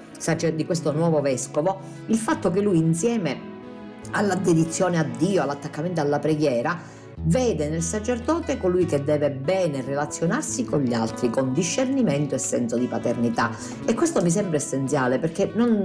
di 0.53 0.65
questo 0.65 0.91
nuovo 0.91 1.21
vescovo 1.21 1.79
il 2.07 2.17
fatto 2.17 2.49
che 2.49 2.61
lui 2.61 2.77
insieme 2.77 3.53
alla 4.11 4.35
dedizione 4.35 4.97
a 4.97 5.03
Dio, 5.03 5.41
all'attaccamento 5.41 6.01
alla 6.01 6.19
preghiera, 6.19 6.79
vede 7.25 7.69
nel 7.69 7.81
sacerdote 7.81 8.57
colui 8.57 8.85
che 8.85 9.03
deve 9.03 9.31
bene 9.31 9.81
relazionarsi 9.81 10.63
con 10.63 10.81
gli 10.81 10.93
altri, 10.93 11.29
con 11.29 11.53
discernimento 11.53 12.35
e 12.35 12.37
senso 12.37 12.77
di 12.77 12.85
paternità. 12.85 13.51
E 13.85 13.93
questo 13.93 14.21
mi 14.21 14.29
sembra 14.29 14.57
essenziale 14.57 15.19
perché 15.19 15.51
non, 15.53 15.81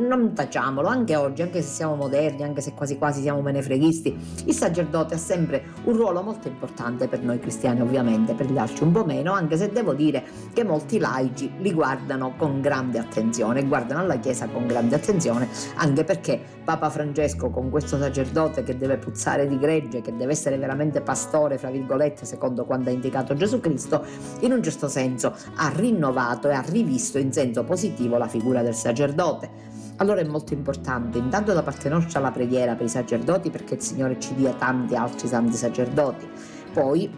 non 0.00 0.32
tacciamolo, 0.34 0.88
anche 0.88 1.16
oggi, 1.16 1.42
anche 1.42 1.62
se 1.62 1.68
siamo 1.68 1.94
moderni, 1.94 2.42
anche 2.42 2.60
se 2.60 2.72
quasi 2.74 2.98
quasi 2.98 3.22
siamo 3.22 3.40
menefreghisti, 3.40 4.16
il 4.46 4.54
sacerdote 4.54 5.14
ha 5.14 5.18
sempre 5.18 5.62
un 5.84 5.96
ruolo 5.96 6.22
molto 6.22 6.48
importante 6.48 7.06
per 7.06 7.22
noi 7.22 7.38
cristiani 7.38 7.80
ovviamente, 7.80 8.34
per 8.34 8.50
gli 8.50 8.58
altri 8.58 8.84
un 8.84 8.92
po' 8.92 9.04
meno, 9.04 9.32
anche 9.32 9.56
se 9.56 9.70
devo 9.70 9.94
dire 9.94 10.24
che 10.52 10.64
molti 10.64 10.98
laici 10.98 11.52
li 11.58 11.72
guardano 11.72 12.34
con 12.36 12.60
grande 12.60 12.98
attenzione, 12.98 13.64
guardano 13.64 14.00
alla 14.00 14.18
Chiesa 14.18 14.48
con 14.48 14.66
grande 14.66 14.96
attenzione, 14.96 15.48
anche 15.76 16.04
perché 16.04 16.40
Papa 16.64 16.90
Francesco 16.90 17.50
con 17.50 17.70
questo 17.70 17.96
sacerdote 17.96 18.62
che 18.62 18.76
deve 18.76 18.96
puzzare 18.96 19.46
di 19.46 19.58
gregge, 19.58 20.00
che 20.00 20.14
deve 20.14 20.32
essere 20.32 20.56
veramente 20.56 20.79
veramente 20.80 21.02
pastore, 21.02 21.58
fra 21.58 21.70
virgolette, 21.70 22.24
secondo 22.24 22.64
quanto 22.64 22.88
ha 22.88 22.92
indicato 22.92 23.34
Gesù 23.34 23.60
Cristo, 23.60 24.04
in 24.40 24.52
un 24.52 24.62
certo 24.62 24.88
senso 24.88 25.34
ha 25.56 25.70
rinnovato 25.74 26.48
e 26.48 26.54
ha 26.54 26.64
rivisto 26.66 27.18
in 27.18 27.32
senso 27.32 27.64
positivo 27.64 28.16
la 28.16 28.26
figura 28.26 28.62
del 28.62 28.74
sacerdote. 28.74 29.68
Allora 29.96 30.20
è 30.20 30.24
molto 30.24 30.54
importante 30.54 31.18
intanto 31.18 31.52
da 31.52 31.62
parte 31.62 31.90
nostra 31.90 32.20
la 32.20 32.30
preghiera 32.30 32.74
per 32.74 32.86
i 32.86 32.88
sacerdoti 32.88 33.50
perché 33.50 33.74
il 33.74 33.82
Signore 33.82 34.18
ci 34.18 34.34
dia 34.34 34.52
tanti 34.52 34.96
altri 34.96 35.28
santi 35.28 35.56
sacerdoti. 35.56 36.26
Poi 36.72 37.10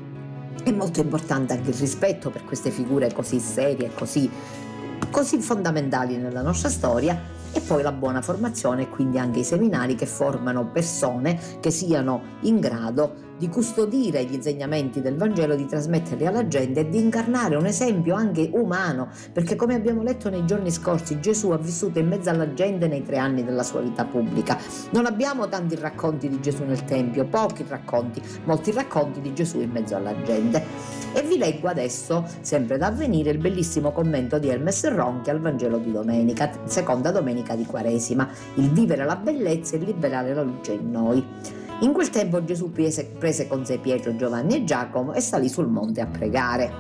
è 0.65 0.73
molto 0.73 1.01
importante 1.01 1.53
anche 1.53 1.71
il 1.71 1.77
rispetto 1.77 2.31
per 2.31 2.45
queste 2.45 2.71
figure 2.71 3.13
così 3.13 3.39
serie 3.39 3.87
e 3.87 3.95
così, 3.95 4.29
così 5.11 5.39
fondamentali 5.39 6.17
nella 6.17 6.43
nostra 6.43 6.69
storia 6.69 7.41
e 7.53 7.61
poi 7.61 7.83
la 7.83 7.93
buona 7.93 8.23
formazione 8.23 8.83
e 8.83 8.89
quindi 8.89 9.19
anche 9.19 9.41
i 9.41 9.45
seminari 9.45 9.95
che 9.95 10.07
formano 10.07 10.67
persone 10.67 11.39
che 11.61 11.71
siano 11.71 12.39
in 12.41 12.59
grado 12.59 13.31
di 13.43 13.49
custodire 13.49 14.23
gli 14.25 14.35
insegnamenti 14.35 15.01
del 15.01 15.17
Vangelo, 15.17 15.57
di 15.57 15.67
trasmetterli 15.67 16.27
alla 16.27 16.47
gente 16.47 16.79
e 16.79 16.89
di 16.89 17.01
incarnare 17.01 17.57
un 17.57 17.67
esempio 17.67 18.15
anche 18.15 18.49
umano, 18.53 19.09
perché 19.33 19.57
come 19.57 19.75
abbiamo 19.75 20.05
letto 20.05 20.31
nei 20.31 20.47
giorni 20.47 20.71
scorsi 20.71 21.19
Gesù 21.19 21.51
ha 21.51 21.59
vissuto 21.59 21.99
in 21.99 22.07
mezzo 22.07 22.31
alla 22.31 22.55
gente 22.55 22.87
nei 22.87 23.03
tre 23.03 23.17
anni 23.17 23.43
della 23.43 23.65
sua 23.65 23.81
vita 23.81 24.05
pubblica. 24.05 24.57
Non 24.93 25.07
abbiamo 25.07 25.49
tanti 25.49 25.75
racconti 25.75 26.29
di 26.29 26.41
Gesù 26.41 26.63
nel 26.63 26.85
Tempio, 26.85 27.25
pochi 27.25 27.65
racconti, 27.67 28.23
molti 28.45 28.71
racconti 28.71 29.21
di 29.21 29.35
Gesù 29.35 29.59
in 29.59 29.73
mezzo 29.73 29.97
alla 29.97 30.15
gente. 30.23 30.65
E 31.13 31.23
vi 31.23 31.37
leggo 31.37 31.67
adesso, 31.67 32.25
sempre 32.43 32.79
da 32.79 32.87
avvenire, 32.87 33.31
il 33.31 33.39
bellissimo 33.39 33.91
commento 33.91 34.39
di 34.39 34.51
Hermes 34.51 34.89
Ronchi 34.89 35.31
al 35.31 35.41
Vangelo 35.41 35.79
di 35.79 35.91
domenica, 35.91 36.49
seconda 36.67 37.11
domenica 37.11 37.57
di 37.57 37.67
Quaresima, 37.67 38.29
il 38.55 38.71
vivere 38.71 39.05
la 39.05 39.17
bellezza 39.17 39.75
e 39.75 39.81
liberare 39.81 40.33
la 40.33 40.43
luce 40.43 40.75
in 40.75 40.93
noi. 40.93 41.61
In 41.83 41.93
quel 41.93 42.11
tempo 42.11 42.45
Gesù 42.45 42.71
prese, 42.71 43.49
con 43.49 43.67
sé 43.67 43.79
Pietro, 43.79 44.15
Giovanni 44.15 44.55
e 44.55 44.65
Giacomo 44.65 45.15
e 45.15 45.21
salì 45.21 45.49
sul 45.49 45.67
monte 45.67 46.01
a 46.01 46.07
pregare. 46.07 46.73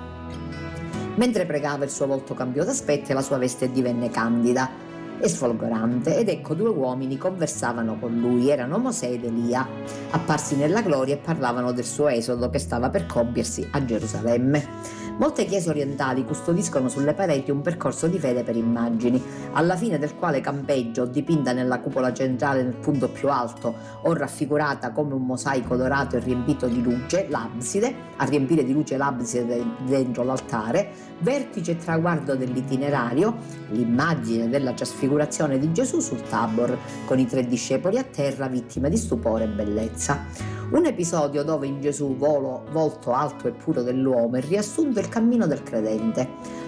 Mentre 1.17 1.45
pregava 1.45 1.83
il 1.83 1.91
suo 1.91 2.07
volto 2.07 2.35
cambiò 2.35 2.62
d'aspetto 2.62 3.11
e 3.11 3.15
la 3.15 3.21
sua 3.21 3.37
veste 3.37 3.73
divenne 3.73 4.11
candida. 4.11 4.71
E 5.18 5.29
sfolgorante 5.29 6.16
ed 6.16 6.29
ecco 6.29 6.55
due 6.55 6.70
uomini 6.70 7.16
conversavano 7.16 7.96
con 7.98 8.18
lui, 8.18 8.48
erano 8.51 8.79
Mosè 8.79 9.11
ed 9.11 9.25
Elia, 9.25 9.66
apparsi 10.11 10.57
nella 10.57 10.83
gloria 10.83 11.14
e 11.14 11.18
parlavano 11.18 11.70
del 11.72 11.85
suo 11.85 12.09
esodo 12.09 12.51
che 12.51 12.59
stava 12.59 12.90
per 12.90 13.07
compiersi 13.07 13.66
a 13.70 13.85
Gerusalemme. 13.85 15.01
Molte 15.18 15.44
chiese 15.44 15.68
orientali 15.68 16.25
custodiscono 16.25 16.88
sulle 16.88 17.12
pareti 17.12 17.51
un 17.51 17.61
percorso 17.61 18.09
di 18.09 18.18
fede 18.18 18.42
per 18.42 18.57
immagini, 18.57 19.22
alla 19.53 19.77
fine 19.77 19.98
del 19.98 20.16
quale 20.16 20.40
campeggia 20.40 21.03
o 21.03 21.07
dipinta 21.07 21.53
nella 21.53 21.81
cupola 21.81 22.12
centrale 22.14 22.62
nel 22.62 22.75
punto 22.75 23.11
più 23.11 23.29
alto 23.29 23.75
o 24.03 24.12
raffigurata 24.14 24.90
come 24.90 25.12
un 25.12 25.22
mosaico 25.22 25.77
dorato 25.77 26.16
e 26.16 26.20
riempito 26.20 26.66
di 26.66 26.83
luce, 26.83 27.27
l'abside, 27.29 27.94
a 28.16 28.25
riempire 28.25 28.64
di 28.64 28.72
luce 28.72 28.96
l'abside 28.96 29.62
dentro 29.85 30.25
l'altare, 30.25 30.90
vertice 31.18 31.72
e 31.72 31.77
traguardo 31.77 32.35
dell'itinerario, 32.35 33.37
l'immagine 33.68 34.48
della 34.48 34.72
trasfigurazione 34.72 35.11
di 35.59 35.72
Gesù 35.72 36.01
sul 36.01 36.22
Tabor, 36.22 36.79
con 37.05 37.18
i 37.18 37.27
tre 37.27 37.46
discepoli 37.46 37.98
a 37.98 38.05
terra 38.05 38.46
vittime 38.48 38.88
di 38.88 38.96
stupore 38.96 39.44
e 39.44 39.48
bellezza. 39.48 40.25
Un 40.70 40.87
episodio 40.87 41.42
dove 41.42 41.66
in 41.66 41.83
Gesù, 41.83 42.16
volo, 42.16 42.64
volto 42.72 43.12
alto 43.12 43.46
e 43.46 43.51
puro 43.51 43.83
dell'uomo, 43.83 44.37
è 44.37 44.40
riassunto 44.40 45.01
il 45.01 45.09
cammino 45.09 45.46
del 45.46 45.62
credente. 45.62 46.27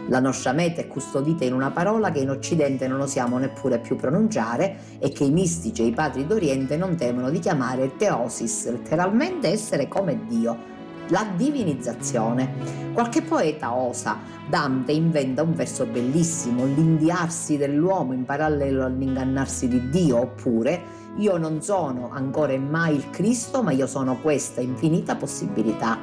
La 0.09 0.21
nostra 0.21 0.53
meta 0.53 0.83
è 0.83 0.87
custodita 0.87 1.45
in 1.45 1.55
una 1.55 1.71
parola 1.71 2.11
che 2.11 2.19
in 2.19 2.29
Occidente 2.29 2.87
non 2.87 3.01
osiamo 3.01 3.39
neppure 3.39 3.79
più 3.79 3.97
pronunciare 3.97 4.99
e 4.99 5.09
che 5.11 5.25
i 5.25 5.31
mistici 5.31 5.83
e 5.83 5.87
i 5.87 5.93
padri 5.93 6.27
d'Oriente 6.27 6.77
non 6.77 6.97
temono 6.97 7.31
di 7.31 7.39
chiamare 7.39 7.97
teosis, 7.97 8.71
letteralmente 8.71 9.49
essere 9.49 9.89
come 9.89 10.27
Dio 10.27 10.74
la 11.09 11.27
divinizzazione. 11.37 12.93
Qualche 12.93 13.23
poeta 13.23 13.75
osa, 13.75 14.19
Dante 14.49 14.93
inventa 14.93 15.43
un 15.43 15.55
verso 15.55 15.87
bellissimo, 15.87 16.65
l'indiarsi 16.65 17.57
dell'uomo 17.57 18.13
in 18.13 18.25
parallelo 18.25 18.85
all'ingannarsi 18.85 19.69
di 19.69 19.89
Dio, 19.91 20.21
oppure 20.21 21.03
io 21.17 21.37
non 21.37 21.63
sono 21.63 22.11
ancora 22.11 22.53
e 22.53 22.59
mai 22.59 22.97
il 22.97 23.11
Cristo, 23.11 23.63
ma 23.63 23.73
io 23.73 23.87
sono 23.87 24.21
questa 24.21 24.61
infinita 24.61 25.17
possibilità. 25.17 25.99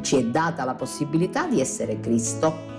Ci 0.00 0.16
è 0.16 0.24
data 0.24 0.64
la 0.64 0.74
possibilità 0.74 1.46
di 1.46 1.60
essere 1.60 2.00
Cristo. 2.00 2.76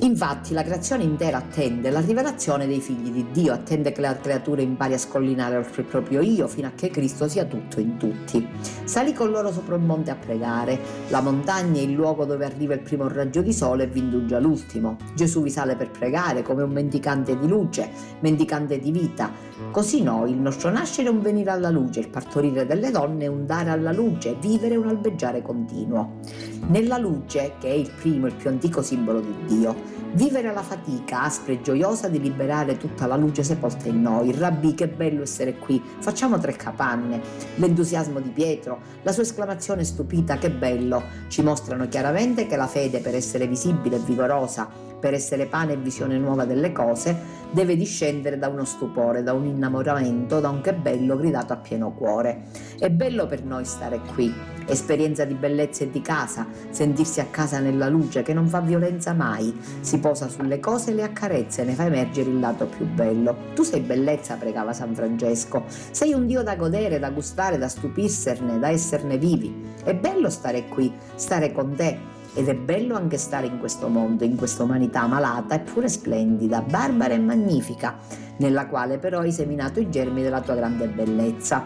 Infatti 0.00 0.52
la 0.52 0.62
creazione 0.62 1.04
intera 1.04 1.38
attende 1.38 1.88
la 1.90 2.00
rivelazione 2.00 2.66
dei 2.66 2.80
figli 2.80 3.10
di 3.10 3.26
Dio, 3.32 3.54
attende 3.54 3.92
che 3.92 4.02
la 4.02 4.14
creatura 4.16 4.60
impari 4.60 4.92
a 4.92 4.98
scollinare 4.98 5.56
oltre 5.56 5.82
il 5.82 5.88
proprio 5.88 6.20
io 6.20 6.46
fino 6.48 6.68
a 6.68 6.72
che 6.74 6.90
Cristo 6.90 7.26
sia 7.28 7.44
tutto 7.46 7.80
in 7.80 7.96
tutti. 7.96 8.46
Salì 8.84 9.14
con 9.14 9.30
loro 9.30 9.50
sopra 9.50 9.74
un 9.74 9.84
monte 9.84 10.10
a 10.10 10.14
pregare, 10.14 10.78
la 11.08 11.22
montagna 11.22 11.80
è 11.80 11.84
il 11.84 11.92
luogo 11.92 12.26
dove 12.26 12.44
arriva 12.44 12.74
il 12.74 12.80
primo 12.80 13.08
raggio 13.08 13.40
di 13.40 13.54
sole 13.54 13.84
e 13.84 13.86
vi 13.86 14.00
indugia 14.00 14.38
l'ultimo. 14.38 14.96
Gesù 15.14 15.42
vi 15.42 15.50
sale 15.50 15.76
per 15.76 15.90
pregare 15.90 16.42
come 16.42 16.62
un 16.62 16.70
mendicante 16.70 17.38
di 17.38 17.48
luce, 17.48 17.88
mendicante 18.20 18.78
di 18.78 18.90
vita. 18.90 19.32
Così 19.70 20.02
noi, 20.02 20.30
il 20.30 20.38
nostro 20.38 20.70
nascere 20.70 21.08
è 21.08 21.10
un 21.10 21.20
venire 21.20 21.50
alla 21.50 21.70
luce, 21.70 22.00
il 22.00 22.10
partorire 22.10 22.66
delle 22.66 22.90
donne 22.90 23.24
è 23.24 23.28
un 23.28 23.46
dare 23.46 23.70
alla 23.70 23.92
luce, 23.92 24.36
vivere 24.38 24.76
un 24.76 24.88
albeggiare 24.88 25.40
continuo. 25.40 26.20
Nella 26.68 26.98
luce, 26.98 27.54
che 27.58 27.68
è 27.68 27.74
il 27.74 27.90
primo 27.98 28.26
e 28.26 28.30
il 28.30 28.34
più 28.34 28.50
antico 28.50 28.82
simbolo 28.82 29.20
di 29.20 29.34
Dio, 29.46 29.94
Vivere 30.16 30.50
la 30.54 30.62
fatica 30.62 31.24
aspra 31.24 31.52
e 31.52 31.60
gioiosa 31.60 32.08
di 32.08 32.18
liberare 32.18 32.78
tutta 32.78 33.06
la 33.06 33.16
luce 33.16 33.42
sepolta 33.42 33.86
in 33.88 34.00
noi. 34.00 34.32
Rabbi, 34.32 34.72
che 34.72 34.88
bello 34.88 35.20
essere 35.20 35.58
qui. 35.58 35.78
Facciamo 35.98 36.38
tre 36.38 36.52
capanne. 36.52 37.20
L'entusiasmo 37.56 38.18
di 38.20 38.30
Pietro, 38.30 38.80
la 39.02 39.12
sua 39.12 39.24
esclamazione 39.24 39.84
stupita, 39.84 40.38
che 40.38 40.50
bello, 40.50 41.02
ci 41.28 41.42
mostrano 41.42 41.86
chiaramente 41.88 42.46
che 42.46 42.56
la 42.56 42.66
fede, 42.66 43.00
per 43.00 43.14
essere 43.14 43.46
visibile 43.46 43.96
e 43.96 43.98
vigorosa, 44.06 44.66
per 44.98 45.12
essere 45.12 45.44
pane 45.44 45.74
e 45.74 45.76
visione 45.76 46.16
nuova 46.16 46.46
delle 46.46 46.72
cose, 46.72 47.14
deve 47.50 47.76
discendere 47.76 48.38
da 48.38 48.48
uno 48.48 48.64
stupore, 48.64 49.22
da 49.22 49.34
un 49.34 49.44
innamoramento, 49.44 50.40
da 50.40 50.48
un 50.48 50.62
che 50.62 50.72
bello 50.72 51.18
gridato 51.18 51.52
a 51.52 51.56
pieno 51.56 51.92
cuore. 51.92 52.44
È 52.78 52.88
bello 52.88 53.26
per 53.26 53.44
noi 53.44 53.66
stare 53.66 54.00
qui 54.14 54.32
esperienza 54.66 55.24
di 55.24 55.34
bellezza 55.34 55.84
e 55.84 55.90
di 55.90 56.00
casa, 56.00 56.46
sentirsi 56.70 57.20
a 57.20 57.26
casa 57.26 57.60
nella 57.60 57.88
luce 57.88 58.22
che 58.22 58.34
non 58.34 58.48
fa 58.48 58.60
violenza 58.60 59.12
mai, 59.12 59.56
si 59.80 59.98
posa 60.06 60.28
sulle 60.28 60.60
cose 60.60 60.92
le 60.92 61.02
accarezza 61.02 61.62
e 61.62 61.64
ne 61.64 61.72
fa 61.72 61.86
emergere 61.86 62.30
il 62.30 62.38
lato 62.38 62.66
più 62.66 62.86
bello. 62.86 63.36
Tu 63.56 63.64
sei 63.64 63.80
bellezza, 63.80 64.36
pregava 64.36 64.72
San 64.72 64.94
Francesco, 64.94 65.64
sei 65.66 66.12
un 66.12 66.26
Dio 66.26 66.44
da 66.44 66.54
godere, 66.54 67.00
da 67.00 67.10
gustare, 67.10 67.58
da 67.58 67.66
stupirsene, 67.66 68.60
da 68.60 68.68
esserne 68.68 69.18
vivi. 69.18 69.52
È 69.82 69.96
bello 69.96 70.30
stare 70.30 70.68
qui, 70.68 70.94
stare 71.16 71.50
con 71.50 71.74
te. 71.74 71.98
Ed 72.34 72.46
è 72.48 72.54
bello 72.54 72.94
anche 72.94 73.16
stare 73.16 73.48
in 73.48 73.58
questo 73.58 73.88
mondo, 73.88 74.22
in 74.22 74.36
questa 74.36 74.62
umanità 74.62 75.06
malata 75.06 75.56
eppure 75.56 75.88
splendida, 75.88 76.60
barbara 76.60 77.14
e 77.14 77.18
magnifica, 77.18 77.96
nella 78.36 78.68
quale 78.68 78.98
però 78.98 79.20
hai 79.20 79.32
seminato 79.32 79.80
i 79.80 79.90
germi 79.90 80.22
della 80.22 80.40
tua 80.40 80.54
grande 80.54 80.86
bellezza. 80.86 81.64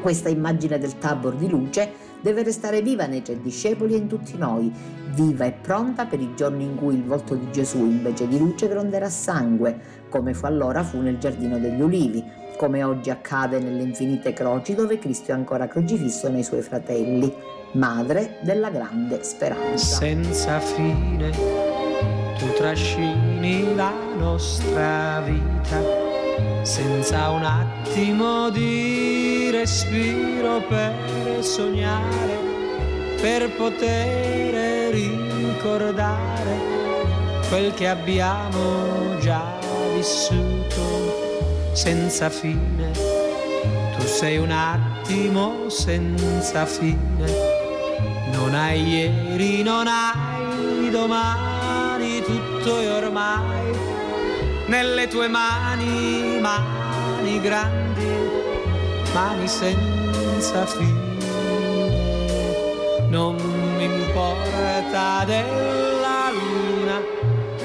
Questa 0.00 0.28
immagine 0.28 0.78
del 0.78 0.98
tabor 0.98 1.34
di 1.34 1.48
luce 1.48 2.03
deve 2.24 2.42
restare 2.42 2.80
viva 2.80 3.04
nei 3.04 3.20
tre 3.20 3.38
discepoli 3.38 3.92
e 3.92 3.98
in 3.98 4.06
tutti 4.06 4.38
noi, 4.38 4.72
viva 5.10 5.44
e 5.44 5.52
pronta 5.52 6.06
per 6.06 6.20
i 6.20 6.32
giorni 6.34 6.64
in 6.64 6.74
cui 6.74 6.94
il 6.94 7.04
volto 7.04 7.34
di 7.34 7.52
Gesù 7.52 7.80
invece 7.80 8.26
di 8.26 8.38
luce 8.38 8.66
gronderà 8.66 9.10
sangue, 9.10 9.78
come 10.08 10.32
fu 10.32 10.46
allora 10.46 10.82
fu 10.82 11.02
nel 11.02 11.18
giardino 11.18 11.58
degli 11.58 11.82
ulivi, 11.82 12.24
come 12.56 12.82
oggi 12.82 13.10
accade 13.10 13.58
nelle 13.58 13.82
infinite 13.82 14.32
croci 14.32 14.74
dove 14.74 14.98
Cristo 14.98 15.32
è 15.32 15.34
ancora 15.34 15.68
crocifisso 15.68 16.30
nei 16.30 16.42
suoi 16.42 16.62
fratelli, 16.62 17.30
madre 17.72 18.38
della 18.40 18.70
grande 18.70 19.22
speranza. 19.22 19.96
Senza 19.98 20.60
fine 20.60 21.30
tu 22.38 22.50
trascini 22.56 23.74
la 23.74 23.92
nostra 24.16 25.20
vita 25.20 26.04
senza 26.62 27.28
un 27.28 27.44
attimo 27.44 28.48
di 28.48 29.50
respiro 29.50 30.62
per 30.66 31.23
sognare, 31.44 32.38
per 33.20 33.50
poter 33.50 34.92
ricordare 34.92 36.58
quel 37.48 37.74
che 37.74 37.86
abbiamo 37.86 39.18
già 39.20 39.58
vissuto 39.94 41.70
senza 41.72 42.30
fine. 42.30 42.90
Tu 43.96 44.06
sei 44.06 44.38
un 44.38 44.50
attimo 44.50 45.68
senza 45.68 46.64
fine, 46.64 47.26
non 48.32 48.54
hai 48.54 48.82
ieri, 48.82 49.62
non 49.62 49.86
hai 49.86 50.90
domani, 50.90 52.22
tutto 52.22 52.80
è 52.80 52.90
ormai 52.90 53.72
nelle 54.66 55.08
tue 55.08 55.28
mani, 55.28 56.40
mani 56.40 57.40
grandi, 57.40 58.06
mani 59.12 59.46
senza 59.46 60.64
fine. 60.66 61.13
Non 63.14 63.36
mi 63.76 63.84
importa 63.84 65.22
della 65.24 66.32
luna, 66.32 67.00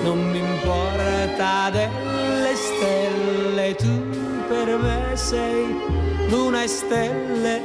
non 0.04 0.30
mi 0.30 0.38
importa 0.38 1.72
delle 1.72 2.54
stelle, 2.54 3.74
tu 3.74 4.46
per 4.48 4.78
me 4.78 5.16
sei 5.16 5.76
luna 6.28 6.62
e 6.62 6.68
stelle, 6.68 7.62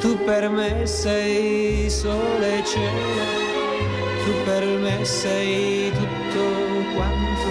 tu 0.00 0.16
per 0.24 0.48
me 0.48 0.86
sei 0.86 1.90
sole 1.90 2.60
e 2.60 2.64
cielo, 2.64 3.24
tu 4.24 4.32
per 4.46 4.64
me 4.64 5.04
sei 5.04 5.92
tutto 5.92 6.44
quanto 6.94 7.48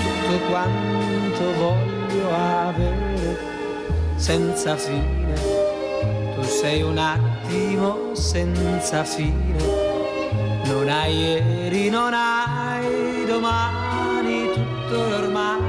tutto 0.00 0.38
quanto 0.48 1.52
voglio 1.58 2.34
avere 2.34 3.38
senza 4.16 4.74
fine. 4.74 5.23
Sei 6.64 6.80
un 6.80 6.96
attimo 6.96 8.14
senza 8.14 9.04
fine. 9.04 9.54
Non 10.64 10.88
hai 10.88 11.14
ieri, 11.14 11.90
non 11.90 12.14
hai 12.14 13.26
domani, 13.26 14.48
tutto 14.50 14.98
ormai 14.98 15.60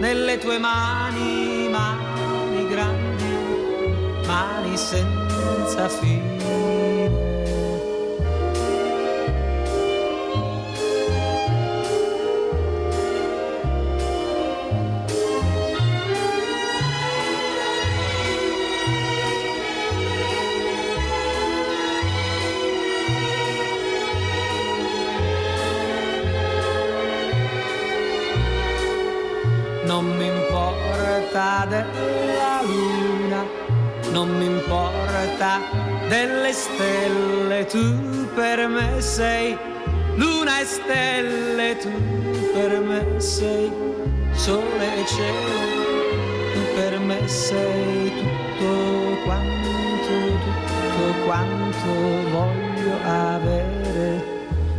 nelle 0.00 0.38
tue 0.38 0.56
mani, 0.58 1.68
mani 1.68 2.66
grandi, 2.66 4.24
mani 4.26 4.74
senza 4.74 5.86
fine. 5.90 6.37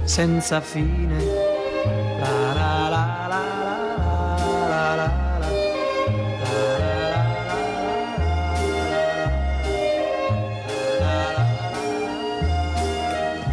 Senza 0.10 0.60
fine. 0.60 1.24
La 2.20 2.54
la 2.54 2.90
la 2.90 3.28
la 3.28 3.48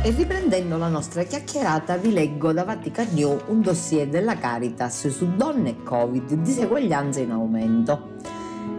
E 0.02 0.10
riprendendo 0.12 0.78
la 0.78 0.88
nostra 0.88 1.24
chiacchierata 1.24 1.98
vi 1.98 2.12
leggo 2.12 2.52
da 2.52 2.64
Vatican 2.64 3.08
New 3.10 3.38
un 3.48 3.60
dossier 3.60 4.08
della 4.08 4.38
Caritas 4.38 5.08
su 5.08 5.36
donne 5.36 5.70
e 5.70 5.82
Covid, 5.82 6.32
diseguaglianze 6.36 7.20
in 7.20 7.32
aumento. 7.32 8.14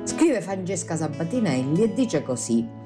Scrive 0.03 0.41
Francesca 0.41 0.95
Sabatinelli 0.95 1.83
e 1.83 1.93
dice 1.93 2.23
così. 2.23 2.76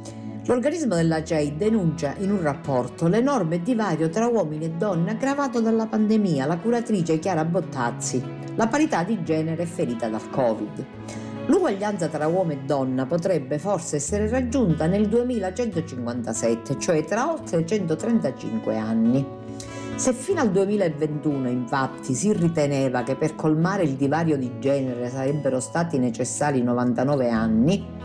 L'organismo 0.51 0.95
della 0.95 1.23
CEI 1.23 1.55
denuncia 1.55 2.13
in 2.17 2.29
un 2.29 2.41
rapporto 2.41 3.07
l'enorme 3.07 3.61
divario 3.61 4.09
tra 4.09 4.27
uomini 4.27 4.65
e 4.65 4.71
donne 4.71 5.11
aggravato 5.11 5.61
dalla 5.61 5.87
pandemia. 5.87 6.45
La 6.45 6.57
curatrice 6.57 7.19
Chiara 7.19 7.45
Bottazzi. 7.45 8.21
La 8.55 8.67
parità 8.67 9.01
di 9.05 9.23
genere 9.23 9.63
è 9.63 9.65
ferita 9.65 10.09
dal 10.09 10.29
Covid. 10.29 10.85
L'uguaglianza 11.45 12.09
tra 12.09 12.27
uomo 12.27 12.51
e 12.51 12.57
donna 12.65 13.05
potrebbe 13.05 13.59
forse 13.59 13.95
essere 13.95 14.27
raggiunta 14.27 14.87
nel 14.87 15.07
2157, 15.07 16.77
cioè 16.77 17.05
tra 17.05 17.31
oltre 17.31 17.65
135 17.65 18.75
anni. 18.75 19.25
Se 19.95 20.11
fino 20.11 20.41
al 20.41 20.51
2021 20.51 21.47
infatti 21.47 22.13
si 22.13 22.33
riteneva 22.33 23.03
che 23.03 23.15
per 23.15 23.35
colmare 23.35 23.83
il 23.83 23.93
divario 23.93 24.35
di 24.35 24.51
genere 24.59 25.09
sarebbero 25.09 25.61
stati 25.61 25.97
necessari 25.97 26.61
99 26.61 27.29
anni, 27.29 28.00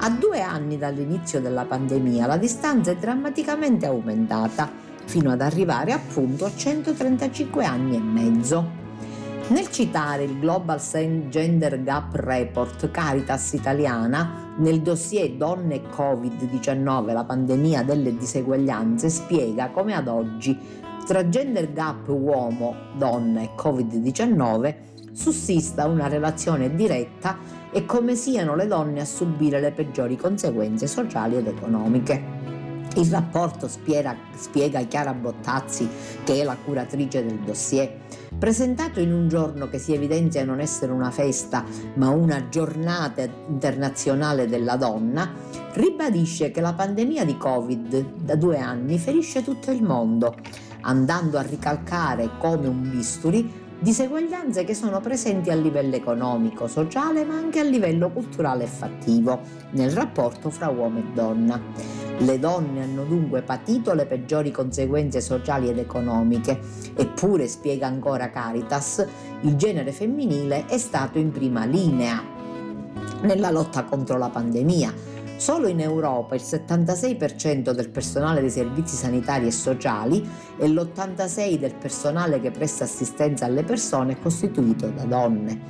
a 0.00 0.10
due 0.10 0.40
anni 0.40 0.78
dall'inizio 0.78 1.40
della 1.40 1.64
pandemia 1.64 2.26
la 2.26 2.36
distanza 2.36 2.92
è 2.92 2.96
drammaticamente 2.96 3.86
aumentata, 3.86 4.70
fino 5.04 5.32
ad 5.32 5.40
arrivare 5.40 5.92
appunto 5.92 6.44
a 6.44 6.52
135 6.54 7.64
anni 7.64 7.96
e 7.96 8.00
mezzo. 8.00 8.76
Nel 9.48 9.70
citare 9.70 10.24
il 10.24 10.38
Global 10.38 10.80
Gender 11.28 11.82
Gap 11.82 12.14
Report 12.14 12.90
Caritas 12.92 13.54
Italiana, 13.54 14.54
nel 14.58 14.82
dossier 14.82 15.32
Donne 15.32 15.76
e 15.76 15.82
Covid-19, 15.88 17.12
la 17.12 17.24
pandemia 17.24 17.82
delle 17.82 18.16
diseguaglianze, 18.16 19.08
spiega 19.08 19.70
come 19.70 19.94
ad 19.94 20.06
oggi 20.06 20.56
tra 21.06 21.28
gender 21.28 21.72
gap 21.72 22.06
uomo, 22.08 22.74
donna 22.96 23.40
e 23.40 23.50
Covid-19 23.56 24.74
sussista 25.12 25.86
una 25.86 26.06
relazione 26.06 26.74
diretta 26.74 27.57
e 27.70 27.84
come 27.84 28.14
siano 28.14 28.54
le 28.54 28.66
donne 28.66 29.00
a 29.00 29.04
subire 29.04 29.60
le 29.60 29.72
peggiori 29.72 30.16
conseguenze 30.16 30.86
sociali 30.86 31.36
ed 31.36 31.46
economiche. 31.46 32.36
Il 32.96 33.10
rapporto 33.12 33.68
spiega, 33.68 34.16
spiega 34.34 34.80
Chiara 34.80 35.14
Bottazzi, 35.14 35.88
che 36.24 36.40
è 36.40 36.44
la 36.44 36.56
curatrice 36.56 37.24
del 37.24 37.38
dossier, 37.38 37.96
presentato 38.36 38.98
in 38.98 39.12
un 39.12 39.28
giorno 39.28 39.68
che 39.68 39.78
si 39.78 39.94
evidenzia 39.94 40.44
non 40.44 40.58
essere 40.58 40.90
una 40.90 41.10
festa 41.10 41.64
ma 41.94 42.08
una 42.08 42.48
giornata 42.48 43.22
internazionale 43.22 44.48
della 44.48 44.76
donna, 44.76 45.30
ribadisce 45.74 46.50
che 46.50 46.60
la 46.60 46.72
pandemia 46.72 47.24
di 47.24 47.36
Covid 47.36 48.14
da 48.16 48.34
due 48.34 48.58
anni 48.58 48.98
ferisce 48.98 49.44
tutto 49.44 49.70
il 49.70 49.82
mondo, 49.82 50.34
andando 50.80 51.38
a 51.38 51.42
ricalcare 51.42 52.30
come 52.38 52.66
un 52.66 52.90
bisturi 52.90 53.66
diseguaglianze 53.80 54.64
che 54.64 54.74
sono 54.74 55.00
presenti 55.00 55.50
a 55.50 55.54
livello 55.54 55.94
economico, 55.94 56.66
sociale 56.66 57.24
ma 57.24 57.34
anche 57.34 57.60
a 57.60 57.64
livello 57.64 58.10
culturale 58.10 58.64
e 58.64 58.66
fattivo 58.66 59.40
nel 59.72 59.92
rapporto 59.92 60.50
fra 60.50 60.68
uomo 60.68 60.98
e 60.98 61.04
donna. 61.14 61.60
Le 62.18 62.38
donne 62.38 62.82
hanno 62.82 63.04
dunque 63.04 63.42
patito 63.42 63.94
le 63.94 64.06
peggiori 64.06 64.50
conseguenze 64.50 65.20
sociali 65.20 65.68
ed 65.68 65.78
economiche, 65.78 66.58
eppure, 66.96 67.46
spiega 67.46 67.86
ancora 67.86 68.30
Caritas, 68.30 69.06
il 69.42 69.54
genere 69.54 69.92
femminile 69.92 70.66
è 70.66 70.78
stato 70.78 71.18
in 71.18 71.30
prima 71.30 71.64
linea 71.64 72.36
nella 73.22 73.50
lotta 73.50 73.84
contro 73.84 74.18
la 74.18 74.28
pandemia. 74.28 75.16
Solo 75.38 75.68
in 75.68 75.78
Europa 75.78 76.34
il 76.34 76.42
76% 76.42 77.70
del 77.70 77.90
personale 77.90 78.40
dei 78.40 78.50
servizi 78.50 78.96
sanitari 78.96 79.46
e 79.46 79.52
sociali 79.52 80.28
e 80.58 80.66
l'86% 80.66 81.58
del 81.58 81.76
personale 81.76 82.40
che 82.40 82.50
presta 82.50 82.82
assistenza 82.82 83.44
alle 83.44 83.62
persone 83.62 84.14
è 84.14 84.18
costituito 84.18 84.88
da 84.88 85.04
donne. 85.04 85.60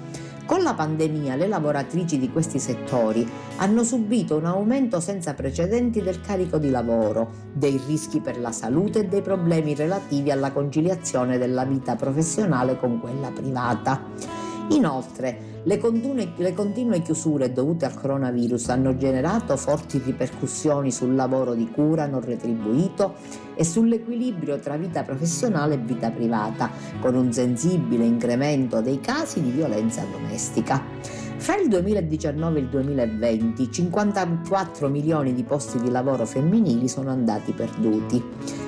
Con 0.46 0.62
la 0.62 0.72
pandemia 0.72 1.36
le 1.36 1.46
lavoratrici 1.46 2.18
di 2.18 2.32
questi 2.32 2.58
settori 2.58 3.30
hanno 3.58 3.84
subito 3.84 4.38
un 4.38 4.46
aumento 4.46 5.00
senza 5.00 5.34
precedenti 5.34 6.00
del 6.00 6.22
carico 6.22 6.56
di 6.56 6.70
lavoro, 6.70 7.30
dei 7.52 7.78
rischi 7.86 8.20
per 8.20 8.40
la 8.40 8.52
salute 8.52 9.00
e 9.00 9.04
dei 9.04 9.20
problemi 9.20 9.74
relativi 9.74 10.30
alla 10.30 10.50
conciliazione 10.50 11.36
della 11.36 11.66
vita 11.66 11.94
professionale 11.94 12.78
con 12.78 12.98
quella 12.98 13.30
privata. 13.30 14.47
Inoltre, 14.70 15.62
le 15.64 15.78
continue, 15.78 16.32
le 16.36 16.52
continue, 16.52 17.00
chiusure 17.00 17.52
dovute 17.52 17.86
al 17.86 17.94
coronavirus 17.94 18.68
hanno 18.68 18.96
generato 18.96 19.56
forti 19.56 20.00
ripercussioni 20.04 20.92
sul 20.92 21.14
lavoro 21.14 21.54
di 21.54 21.70
cura 21.70 22.06
non 22.06 22.20
retribuito 22.20 23.14
e 23.54 23.64
sull'equilibrio 23.64 24.58
tra 24.58 24.76
vita 24.76 25.02
professionale 25.02 25.74
e 25.74 25.78
vita 25.78 26.10
privata, 26.10 26.70
con 27.00 27.14
un 27.14 27.32
sensibile 27.32 28.04
incremento 28.04 28.80
dei 28.80 29.00
casi 29.00 29.42
di 29.42 29.50
violenza 29.50 30.04
domestica. 30.10 30.82
Fra 31.38 31.56
il 31.56 31.68
2019 31.68 32.58
e 32.58 32.62
il 32.62 32.68
2020 32.68 33.70
54 33.70 34.88
milioni 34.88 35.32
di 35.32 35.44
posti 35.44 35.80
di 35.80 35.88
lavoro 35.88 36.26
femminili 36.26 36.88
sono 36.88 37.10
andati 37.10 37.52
perduti. 37.52 38.22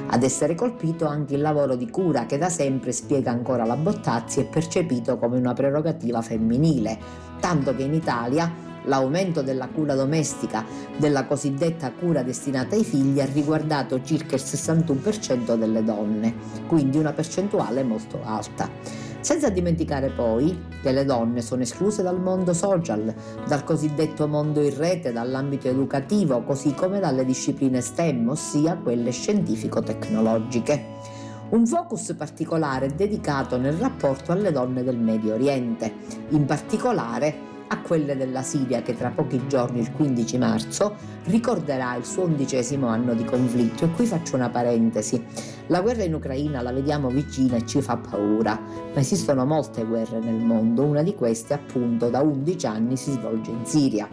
Ad 0.07 0.23
essere 0.23 0.55
colpito 0.55 1.05
anche 1.05 1.35
il 1.35 1.41
lavoro 1.41 1.75
di 1.75 1.91
cura 1.91 2.27
che 2.27 2.39
da 2.39 2.49
sempre, 2.49 2.93
spiega 2.93 3.33
ancora 3.33 3.65
la 3.65 3.77
Bottazzi, 3.77 4.41
è 4.41 4.45
percepito 4.47 5.19
come 5.19 5.37
una 5.37 5.53
prerogativa 5.53 6.23
femminile, 6.23 6.97
tanto 7.41 7.75
che 7.75 7.83
in 7.83 7.93
Italia 7.93 8.69
l'aumento 8.85 9.43
della 9.43 9.69
cura 9.69 9.95
domestica, 9.95 10.65
della 10.97 11.27
cosiddetta 11.27 11.93
cura 11.93 12.23
destinata 12.23 12.77
ai 12.77 12.85
figli, 12.85 13.21
ha 13.21 13.27
riguardato 13.27 14.01
circa 14.03 14.37
il 14.37 14.43
61% 14.43 15.57
delle 15.57 15.83
donne, 15.83 16.35
quindi 16.67 16.99
una 16.99 17.13
percentuale 17.13 17.83
molto 17.83 18.21
alta. 18.23 19.10
Senza 19.21 19.51
dimenticare 19.51 20.09
poi 20.09 20.59
che 20.83 20.93
le 20.93 21.05
donne 21.05 21.43
sono 21.43 21.63
escluse 21.63 22.03
dal 22.03 22.19
mondo 22.19 22.55
social, 22.55 23.15
dal 23.47 23.65
cosiddetto 23.65 24.27
mondo 24.27 24.63
in 24.63 24.75
rete, 24.75 25.13
dall'ambito 25.13 25.69
educativo, 25.69 26.43
così 26.43 26.73
come 26.73 27.01
dalle 27.01 27.27
discipline 27.27 27.83
STEM, 27.83 28.31
ossia 28.31 28.77
quelle 28.77 29.11
scientifico-tecnologiche. 29.11 30.85
Un 31.51 31.67
focus 31.67 32.15
particolare 32.17 32.87
è 32.87 32.91
dedicato 32.91 33.59
nel 33.59 33.75
rapporto 33.75 34.33
alle 34.33 34.53
donne 34.53 34.83
del 34.83 34.99
Medio 34.99 35.35
Oriente, 35.35 35.93
in 36.31 36.47
particolare 36.47 37.50
a 37.73 37.81
quelle 37.81 38.17
della 38.17 38.43
Siria 38.43 38.83
che 38.83 38.97
tra 38.97 39.11
pochi 39.11 39.47
giorni, 39.47 39.81
il 39.81 39.93
15 39.93 40.39
marzo, 40.39 40.97
ricorderà 41.25 41.95
il 41.95 42.05
suo 42.05 42.25
undicesimo 42.25 42.89
anno 42.89 43.15
di 43.15 43.25
conflitto. 43.25 43.85
E 43.85 43.91
qui 43.91 44.07
faccio 44.07 44.35
una 44.35 44.51
parentesi. 44.51 45.25
La 45.69 45.81
guerra 45.81 46.03
in 46.03 46.15
Ucraina 46.15 46.63
la 46.63 46.73
vediamo 46.73 47.09
vicina 47.09 47.57
e 47.57 47.67
ci 47.67 47.81
fa 47.81 47.97
paura, 47.97 48.61
ma 48.93 49.01
esistono 49.01 49.45
molte 49.45 49.85
guerre 49.85 50.19
nel 50.19 50.43
mondo, 50.43 50.83
una 50.83 51.03
di 51.03 51.15
queste 51.15 51.55
appunto 51.55 52.11
da 52.11 52.21
11 52.21 52.67
anni 52.67 52.97
si 52.97 53.13
svolge 53.13 53.51
in 53.51 53.65
Siria, 53.65 54.09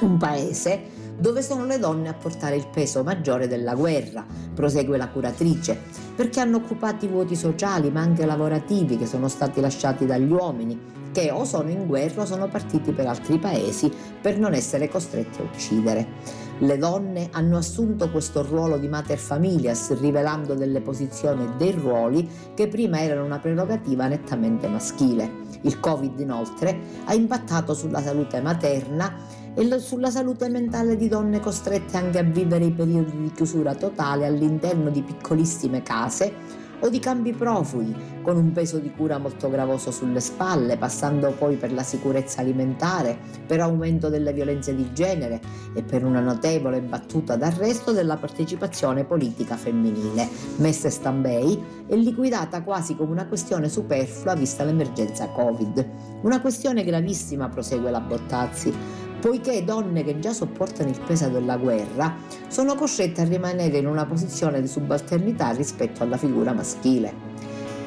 un 0.00 0.16
paese 0.16 0.97
dove 1.18 1.42
sono 1.42 1.64
le 1.64 1.78
donne 1.78 2.08
a 2.08 2.14
portare 2.14 2.56
il 2.56 2.68
peso 2.68 3.02
maggiore 3.02 3.48
della 3.48 3.74
guerra, 3.74 4.24
prosegue 4.54 4.96
la 4.96 5.08
curatrice, 5.08 5.76
perché 6.14 6.40
hanno 6.40 6.58
occupato 6.58 7.04
i 7.04 7.08
vuoti 7.08 7.36
sociali 7.36 7.90
ma 7.90 8.00
anche 8.00 8.24
lavorativi 8.24 8.96
che 8.96 9.06
sono 9.06 9.28
stati 9.28 9.60
lasciati 9.60 10.06
dagli 10.06 10.30
uomini, 10.30 10.96
che 11.12 11.30
o 11.30 11.44
sono 11.44 11.70
in 11.70 11.86
guerra 11.86 12.22
o 12.22 12.26
sono 12.26 12.48
partiti 12.48 12.92
per 12.92 13.06
altri 13.06 13.38
paesi 13.38 13.90
per 14.20 14.38
non 14.38 14.54
essere 14.54 14.88
costretti 14.88 15.40
a 15.40 15.44
uccidere. 15.44 16.46
Le 16.60 16.76
donne 16.76 17.28
hanno 17.32 17.56
assunto 17.56 18.10
questo 18.10 18.42
ruolo 18.42 18.78
di 18.78 18.88
mater 18.88 19.18
familias, 19.18 19.96
rivelando 20.00 20.54
delle 20.54 20.80
posizioni 20.80 21.44
e 21.44 21.50
dei 21.56 21.70
ruoli 21.70 22.28
che 22.54 22.66
prima 22.66 23.00
erano 23.00 23.24
una 23.24 23.38
prerogativa 23.38 24.08
nettamente 24.08 24.66
maschile. 24.66 25.46
Il 25.62 25.78
Covid 25.78 26.18
inoltre 26.18 26.76
ha 27.04 27.14
impattato 27.14 27.74
sulla 27.74 28.02
salute 28.02 28.40
materna 28.40 29.46
e 29.58 29.80
sulla 29.80 30.08
salute 30.08 30.48
mentale 30.48 30.96
di 30.96 31.08
donne 31.08 31.40
costrette 31.40 31.96
anche 31.96 32.20
a 32.20 32.22
vivere 32.22 32.66
i 32.66 32.70
periodi 32.70 33.10
di 33.22 33.32
chiusura 33.32 33.74
totale 33.74 34.24
all'interno 34.24 34.88
di 34.88 35.02
piccolissime 35.02 35.82
case 35.82 36.32
o 36.80 36.88
di 36.88 37.00
campi 37.00 37.32
profughi, 37.32 37.92
con 38.22 38.36
un 38.36 38.52
peso 38.52 38.78
di 38.78 38.92
cura 38.92 39.18
molto 39.18 39.50
gravoso 39.50 39.90
sulle 39.90 40.20
spalle, 40.20 40.76
passando 40.76 41.32
poi 41.36 41.56
per 41.56 41.72
la 41.72 41.82
sicurezza 41.82 42.40
alimentare, 42.40 43.18
per 43.48 43.58
aumento 43.58 44.08
delle 44.08 44.32
violenze 44.32 44.76
di 44.76 44.92
genere 44.92 45.40
e 45.74 45.82
per 45.82 46.04
una 46.04 46.20
notevole 46.20 46.80
battuta 46.80 47.34
d'arresto 47.34 47.90
della 47.90 48.16
partecipazione 48.16 49.02
politica 49.02 49.56
femminile, 49.56 50.28
messa 50.58 50.88
stand-by 50.88 51.62
e 51.88 51.96
liquidata 51.96 52.62
quasi 52.62 52.94
come 52.94 53.10
una 53.10 53.26
questione 53.26 53.68
superflua 53.68 54.36
vista 54.36 54.62
l'emergenza 54.62 55.26
Covid. 55.30 55.84
Una 56.22 56.40
questione 56.40 56.84
gravissima, 56.84 57.48
prosegue 57.48 57.90
la 57.90 58.00
Bottazzi, 58.00 59.06
poiché 59.20 59.64
donne 59.64 60.04
che 60.04 60.18
già 60.18 60.32
sopportano 60.32 60.90
il 60.90 61.00
peso 61.06 61.28
della 61.28 61.56
guerra 61.56 62.16
sono 62.48 62.74
costrette 62.74 63.22
a 63.22 63.24
rimanere 63.24 63.78
in 63.78 63.86
una 63.86 64.06
posizione 64.06 64.60
di 64.60 64.68
subalternità 64.68 65.50
rispetto 65.50 66.02
alla 66.02 66.16
figura 66.16 66.52
maschile. 66.52 67.27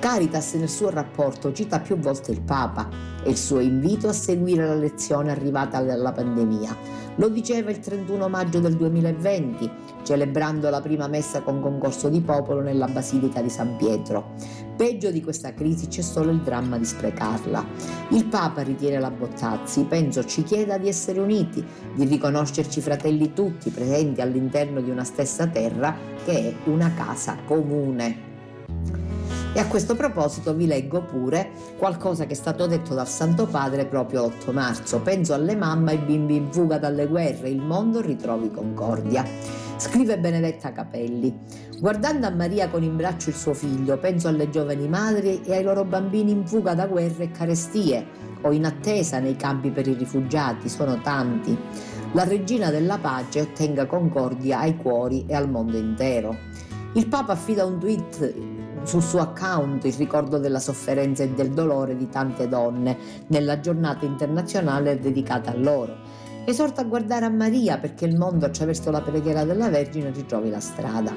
Caritas 0.01 0.55
nel 0.55 0.67
suo 0.67 0.89
rapporto 0.89 1.53
cita 1.53 1.79
più 1.79 1.95
volte 1.95 2.31
il 2.31 2.41
Papa 2.41 2.89
e 3.23 3.29
il 3.29 3.37
suo 3.37 3.59
invito 3.59 4.07
a 4.07 4.13
seguire 4.13 4.65
la 4.65 4.73
lezione 4.73 5.29
arrivata 5.29 5.79
dalla 5.79 6.11
pandemia. 6.11 6.75
Lo 7.17 7.29
diceva 7.29 7.69
il 7.69 7.77
31 7.77 8.27
maggio 8.27 8.59
del 8.59 8.75
2020, 8.77 9.69
celebrando 10.01 10.71
la 10.71 10.81
prima 10.81 11.07
messa 11.07 11.41
con 11.41 11.61
concorso 11.61 12.09
di 12.09 12.19
popolo 12.19 12.61
nella 12.61 12.87
Basilica 12.87 13.43
di 13.43 13.51
San 13.51 13.75
Pietro. 13.77 14.33
Peggio 14.75 15.11
di 15.11 15.21
questa 15.21 15.53
crisi 15.53 15.85
c'è 15.85 16.01
solo 16.01 16.31
il 16.31 16.41
dramma 16.41 16.79
di 16.79 16.85
sprecarla. 16.85 17.63
Il 18.09 18.25
Papa, 18.25 18.63
ritiene 18.63 18.99
la 18.99 19.11
Bottazzi, 19.11 19.83
penso 19.83 20.25
ci 20.25 20.41
chieda 20.41 20.79
di 20.79 20.87
essere 20.87 21.19
uniti, 21.19 21.63
di 21.93 22.05
riconoscerci 22.05 22.81
fratelli 22.81 23.33
tutti 23.33 23.69
presenti 23.69 24.19
all'interno 24.19 24.81
di 24.81 24.89
una 24.89 25.03
stessa 25.03 25.45
terra 25.45 25.95
che 26.25 26.31
è 26.31 26.69
una 26.69 26.91
casa 26.95 27.37
comune. 27.45 28.30
E 29.53 29.59
a 29.59 29.67
questo 29.67 29.97
proposito 29.97 30.53
vi 30.53 30.65
leggo 30.65 31.01
pure 31.01 31.51
qualcosa 31.77 32.25
che 32.25 32.31
è 32.31 32.35
stato 32.37 32.67
detto 32.67 32.93
dal 32.93 33.07
Santo 33.07 33.45
Padre 33.47 33.85
proprio 33.85 34.27
l'8 34.27 34.53
marzo. 34.53 35.01
Penso 35.01 35.33
alle 35.33 35.57
mamme 35.57 35.91
e 35.91 35.95
ai 35.97 36.01
bimbi 36.05 36.37
in 36.37 36.49
fuga 36.49 36.77
dalle 36.77 37.05
guerre, 37.05 37.49
il 37.49 37.61
mondo 37.61 37.99
ritrovi 37.99 38.49
concordia. 38.49 39.25
Scrive 39.75 40.17
Benedetta 40.19 40.71
Capelli. 40.71 41.37
Guardando 41.79 42.27
a 42.27 42.29
Maria 42.29 42.69
con 42.69 42.81
in 42.81 42.95
braccio 42.95 43.27
il 43.27 43.35
suo 43.35 43.53
figlio, 43.53 43.97
penso 43.97 44.29
alle 44.29 44.49
giovani 44.49 44.87
madri 44.87 45.41
e 45.43 45.53
ai 45.53 45.63
loro 45.63 45.83
bambini 45.83 46.31
in 46.31 46.47
fuga 46.47 46.73
da 46.73 46.87
guerre 46.87 47.25
e 47.25 47.31
carestie 47.31 48.07
o 48.43 48.53
in 48.53 48.63
attesa 48.63 49.19
nei 49.19 49.35
campi 49.35 49.69
per 49.69 49.85
i 49.85 49.95
rifugiati, 49.95 50.69
sono 50.69 51.01
tanti. 51.01 51.57
La 52.13 52.23
regina 52.23 52.69
della 52.69 52.99
pace 52.99 53.41
ottenga 53.41 53.85
concordia 53.85 54.59
ai 54.59 54.77
cuori 54.77 55.25
e 55.27 55.35
al 55.35 55.49
mondo 55.49 55.77
intero. 55.77 56.37
Il 56.93 57.07
Papa 57.07 57.33
affida 57.33 57.65
un 57.65 57.79
tweet 57.79 58.60
sul 58.83 59.01
suo 59.01 59.19
account 59.19 59.85
il 59.85 59.93
ricordo 59.93 60.37
della 60.37 60.59
sofferenza 60.59 61.23
e 61.23 61.29
del 61.29 61.51
dolore 61.51 61.95
di 61.95 62.09
tante 62.09 62.47
donne 62.47 62.97
nella 63.27 63.59
giornata 63.59 64.05
internazionale 64.05 64.99
dedicata 64.99 65.51
a 65.51 65.55
loro. 65.55 65.95
Esorta 66.45 66.81
a 66.81 66.85
guardare 66.85 67.25
a 67.25 67.29
Maria 67.29 67.77
perché 67.77 68.05
il 68.05 68.17
mondo 68.17 68.45
attraverso 68.45 68.89
la 68.89 69.01
preghiera 69.01 69.43
della 69.43 69.69
Vergine 69.69 70.11
ritrovi 70.11 70.49
la 70.49 70.59
strada. 70.59 71.15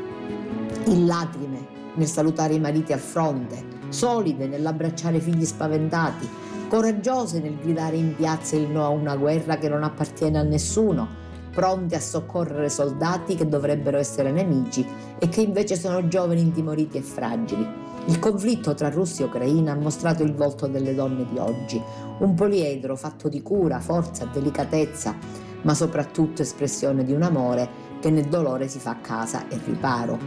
In 0.86 1.06
lacrime 1.06 1.66
nel 1.94 2.06
salutare 2.06 2.54
i 2.54 2.60
mariti 2.60 2.92
al 2.92 2.98
fronte, 2.98 3.64
solide 3.88 4.46
nell'abbracciare 4.46 5.20
figli 5.20 5.44
spaventati, 5.44 6.28
coraggiose 6.68 7.40
nel 7.40 7.56
gridare 7.56 7.96
in 7.96 8.14
piazza 8.14 8.56
il 8.56 8.68
no 8.68 8.84
a 8.84 8.88
una 8.88 9.16
guerra 9.16 9.56
che 9.56 9.68
non 9.68 9.82
appartiene 9.82 10.38
a 10.38 10.42
nessuno, 10.42 11.22
pronti 11.54 11.94
a 11.94 12.00
soccorrere 12.00 12.68
soldati 12.68 13.36
che 13.36 13.48
dovrebbero 13.48 13.96
essere 13.96 14.32
nemici 14.32 14.86
e 15.18 15.28
che 15.28 15.40
invece 15.40 15.76
sono 15.76 16.08
giovani 16.08 16.40
intimoriti 16.40 16.98
e 16.98 17.02
fragili. 17.02 17.66
Il 18.06 18.18
conflitto 18.18 18.74
tra 18.74 18.90
Russia 18.90 19.24
e 19.24 19.28
Ucraina 19.28 19.72
ha 19.72 19.76
mostrato 19.76 20.22
il 20.22 20.34
volto 20.34 20.66
delle 20.66 20.94
donne 20.94 21.26
di 21.30 21.38
oggi, 21.38 21.80
un 22.18 22.34
poliedro 22.34 22.96
fatto 22.96 23.28
di 23.28 23.40
cura, 23.40 23.80
forza, 23.80 24.26
delicatezza, 24.26 25.16
ma 25.62 25.72
soprattutto 25.72 26.42
espressione 26.42 27.04
di 27.04 27.12
un 27.12 27.22
amore 27.22 27.82
che 28.00 28.10
nel 28.10 28.26
dolore 28.26 28.68
si 28.68 28.78
fa 28.78 29.00
casa 29.00 29.48
e 29.48 29.58
riparo. 29.64 30.18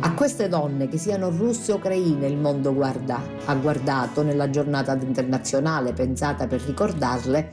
A 0.00 0.14
queste 0.14 0.48
donne, 0.48 0.88
che 0.88 0.96
siano 0.96 1.28
russe 1.28 1.72
o 1.72 1.76
ucraine, 1.76 2.26
il 2.26 2.38
mondo 2.38 2.72
guarda, 2.72 3.20
ha 3.44 3.54
guardato 3.56 4.22
nella 4.22 4.48
giornata 4.48 4.94
internazionale 4.94 5.92
pensata 5.92 6.46
per 6.46 6.62
ricordarle 6.62 7.50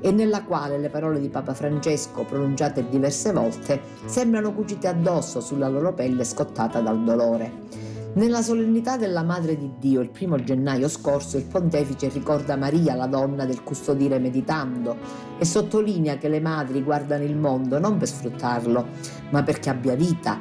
e 0.00 0.12
nella 0.12 0.42
quale 0.44 0.78
le 0.78 0.88
parole 0.88 1.20
di 1.20 1.28
Papa 1.28 1.54
Francesco, 1.54 2.24
pronunciate 2.24 2.88
diverse 2.88 3.32
volte, 3.32 3.80
sembrano 4.04 4.52
cucite 4.52 4.88
addosso 4.88 5.40
sulla 5.40 5.68
loro 5.68 5.92
pelle 5.92 6.24
scottata 6.24 6.80
dal 6.80 7.02
dolore. 7.02 7.96
Nella 8.14 8.42
solennità 8.42 8.96
della 8.96 9.22
Madre 9.22 9.56
di 9.56 9.74
Dio, 9.78 10.00
il 10.00 10.10
primo 10.10 10.42
gennaio 10.42 10.88
scorso, 10.88 11.36
il 11.36 11.44
pontefice 11.44 12.08
ricorda 12.08 12.56
Maria, 12.56 12.94
la 12.94 13.06
donna 13.06 13.44
del 13.44 13.62
custodire 13.62 14.18
meditando, 14.18 14.96
e 15.38 15.44
sottolinea 15.44 16.16
che 16.16 16.28
le 16.28 16.40
madri 16.40 16.82
guardano 16.82 17.22
il 17.22 17.36
mondo 17.36 17.78
non 17.78 17.96
per 17.96 18.08
sfruttarlo, 18.08 18.86
ma 19.30 19.42
perché 19.42 19.70
abbia 19.70 19.94
vita. 19.94 20.40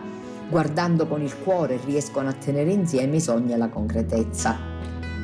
Guardando 0.50 1.08
con 1.08 1.22
il 1.22 1.38
cuore 1.40 1.80
riescono 1.86 2.30
a 2.30 2.34
tenere 2.34 2.72
insieme 2.72 3.18
i 3.18 3.22
sogni 3.22 3.54
e 3.54 3.58
la 3.58 3.70
concretezza. 3.70 4.58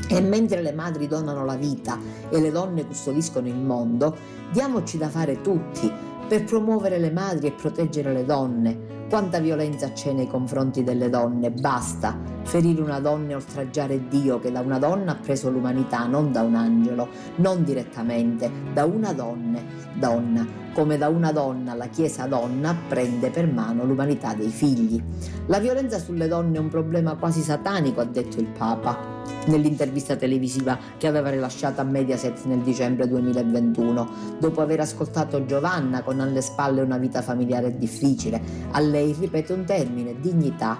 E 0.08 0.22
mentre 0.22 0.62
le 0.62 0.74
madri 0.74 1.08
donano 1.08 1.46
la 1.46 1.56
vita 1.56 1.98
e 2.30 2.40
le 2.40 2.52
donne 2.52 2.86
custodiscono 2.86 3.48
il 3.48 3.56
mondo, 3.56 4.16
diamoci 4.52 4.98
da 4.98 5.10
fare 5.10 5.42
tutti 5.42 5.92
per 6.28 6.44
promuovere 6.44 6.98
le 7.00 7.12
madri 7.12 7.48
e 7.48 7.52
proteggere 7.52 8.14
le 8.14 8.26
donne. 8.26 8.92
Quanta 9.10 9.40
violenza 9.40 9.92
c'è 9.92 10.12
nei 10.12 10.28
confronti 10.28 10.84
delle 10.84 11.10
donne? 11.10 11.52
Basta 11.52 12.18
ferire 12.44 12.82
una 12.82 13.00
donna 13.00 13.32
e 13.32 13.36
oltraggiare 13.36 14.08
Dio 14.08 14.40
che 14.40 14.52
da 14.52 14.62
una 14.62 14.80
donna 14.80 15.12
ha 15.12 15.16
preso 15.16 15.52
l'umanità, 15.52 16.08
non 16.08 16.32
da 16.32 16.42
un 16.42 16.56
angelo, 16.56 17.08
non 17.36 17.64
direttamente, 17.64 18.52
da 18.74 18.86
una 18.86 19.14
donna, 19.14 19.60
donna, 19.94 20.46
come 20.74 20.98
da 20.98 21.08
una 21.08 21.32
donna 21.32 21.76
la 21.76 21.88
Chiesa 21.88 22.26
donna 22.26 22.76
prende 22.88 23.30
per 23.30 23.52
mano 23.52 23.86
l'umanità 23.86 24.34
dei 24.34 24.50
figli. 24.50 25.02
La 25.46 25.60
violenza 25.60 26.00
sulle 26.00 26.28
donne 26.28 26.58
è 26.58 26.60
un 26.60 26.70
problema 26.70 27.16
quasi 27.16 27.42
satanico, 27.42 28.02
ha 28.02 28.06
detto 28.06 28.40
il 28.40 28.48
Papa 28.48 29.22
nell'intervista 29.46 30.16
televisiva 30.16 30.78
che 30.98 31.08
aveva 31.08 31.30
rilasciato 31.30 31.82
a 31.82 31.84
Mediaset 31.84 32.46
nel 32.46 32.60
dicembre 32.60 33.08
2021, 33.08 34.10
dopo 34.40 34.62
aver 34.62 34.80
ascoltato 34.80 35.46
Giovanna 35.46 36.02
con 36.02 36.20
alle 36.20 36.42
spalle 36.42 36.82
una 36.82 36.98
vita 36.98 37.22
familiare 37.22 37.78
difficile. 37.78 38.42
A 38.72 38.80
lei 38.80 39.16
ripete 39.18 39.54
un 39.54 39.66
termine, 39.66 40.20
dignità. 40.20 40.80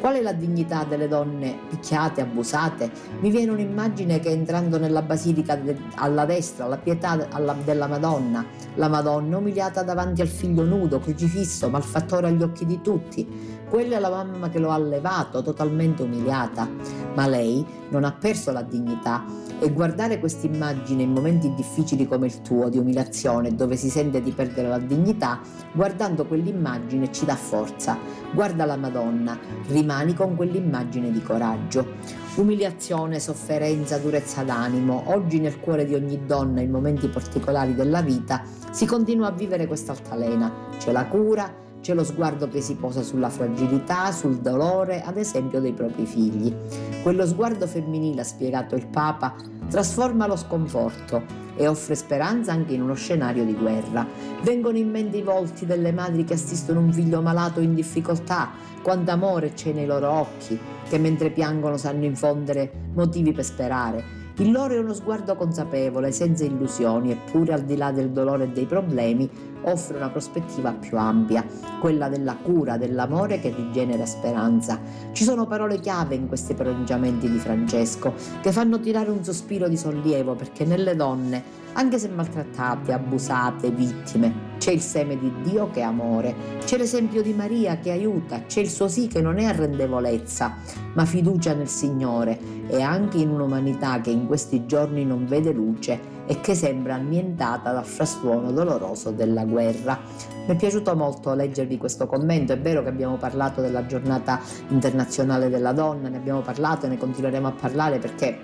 Qual 0.00 0.14
è 0.14 0.22
la 0.22 0.32
dignità 0.32 0.84
delle 0.84 1.08
donne 1.08 1.58
picchiate, 1.68 2.22
abusate? 2.22 2.90
Mi 3.20 3.30
viene 3.30 3.50
un'immagine 3.50 4.18
che 4.18 4.30
entrando 4.30 4.78
nella 4.78 5.02
basilica 5.02 5.56
de- 5.56 5.76
alla 5.96 6.24
destra, 6.24 6.66
la 6.66 6.78
pietà 6.78 7.28
alla- 7.30 7.54
della 7.62 7.86
Madonna, 7.86 8.42
la 8.76 8.88
Madonna 8.88 9.36
umiliata 9.36 9.82
davanti 9.82 10.22
al 10.22 10.28
figlio 10.28 10.64
nudo, 10.64 11.00
crocifisso, 11.00 11.68
malfattore 11.68 12.28
agli 12.28 12.42
occhi 12.42 12.64
di 12.64 12.80
tutti. 12.80 13.58
Quella 13.70 13.98
è 13.98 14.00
la 14.00 14.10
mamma 14.10 14.48
che 14.48 14.58
lo 14.58 14.70
ha 14.70 14.74
allevato, 14.74 15.42
totalmente 15.42 16.02
umiliata. 16.02 16.68
Ma 17.14 17.28
lei 17.28 17.64
non 17.90 18.02
ha 18.02 18.10
perso 18.10 18.50
la 18.50 18.62
dignità 18.62 19.24
e 19.60 19.70
guardare 19.70 20.18
questa 20.18 20.48
immagine 20.48 21.04
in 21.04 21.12
momenti 21.12 21.54
difficili 21.54 22.08
come 22.08 22.26
il 22.26 22.42
tuo, 22.42 22.68
di 22.68 22.78
umiliazione, 22.78 23.54
dove 23.54 23.76
si 23.76 23.88
sente 23.88 24.20
di 24.22 24.32
perdere 24.32 24.66
la 24.66 24.78
dignità, 24.78 25.38
guardando 25.72 26.26
quell'immagine 26.26 27.12
ci 27.12 27.24
dà 27.24 27.36
forza. 27.36 27.96
Guarda 28.32 28.64
la 28.64 28.76
Madonna, 28.76 29.38
rimani 29.68 30.14
con 30.14 30.34
quell'immagine 30.34 31.12
di 31.12 31.22
coraggio. 31.22 31.86
Umiliazione, 32.34 33.20
sofferenza, 33.20 33.98
durezza 33.98 34.42
d'animo, 34.42 35.04
oggi 35.06 35.38
nel 35.38 35.60
cuore 35.60 35.84
di 35.84 35.94
ogni 35.94 36.26
donna, 36.26 36.60
in 36.60 36.72
momenti 36.72 37.06
particolari 37.06 37.76
della 37.76 38.02
vita, 38.02 38.42
si 38.72 38.84
continua 38.84 39.28
a 39.28 39.32
vivere 39.32 39.68
quest'altalena. 39.68 40.52
C'è 40.76 40.90
la 40.90 41.06
cura, 41.06 41.68
c'è 41.80 41.94
lo 41.94 42.04
sguardo 42.04 42.48
che 42.48 42.60
si 42.60 42.74
posa 42.74 43.02
sulla 43.02 43.30
fragilità, 43.30 44.12
sul 44.12 44.38
dolore, 44.38 45.02
ad 45.02 45.16
esempio 45.16 45.60
dei 45.60 45.72
propri 45.72 46.04
figli. 46.04 46.54
Quello 47.02 47.26
sguardo 47.26 47.66
femminile, 47.66 48.20
ha 48.20 48.24
spiegato 48.24 48.74
il 48.74 48.86
Papa, 48.86 49.34
trasforma 49.68 50.26
lo 50.26 50.36
sconforto 50.36 51.22
e 51.56 51.66
offre 51.66 51.94
speranza 51.94 52.52
anche 52.52 52.74
in 52.74 52.82
uno 52.82 52.94
scenario 52.94 53.44
di 53.44 53.54
guerra. 53.54 54.06
Vengono 54.42 54.76
in 54.76 54.90
mente 54.90 55.18
i 55.18 55.22
volti 55.22 55.66
delle 55.66 55.92
madri 55.92 56.24
che 56.24 56.34
assistono 56.34 56.80
un 56.80 56.92
figlio 56.92 57.22
malato 57.22 57.60
in 57.60 57.74
difficoltà, 57.74 58.50
quanto 58.82 59.10
amore 59.10 59.52
c'è 59.52 59.72
nei 59.72 59.86
loro 59.86 60.10
occhi, 60.10 60.58
che 60.88 60.98
mentre 60.98 61.30
piangono 61.30 61.76
sanno 61.76 62.04
infondere 62.04 62.88
motivi 62.94 63.32
per 63.32 63.44
sperare. 63.44 64.18
Il 64.36 64.52
loro 64.52 64.72
è 64.72 64.78
uno 64.78 64.94
sguardo 64.94 65.34
consapevole, 65.34 66.12
senza 66.12 66.44
illusioni, 66.44 67.10
eppure 67.10 67.52
al 67.52 67.62
di 67.62 67.76
là 67.76 67.92
del 67.92 68.10
dolore 68.10 68.44
e 68.44 68.48
dei 68.48 68.64
problemi 68.64 69.28
offre 69.62 69.96
una 69.96 70.10
prospettiva 70.10 70.72
più 70.72 70.96
ampia, 70.98 71.44
quella 71.80 72.08
della 72.08 72.36
cura, 72.36 72.76
dell'amore 72.76 73.40
che 73.40 73.52
rigenera 73.54 74.06
speranza. 74.06 74.80
Ci 75.12 75.24
sono 75.24 75.46
parole 75.46 75.80
chiave 75.80 76.14
in 76.14 76.28
questi 76.28 76.54
pronunciamenti 76.54 77.30
di 77.30 77.38
Francesco 77.38 78.14
che 78.40 78.52
fanno 78.52 78.80
tirare 78.80 79.10
un 79.10 79.24
sospiro 79.24 79.68
di 79.68 79.76
sollievo 79.76 80.34
perché 80.34 80.64
nelle 80.64 80.94
donne, 80.96 81.42
anche 81.72 81.98
se 81.98 82.08
maltrattate, 82.08 82.92
abusate, 82.92 83.70
vittime, 83.70 84.48
c'è 84.58 84.72
il 84.72 84.80
seme 84.80 85.18
di 85.18 85.32
Dio 85.42 85.70
che 85.70 85.80
è 85.80 85.84
amore, 85.84 86.34
c'è 86.64 86.76
l'esempio 86.76 87.22
di 87.22 87.32
Maria 87.32 87.78
che 87.78 87.90
aiuta, 87.90 88.42
c'è 88.46 88.60
il 88.60 88.68
suo 88.68 88.88
sì 88.88 89.06
che 89.06 89.20
non 89.20 89.38
è 89.38 89.44
arrendevolezza, 89.44 90.56
ma 90.94 91.04
fiducia 91.04 91.54
nel 91.54 91.68
Signore 91.68 92.38
e 92.66 92.82
anche 92.82 93.18
in 93.18 93.30
un'umanità 93.30 94.00
che 94.00 94.10
in 94.10 94.26
questi 94.26 94.66
giorni 94.66 95.04
non 95.04 95.26
vede 95.26 95.52
luce 95.52 96.18
e 96.26 96.40
che 96.40 96.54
sembra 96.54 96.94
annientata 96.94 97.72
dal 97.72 97.84
frastuono 97.84 98.52
doloroso 98.52 99.10
della 99.10 99.44
guerra. 99.44 99.98
Mi 100.46 100.54
è 100.54 100.56
piaciuto 100.56 100.94
molto 100.96 101.34
leggervi 101.34 101.76
questo 101.76 102.06
commento, 102.06 102.52
è 102.52 102.58
vero 102.58 102.82
che 102.82 102.88
abbiamo 102.88 103.16
parlato 103.16 103.60
della 103.60 103.86
giornata 103.86 104.40
internazionale 104.68 105.48
della 105.48 105.72
donna, 105.72 106.08
ne 106.08 106.16
abbiamo 106.16 106.40
parlato 106.40 106.86
e 106.86 106.88
ne 106.88 106.98
continueremo 106.98 107.46
a 107.46 107.52
parlare 107.52 107.98
perché 107.98 108.38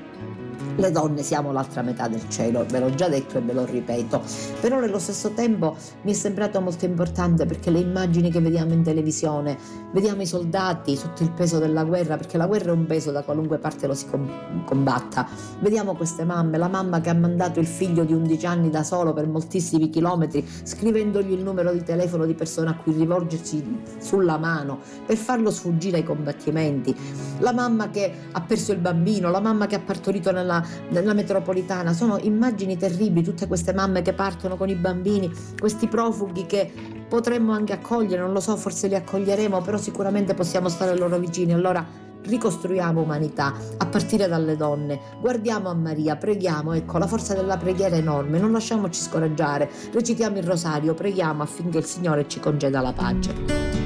le 0.77 0.91
donne 0.91 1.23
siamo 1.23 1.53
l'altra 1.53 1.83
metà 1.83 2.09
del 2.09 2.29
cielo, 2.29 2.65
ve 2.69 2.79
l'ho 2.81 2.95
già 2.95 3.09
detto 3.09 3.39
e 3.39 3.41
ve 3.41 3.53
lo 3.53 3.65
ripeto, 3.65 4.23
però 4.61 4.79
nello 4.79 4.99
stesso 4.99 5.31
tempo 5.31 5.77
mi 6.03 6.13
è 6.13 6.15
sembrato 6.15 6.61
molto 6.61 6.85
importante 6.85 7.47
perché 7.47 7.71
le 7.71 7.81
immagini 7.81 8.31
che 8.31 8.41
vediamo 8.41 8.73
in 8.73 8.83
televisione, 8.83 9.57
vediamo 9.93 10.23
i 10.23 10.27
soldati 10.27 10.97
sotto 10.97 11.23
il 11.23 11.33
peso 11.33 11.59
della 11.59 11.85
guerra, 11.85 12.17
perché 12.17 12.37
la 12.37 12.47
guerra 12.47 12.71
è 12.71 12.75
un 12.75 12.87
peso 12.87 13.11
da 13.11 13.23
qualunque 13.23 13.59
parte 13.59 13.87
lo 13.87 13.95
si 13.95 14.07
combatta, 14.65 15.27
vediamo 15.61 15.95
queste 15.95 16.25
mamme, 16.25 16.59
la 16.59 16.69
mamma 16.69 17.01
che 17.01 17.11
ha 17.11 17.15
mandato 17.15 17.61
il 17.61 17.67
figlio 17.67 18.05
di 18.05 18.13
11 18.13 18.47
anni 18.47 18.71
da 18.71 18.83
solo 18.83 19.13
per 19.13 19.27
moltissimi 19.27 19.89
chilometri, 19.91 20.47
scrivendogli 20.63 21.33
il 21.33 21.43
numero 21.43 21.73
di 21.73 21.83
telefono 21.83 22.27
di 22.27 22.35
persona 22.35 22.71
a 22.71 22.75
cui 22.75 22.93
rivolgersi 22.93 23.65
sulla 23.99 24.37
mano 24.39 24.79
per 25.07 25.17
farlo 25.17 25.51
sfuggire 25.51 25.99
ai 25.99 26.05
combattimenti, 26.05 26.95
la 27.39 27.53
mamma 27.53 27.91
che 27.91 28.13
ha 28.33 28.41
perso 28.43 28.73
il 28.73 28.79
bambino, 28.79 29.31
la 29.31 29.41
mamma 29.41 29.67
che 29.67 29.77
ha 29.77 29.81
partorito 29.81 30.31
nella 30.33 30.65
nella 30.91 31.15
metropolitana. 31.15 31.93
Sono 31.93 32.19
immagini 32.19 32.77
terribili, 32.77 33.25
tutte 33.25 33.47
queste 33.47 33.73
mamme 33.73 34.03
che 34.03 34.13
partono 34.13 34.57
con 34.57 34.69
i 34.69 34.75
bambini, 34.75 35.31
questi 35.59 35.87
profughi 35.89 36.47
che 36.47 36.71
potremmo 37.09 37.53
anche 37.53 37.73
accogliere, 37.73 38.23
non 38.23 38.33
lo 38.33 38.41
so, 38.41 38.57
forse 38.57 38.89
li 38.89 38.95
accoglieremo, 38.95 39.61
però 39.63 39.77
sicuramente 39.77 40.35
possiamo 40.35 40.69
stare 40.69 40.97
loro 40.97 41.19
vicini. 41.19 41.53
Allora 41.53 42.05
ricostruiamo 42.27 43.01
umanità 43.01 43.55
a 43.77 43.87
partire 43.87 44.29
dalle 44.29 44.57
donne. 44.57 44.99
Guardiamo 45.21 45.69
a 45.69 45.75
Maria, 45.75 46.17
preghiamo, 46.17 46.73
ecco, 46.73 46.99
la 46.99 47.07
forza 47.07 47.35
della 47.35 47.57
preghiera 47.57 47.97
è 47.97 47.99
enorme, 47.99 48.39
non 48.39 48.53
lasciamoci 48.53 49.01
scoraggiare, 49.01 49.71
recitiamo 49.93 50.37
il 50.39 50.45
rosario, 50.45 50.95
preghiamo 50.95 51.43
affinché 51.43 51.79
il 51.79 51.85
Signore 51.85 52.29
ci 52.29 52.41
congeda 52.41 52.81
la 52.81 52.93
pace. 52.93 53.86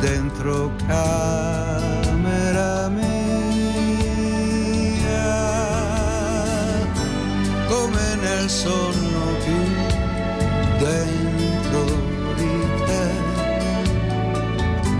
dentro 0.00 0.72
camera 0.86 2.88
mia, 2.88 3.04
come 7.68 8.14
nel 8.20 8.48
sonno 8.48 9.34
più 9.44 9.62
dentro 10.78 11.26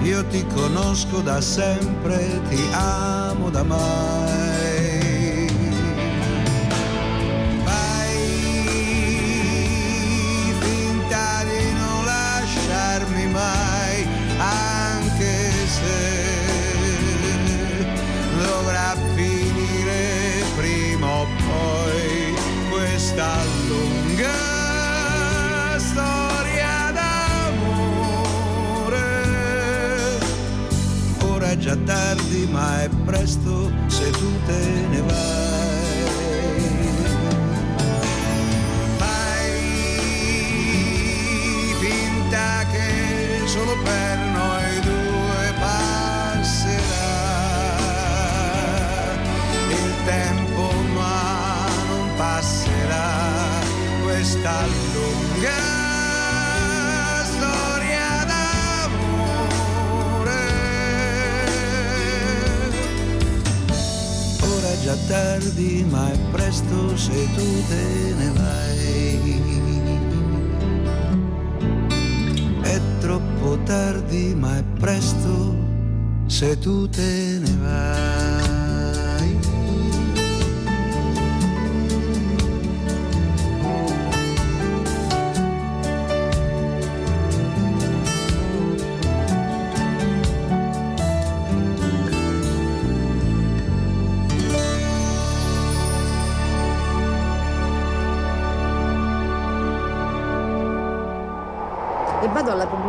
io 0.06 0.24
ti 0.28 0.46
conosco 0.46 1.20
da 1.20 1.40
sempre, 1.40 2.40
ti 2.48 2.62
amo 2.72 3.50
da 3.50 3.64
mai. 3.64 4.45
Tardi 31.86 32.46
ma 32.50 32.82
è 32.82 32.88
presto 33.04 33.70
se 33.86 34.10
tu 34.10 34.30
te 34.44 34.60
ne 34.90 35.00
vai. 35.02 36.04
Fai 38.98 39.60
finta 41.80 42.66
che 42.72 43.46
solo 43.46 43.74
per 43.84 44.18
noi 44.34 44.80
due 44.80 45.54
passerà 45.60 47.08
il 49.70 49.94
tempo 50.04 50.62
ma 50.94 51.66
non 51.88 52.10
passerà 52.16 53.08
questa 54.02 54.66
lunga 54.92 55.75
già 64.86 64.94
tardi, 65.08 65.84
ma 65.90 66.12
è 66.12 66.18
presto 66.30 66.96
se 66.96 67.26
tu 67.34 67.66
te 67.66 68.14
ne 68.18 68.30
vai. 68.36 69.40
È 72.62 72.80
troppo 73.00 73.58
tardi, 73.64 74.32
ma 74.36 74.58
è 74.58 74.62
presto 74.78 75.56
se 76.26 76.56
tu 76.60 76.88
te 76.88 77.40
ne 77.40 77.56
vai. 77.60 78.45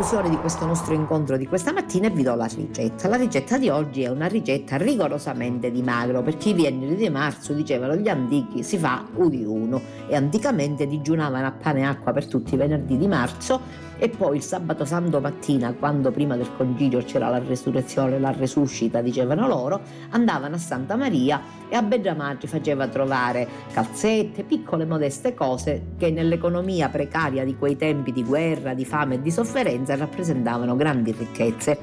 Conclusione 0.07 0.29
di 0.29 0.39
questo 0.41 0.65
nostro 0.65 0.93
incontro 0.93 1.35
di 1.35 1.45
questa 1.47 1.73
mattina 1.73 2.07
vi 2.07 2.23
do 2.23 2.33
la 2.33 2.45
ricetta. 2.45 3.09
La 3.09 3.17
ricetta 3.17 3.57
di 3.57 3.67
oggi 3.67 4.03
è 4.03 4.07
una 4.07 4.27
ricetta 4.27 4.77
rigorosamente 4.77 5.69
di 5.69 5.81
magro, 5.81 6.21
perché 6.21 6.49
i 6.49 6.53
venerdì 6.53 6.95
di 6.95 7.09
marzo, 7.09 7.51
dicevano 7.51 7.93
gli 7.95 8.07
antichi, 8.07 8.63
si 8.63 8.77
fa 8.77 9.05
udi 9.15 9.43
uno 9.43 9.81
e 10.07 10.15
anticamente 10.15 10.87
digiunavano 10.87 11.45
a 11.45 11.51
pane 11.51 11.81
e 11.81 11.83
acqua 11.83 12.13
per 12.13 12.25
tutti 12.25 12.53
i 12.53 12.57
venerdì 12.57 12.95
di 12.95 13.05
marzo 13.05 13.59
e 13.97 14.09
poi 14.09 14.37
il 14.37 14.43
sabato 14.43 14.85
santo 14.85 15.19
mattina, 15.19 15.73
quando 15.73 16.11
prima 16.11 16.35
del 16.35 16.49
concilio 16.55 17.03
c'era 17.03 17.29
la 17.29 17.39
resurrezione, 17.39 18.19
la 18.19 18.31
resuscita, 18.31 19.01
dicevano 19.01 19.47
loro, 19.47 19.81
andavano 20.09 20.55
a 20.55 20.59
Santa 20.59 20.95
Maria 20.95 21.41
e 21.69 21.75
a 21.75 21.81
Beggiamaggi 21.81 22.47
faceva 22.47 22.87
trovare 22.87 23.47
calzette, 23.73 24.43
piccole 24.43 24.85
modeste 24.85 25.33
cose 25.33 25.93
che 25.97 26.11
nell'economia 26.11 26.89
precaria 26.89 27.43
di 27.43 27.55
quei 27.55 27.75
tempi 27.75 28.11
di 28.11 28.23
guerra, 28.23 28.73
di 28.73 28.85
fame 28.85 29.15
e 29.15 29.21
di 29.21 29.31
sofferenza 29.31 29.95
rappresentavano 29.95 30.75
grandi 30.75 31.11
ricchezze. 31.11 31.79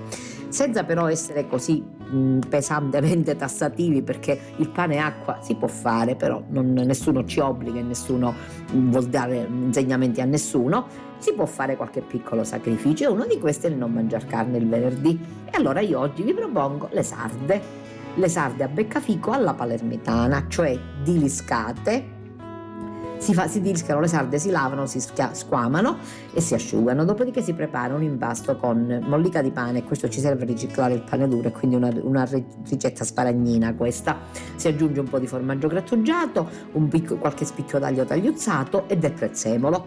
Senza 0.49 0.85
però 0.85 1.09
essere 1.09 1.49
così 1.49 1.83
mh, 2.11 2.39
pesantemente 2.49 3.37
tassativi 3.37 4.03
perché 4.03 4.39
il 4.57 4.69
pane 4.69 4.95
e 4.95 4.99
acqua 4.99 5.39
si 5.43 5.55
può 5.55 5.69
fare, 5.69 6.17
però 6.17 6.43
non, 6.49 6.73
nessuno 6.73 7.25
ci 7.25 7.41
obbliga 7.41 7.79
e 7.79 7.83
nessuno 7.83 8.35
vuol 8.73 9.07
dare 9.07 9.49
insegnamenti 9.51 10.21
a 10.21 10.25
nessuno, 10.25 10.87
si 11.19 11.33
può 11.33 11.47
fare 11.47 11.77
qualche 11.77 12.01
piccolo 12.01 12.45
sacrificio 12.45 13.05
e 13.05 13.07
uno 13.09 13.27
di 13.27 13.39
questi 13.39 13.67
è 13.67 13.71
il 13.71 13.77
non 13.77 13.93
mangiare 13.93 14.27
carne 14.27 14.59
il 14.59 14.69
venerdì. 14.69 15.19
E 15.45 15.57
allora 15.57 15.81
io 15.81 15.99
oggi 16.01 16.23
vi 16.23 16.35
propongo 16.35 16.89
le 16.93 17.03
sarde 17.03 17.83
le 18.17 18.29
sarde 18.29 18.63
a 18.65 18.69
beccafico 18.69 19.33
alla 19.33 19.55
palermitana, 19.55 20.47
cioè 20.49 20.79
diliscate. 21.03 22.14
Si, 23.19 23.33
fa, 23.33 23.49
si 23.49 23.61
diliscano 23.61 24.01
le 24.01 24.07
sarde, 24.07 24.39
si 24.39 24.51
lavano, 24.51 24.87
si 24.87 25.01
squamano 25.01 25.99
e 26.33 26.41
si 26.41 26.55
asciugano. 26.55 27.05
Dopodiché 27.05 27.43
si 27.43 27.55
prepara 27.55 27.95
un 27.95 28.03
impasto 28.03 28.57
con 28.57 29.03
mollica 29.07 29.41
di 29.41 29.51
pane. 29.51 29.85
Questo 29.85 30.09
ci 30.09 30.21
serve 30.21 30.43
a 30.43 30.47
riciclare 30.47 30.95
il 30.95 31.03
pane 31.03 31.27
duro, 31.29 31.51
quindi 31.51 31.77
una, 31.77 31.91
una 32.03 32.29
ricetta 32.69 33.05
sparagnina 33.05 33.75
questa. 33.75 34.19
Si 34.57 34.69
aggiunge 34.69 35.01
un 35.01 35.09
po' 35.09 35.19
di 35.19 35.27
formaggio 35.27 35.69
grattugiato, 35.69 36.49
picco, 36.89 37.17
qualche 37.17 37.45
spicchio 37.45 37.79
d'aglio 37.79 38.05
tagliuzzato 38.05 38.89
e 38.89 38.97
del 38.97 39.13
prezzemolo 39.13 39.87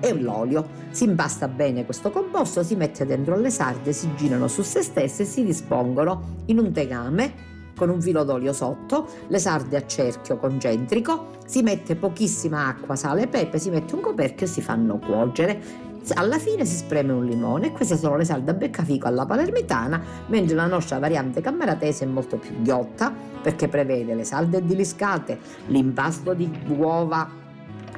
e 0.00 0.12
l'olio. 0.14 0.84
Si 0.90 1.04
impasta 1.04 1.48
bene 1.48 1.84
questo 1.84 2.10
composto, 2.10 2.62
si 2.62 2.76
mette 2.76 3.04
dentro 3.04 3.36
le 3.36 3.50
sarde, 3.50 3.92
si 3.92 4.14
girano 4.14 4.48
su 4.48 4.62
se 4.62 4.82
stesse 4.82 5.22
e 5.22 5.26
si 5.26 5.44
dispongono 5.44 6.42
in 6.46 6.58
un 6.58 6.72
tegame 6.72 7.54
con 7.76 7.90
un 7.90 8.00
filo 8.00 8.24
d'olio 8.24 8.52
sotto, 8.52 9.06
le 9.28 9.38
sarde 9.38 9.76
a 9.76 9.86
cerchio 9.86 10.38
concentrico, 10.38 11.34
si 11.46 11.62
mette 11.62 11.94
pochissima 11.94 12.66
acqua, 12.66 12.96
sale 12.96 13.22
e 13.22 13.26
pepe, 13.28 13.58
si 13.58 13.70
mette 13.70 13.94
un 13.94 14.00
coperchio 14.00 14.46
e 14.46 14.48
si 14.48 14.62
fanno 14.62 14.98
cuocere. 14.98 15.84
Alla 16.14 16.38
fine 16.38 16.64
si 16.64 16.76
spreme 16.76 17.12
un 17.12 17.24
limone 17.24 17.66
e 17.66 17.72
queste 17.72 17.96
sono 17.96 18.16
le 18.16 18.24
sarde 18.24 18.52
a 18.52 18.54
beccafico 18.54 19.08
alla 19.08 19.26
palermitana, 19.26 20.00
mentre 20.28 20.54
la 20.54 20.66
nostra 20.66 21.00
variante 21.00 21.40
cammeratese 21.40 22.04
è 22.04 22.08
molto 22.08 22.36
più 22.36 22.62
ghiotta 22.62 23.12
perché 23.42 23.66
prevede 23.68 24.14
le 24.14 24.24
sarde 24.24 24.64
diliscate, 24.64 25.38
l'impasto 25.66 26.32
di 26.32 26.48
uova 26.68 27.44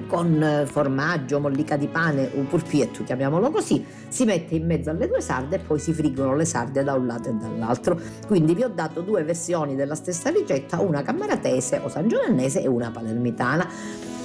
con 0.07 0.43
eh, 0.43 0.67
formaggio, 0.67 1.41
mollica 1.41 1.77
di 1.77 1.87
pane, 1.87 2.31
un 2.35 2.47
purpietto, 2.47 3.05
chiamiamolo 3.05 3.51
così, 3.51 3.85
si 4.09 4.25
mette 4.25 4.55
in 4.55 4.67
mezzo 4.67 4.91
alle 4.91 5.09
due 5.09 5.21
sarde 5.21 5.57
e 5.57 5.59
poi 5.59 5.79
si 5.79 5.93
friggono 5.93 6.35
le 6.35 6.45
sarde 6.45 6.85
da 6.85 6.95
un 6.95 7.07
lato 7.07 7.29
e 7.29 7.33
dall'altro. 7.33 7.99
Quindi 8.27 8.55
vi 8.55 8.63
ho 8.63 8.69
dato 8.69 9.01
due 9.01 9.23
versioni 9.25 9.75
della 9.75 9.95
stessa 9.95 10.31
ricetta, 10.31 10.81
una 10.81 11.03
cammaratese 11.03 11.81
o 11.83 11.89
sangiovannese 11.89 12.63
e 12.63 12.69
una 12.69 12.91
palermitana. 12.91 13.69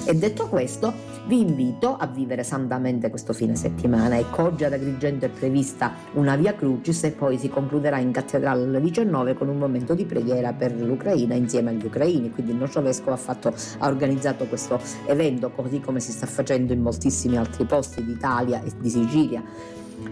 E 0.06 0.14
detto 0.14 0.48
questo, 0.48 0.92
vi 1.28 1.40
invito 1.40 1.96
a 1.96 2.06
vivere 2.06 2.44
santamente 2.44 3.08
questo 3.08 3.32
fine 3.32 3.56
settimana. 3.56 4.18
Ecco, 4.18 4.42
oggi 4.42 4.64
ad 4.64 4.74
Agrigento 4.74 5.24
è 5.24 5.30
prevista 5.30 5.94
una 6.12 6.36
via 6.36 6.54
Crucis 6.54 7.04
e 7.04 7.12
poi 7.12 7.38
si 7.38 7.48
concluderà 7.48 7.96
in 7.96 8.10
cattedrale 8.10 8.64
alle 8.64 8.82
19 8.82 9.32
con 9.32 9.48
un 9.48 9.56
momento 9.56 9.94
di 9.94 10.04
preghiera 10.04 10.52
per 10.52 10.74
l'Ucraina 10.78 11.34
insieme 11.34 11.70
agli 11.70 11.86
ucraini. 11.86 12.30
Quindi 12.30 12.52
il 12.52 12.58
nostro 12.58 12.82
vescovo 12.82 13.12
ha, 13.12 13.16
fatto, 13.16 13.54
ha 13.78 13.86
organizzato 13.88 14.44
questo 14.44 14.78
evento 15.06 15.50
così 15.50 15.80
come 15.80 16.00
si 16.00 16.12
sta 16.12 16.26
facendo 16.26 16.74
in 16.74 16.82
moltissimi 16.82 17.38
altri 17.38 17.64
posti 17.64 18.04
d'Italia 18.04 18.62
e 18.62 18.70
di 18.78 18.90
Sicilia. 18.90 19.42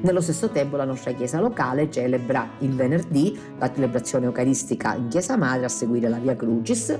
Nello 0.01 0.23
stesso 0.23 0.49
tempo 0.49 0.77
la 0.77 0.87
nostra 0.87 1.13
chiesa 1.13 1.39
locale 1.39 1.91
celebra 1.91 2.53
il 2.61 2.75
venerdì 2.75 3.39
la 3.59 3.71
celebrazione 3.71 4.25
eucaristica 4.25 4.95
in 4.95 5.09
chiesa 5.09 5.37
madre 5.37 5.67
a 5.67 5.69
seguire 5.69 6.09
la 6.09 6.19
Via 6.19 6.35
Crucis 6.35 6.97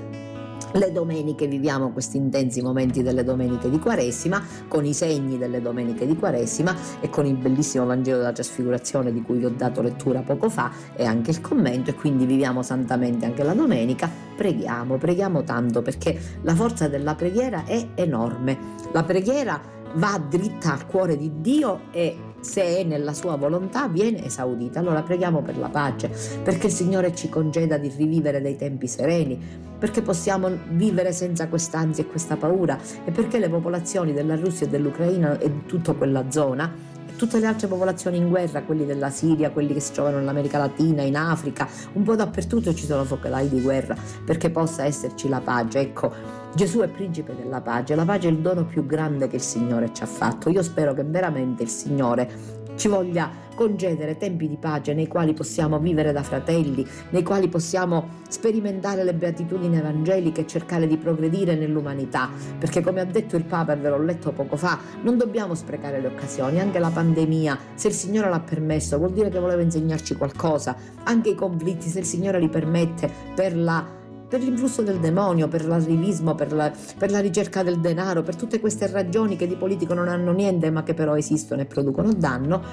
le 0.73 0.91
domeniche 0.91 1.47
viviamo 1.47 1.91
questi 1.91 2.17
intensi 2.17 2.61
momenti 2.61 3.03
delle 3.03 3.23
domeniche 3.23 3.69
di 3.69 3.79
Quaresima, 3.79 4.41
con 4.67 4.85
i 4.85 4.93
segni 4.93 5.37
delle 5.37 5.61
domeniche 5.61 6.05
di 6.05 6.15
Quaresima 6.17 6.75
e 6.99 7.09
con 7.09 7.25
il 7.25 7.35
bellissimo 7.35 7.85
Vangelo 7.85 8.17
della 8.17 8.31
Trasfigurazione 8.31 9.11
di 9.11 9.21
cui 9.21 9.37
vi 9.37 9.45
ho 9.45 9.53
dato 9.55 9.81
lettura 9.81 10.21
poco 10.21 10.49
fa 10.49 10.71
e 10.95 11.05
anche 11.05 11.31
il 11.31 11.41
commento 11.41 11.91
e 11.91 11.93
quindi 11.93 12.25
viviamo 12.25 12.63
santamente 12.63 13.25
anche 13.25 13.43
la 13.43 13.53
domenica. 13.53 14.09
Preghiamo, 14.35 14.97
preghiamo 14.97 15.43
tanto 15.43 15.81
perché 15.81 16.19
la 16.41 16.55
forza 16.55 16.87
della 16.87 17.15
preghiera 17.15 17.65
è 17.65 17.89
enorme. 17.95 18.57
La 18.91 19.03
preghiera 19.03 19.61
va 19.95 20.17
dritta 20.17 20.73
al 20.73 20.85
cuore 20.87 21.17
di 21.17 21.31
Dio 21.41 21.81
e 21.91 22.31
se 22.43 22.77
è 22.77 22.83
nella 22.83 23.13
sua 23.13 23.35
volontà 23.35 23.87
viene 23.87 24.25
esaudita. 24.25 24.79
Allora 24.79 25.01
preghiamo 25.01 25.41
per 25.41 25.57
la 25.57 25.69
pace, 25.69 26.11
perché 26.43 26.67
il 26.67 26.73
Signore 26.73 27.15
ci 27.15 27.29
conceda 27.29 27.77
di 27.77 27.91
rivivere 27.95 28.41
dei 28.41 28.55
tempi 28.55 28.87
sereni, 28.87 29.39
perché 29.79 30.01
possiamo 30.01 30.49
vivere 30.69 31.11
senza 31.13 31.47
quest'ansia 31.47 32.03
e 32.03 32.07
questa 32.07 32.35
paura 32.35 32.77
e 33.05 33.11
perché 33.11 33.39
le 33.39 33.49
popolazioni 33.49 34.13
della 34.13 34.35
Russia 34.35 34.65
e 34.65 34.69
dell'Ucraina 34.69 35.39
e 35.39 35.49
di 35.49 35.65
tutta 35.65 35.93
quella 35.93 36.29
zona 36.29 36.91
tutte 37.15 37.39
le 37.39 37.45
altre 37.45 37.67
popolazioni 37.67 38.17
in 38.17 38.27
guerra, 38.27 38.63
quelli 38.63 38.85
della 38.85 39.09
Siria, 39.09 39.51
quelli 39.51 39.73
che 39.73 39.79
si 39.79 39.93
trovano 39.93 40.17
nell'America 40.17 40.57
Latina, 40.57 41.03
in 41.03 41.15
Africa, 41.15 41.67
un 41.93 42.03
po' 42.03 42.15
dappertutto 42.15 42.73
ci 42.73 42.85
sono 42.85 43.05
focolai 43.05 43.47
di 43.47 43.61
guerra, 43.61 43.95
perché 44.25 44.49
possa 44.49 44.83
esserci 44.83 45.29
la 45.29 45.39
pace. 45.39 45.79
Ecco, 45.79 46.42
Gesù 46.55 46.81
è 46.81 46.87
principe 46.87 47.35
della 47.35 47.61
pace, 47.61 47.95
la 47.95 48.05
pace 48.05 48.27
è 48.27 48.31
il 48.31 48.37
dono 48.37 48.63
più 48.63 48.85
grande 48.85 49.27
che 49.27 49.37
il 49.37 49.41
Signore 49.41 49.91
ci 49.91 50.03
ha 50.03 50.05
fatto. 50.05 50.51
Io 50.51 50.61
spero 50.61 50.93
che 50.93 51.03
veramente 51.03 51.63
il 51.63 51.69
Signore 51.69 52.61
ci 52.75 52.87
voglia 52.87 53.27
concedere 53.55 54.17
tempi 54.17 54.47
di 54.47 54.57
pace 54.57 54.93
nei 54.93 55.07
quali 55.07 55.33
possiamo 55.33 55.79
vivere 55.79 56.11
da 56.11 56.21
fratelli, 56.21 56.85
nei 57.09 57.23
quali 57.23 57.47
possiamo 57.47 58.21
sperimentare 58.29 59.03
le 59.03 59.15
beatitudini 59.15 59.77
evangeliche 59.77 60.41
e 60.41 60.47
cercare 60.47 60.85
di 60.85 60.97
progredire 60.97 61.55
nell'umanità, 61.55 62.29
perché 62.59 62.81
come 62.81 63.01
ha 63.01 63.05
detto 63.05 63.35
il 63.35 63.45
Papa, 63.45 63.73
e 63.73 63.77
ve 63.77 63.89
l'ho 63.89 64.01
letto 64.01 64.31
poco 64.31 64.55
fa, 64.55 64.77
non 65.01 65.17
dobbiamo 65.17 65.55
sprecare 65.55 65.99
le 65.99 66.07
occasioni, 66.07 66.59
anche 66.59 66.77
la 66.77 66.89
pandemia, 66.89 67.57
se 67.73 67.87
il 67.87 67.93
Signore 67.95 68.29
l'ha 68.29 68.39
permesso, 68.39 68.99
vuol 68.99 69.13
dire 69.13 69.29
che 69.29 69.39
voleva 69.39 69.61
insegnarci 69.63 70.15
qualcosa, 70.15 70.75
anche 71.03 71.29
i 71.29 71.35
conflitti, 71.35 71.89
se 71.89 71.99
il 71.99 72.05
Signore 72.05 72.39
li 72.39 72.49
permette 72.49 73.09
per 73.35 73.57
la 73.57 74.01
per 74.33 74.41
l'influsso 74.41 74.81
del 74.81 74.97
demonio, 74.97 75.47
per 75.47 75.63
l'arrivismo, 75.63 76.33
per 76.33 76.51
la, 76.53 76.71
per 76.97 77.11
la 77.11 77.19
ricerca 77.19 77.61
del 77.61 77.79
denaro, 77.79 78.23
per 78.23 78.35
tutte 78.35 78.59
queste 78.59 78.87
ragioni 78.87 79.35
che 79.35 79.45
di 79.45 79.55
politico 79.55 79.93
non 79.93 80.07
hanno 80.07 80.31
niente 80.31 80.71
ma 80.71 80.81
che 80.81 80.95
però 80.95 81.15
esistono 81.15 81.61
e 81.61 81.65
producono 81.65 82.11
danno, 82.13 82.63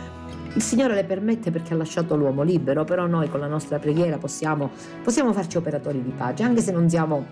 il 0.54 0.62
Signore 0.62 0.94
le 0.94 1.04
permette 1.04 1.50
perché 1.50 1.74
ha 1.74 1.76
lasciato 1.76 2.16
l'uomo 2.16 2.40
libero, 2.40 2.84
però 2.84 3.06
noi 3.06 3.28
con 3.28 3.40
la 3.40 3.46
nostra 3.46 3.78
preghiera 3.78 4.16
possiamo, 4.16 4.70
possiamo 5.04 5.34
farci 5.34 5.58
operatori 5.58 6.02
di 6.02 6.14
pace, 6.16 6.44
anche 6.44 6.62
se 6.62 6.72
non 6.72 6.88
siamo 6.88 7.26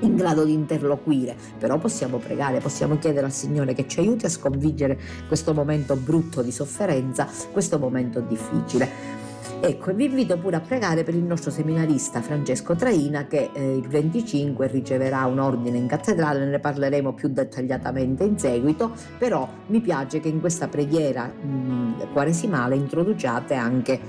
in 0.00 0.16
grado 0.16 0.44
di 0.44 0.52
interloquire, 0.52 1.34
però 1.58 1.78
possiamo 1.78 2.18
pregare, 2.18 2.58
possiamo 2.58 2.98
chiedere 2.98 3.24
al 3.24 3.32
Signore 3.32 3.72
che 3.72 3.88
ci 3.88 4.00
aiuti 4.00 4.26
a 4.26 4.28
sconfiggere 4.28 5.00
questo 5.26 5.54
momento 5.54 5.96
brutto 5.96 6.42
di 6.42 6.52
sofferenza, 6.52 7.26
questo 7.50 7.78
momento 7.78 8.20
difficile. 8.20 9.21
Ecco, 9.64 9.94
vi 9.94 10.06
invito 10.06 10.36
pure 10.38 10.56
a 10.56 10.60
pregare 10.60 11.04
per 11.04 11.14
il 11.14 11.22
nostro 11.22 11.52
seminarista 11.52 12.20
Francesco 12.20 12.74
Traina 12.74 13.28
che 13.28 13.50
eh, 13.52 13.76
il 13.76 13.86
25 13.86 14.66
riceverà 14.66 15.24
un 15.26 15.38
ordine 15.38 15.78
in 15.78 15.86
cattedrale, 15.86 16.44
ne 16.46 16.58
parleremo 16.58 17.12
più 17.12 17.28
dettagliatamente 17.28 18.24
in 18.24 18.36
seguito, 18.36 18.90
però 19.18 19.48
mi 19.68 19.80
piace 19.80 20.18
che 20.18 20.26
in 20.26 20.40
questa 20.40 20.66
preghiera 20.66 21.26
mh, 21.26 22.10
quaresimale 22.12 22.74
introduciate 22.74 23.54
anche 23.54 24.00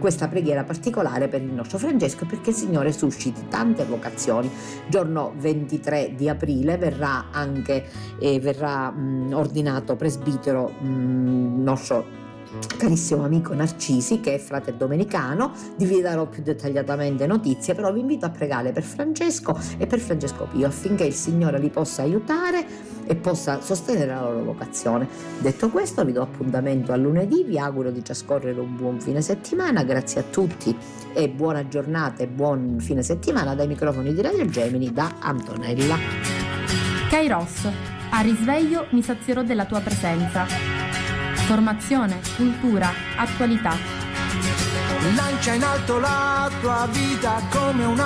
questa 0.00 0.26
preghiera 0.26 0.64
particolare 0.64 1.28
per 1.28 1.40
il 1.40 1.52
nostro 1.52 1.78
Francesco 1.78 2.26
perché 2.26 2.50
il 2.50 2.56
Signore 2.56 2.90
susciti 2.90 3.46
tante 3.48 3.84
vocazioni. 3.84 4.50
Giorno 4.88 5.34
23 5.36 6.14
di 6.16 6.28
aprile 6.28 6.78
verrà 6.78 7.26
anche 7.30 7.84
eh, 8.18 8.40
verrà, 8.40 8.90
mh, 8.90 9.30
ordinato 9.34 9.94
presbitero 9.94 10.68
mh, 10.68 11.62
nostro 11.62 12.24
carissimo 12.76 13.24
amico 13.24 13.54
Narcisi 13.54 14.20
che 14.20 14.34
è 14.34 14.38
frate 14.38 14.76
domenicano, 14.76 15.52
vi 15.78 16.00
darò 16.00 16.26
più 16.26 16.42
dettagliatamente 16.42 17.26
notizie, 17.26 17.74
però 17.74 17.92
vi 17.92 18.00
invito 18.00 18.26
a 18.26 18.30
pregare 18.30 18.72
per 18.72 18.82
Francesco 18.82 19.58
e 19.78 19.86
per 19.86 19.98
Francesco 19.98 20.48
Pio 20.50 20.66
affinché 20.66 21.04
il 21.04 21.14
Signore 21.14 21.58
li 21.58 21.70
possa 21.70 22.02
aiutare 22.02 22.64
e 23.06 23.14
possa 23.14 23.60
sostenere 23.60 24.06
la 24.06 24.22
loro 24.22 24.44
vocazione. 24.44 25.08
Detto 25.38 25.70
questo 25.70 26.04
vi 26.04 26.12
do 26.12 26.22
appuntamento 26.22 26.92
a 26.92 26.96
lunedì, 26.96 27.44
vi 27.44 27.58
auguro 27.58 27.90
di 27.90 28.02
trascorrere 28.02 28.60
un 28.60 28.76
buon 28.76 29.00
fine 29.00 29.20
settimana, 29.20 29.84
grazie 29.84 30.20
a 30.20 30.24
tutti 30.24 30.76
e 31.12 31.28
buona 31.28 31.66
giornata 31.68 32.22
e 32.22 32.26
buon 32.26 32.76
fine 32.80 33.02
settimana 33.02 33.54
dai 33.54 33.66
microfoni 33.66 34.12
di 34.12 34.22
Radio 34.22 34.44
Gemini 34.46 34.92
da 34.92 35.16
Antonella. 35.20 35.96
Kairos, 37.08 37.68
a 38.10 38.20
risveglio 38.20 38.86
mi 38.90 39.02
sazierò 39.02 39.42
della 39.42 39.64
tua 39.64 39.80
presenza 39.80 40.85
Formazione, 41.46 42.20
cultura, 42.34 42.90
attualità. 43.16 43.76
Lancia 45.14 45.52
in 45.52 45.62
alto 45.62 46.00
la 46.00 46.50
tua 46.60 46.88
vita 46.90 47.40
come 47.50 47.84
una 47.84 48.04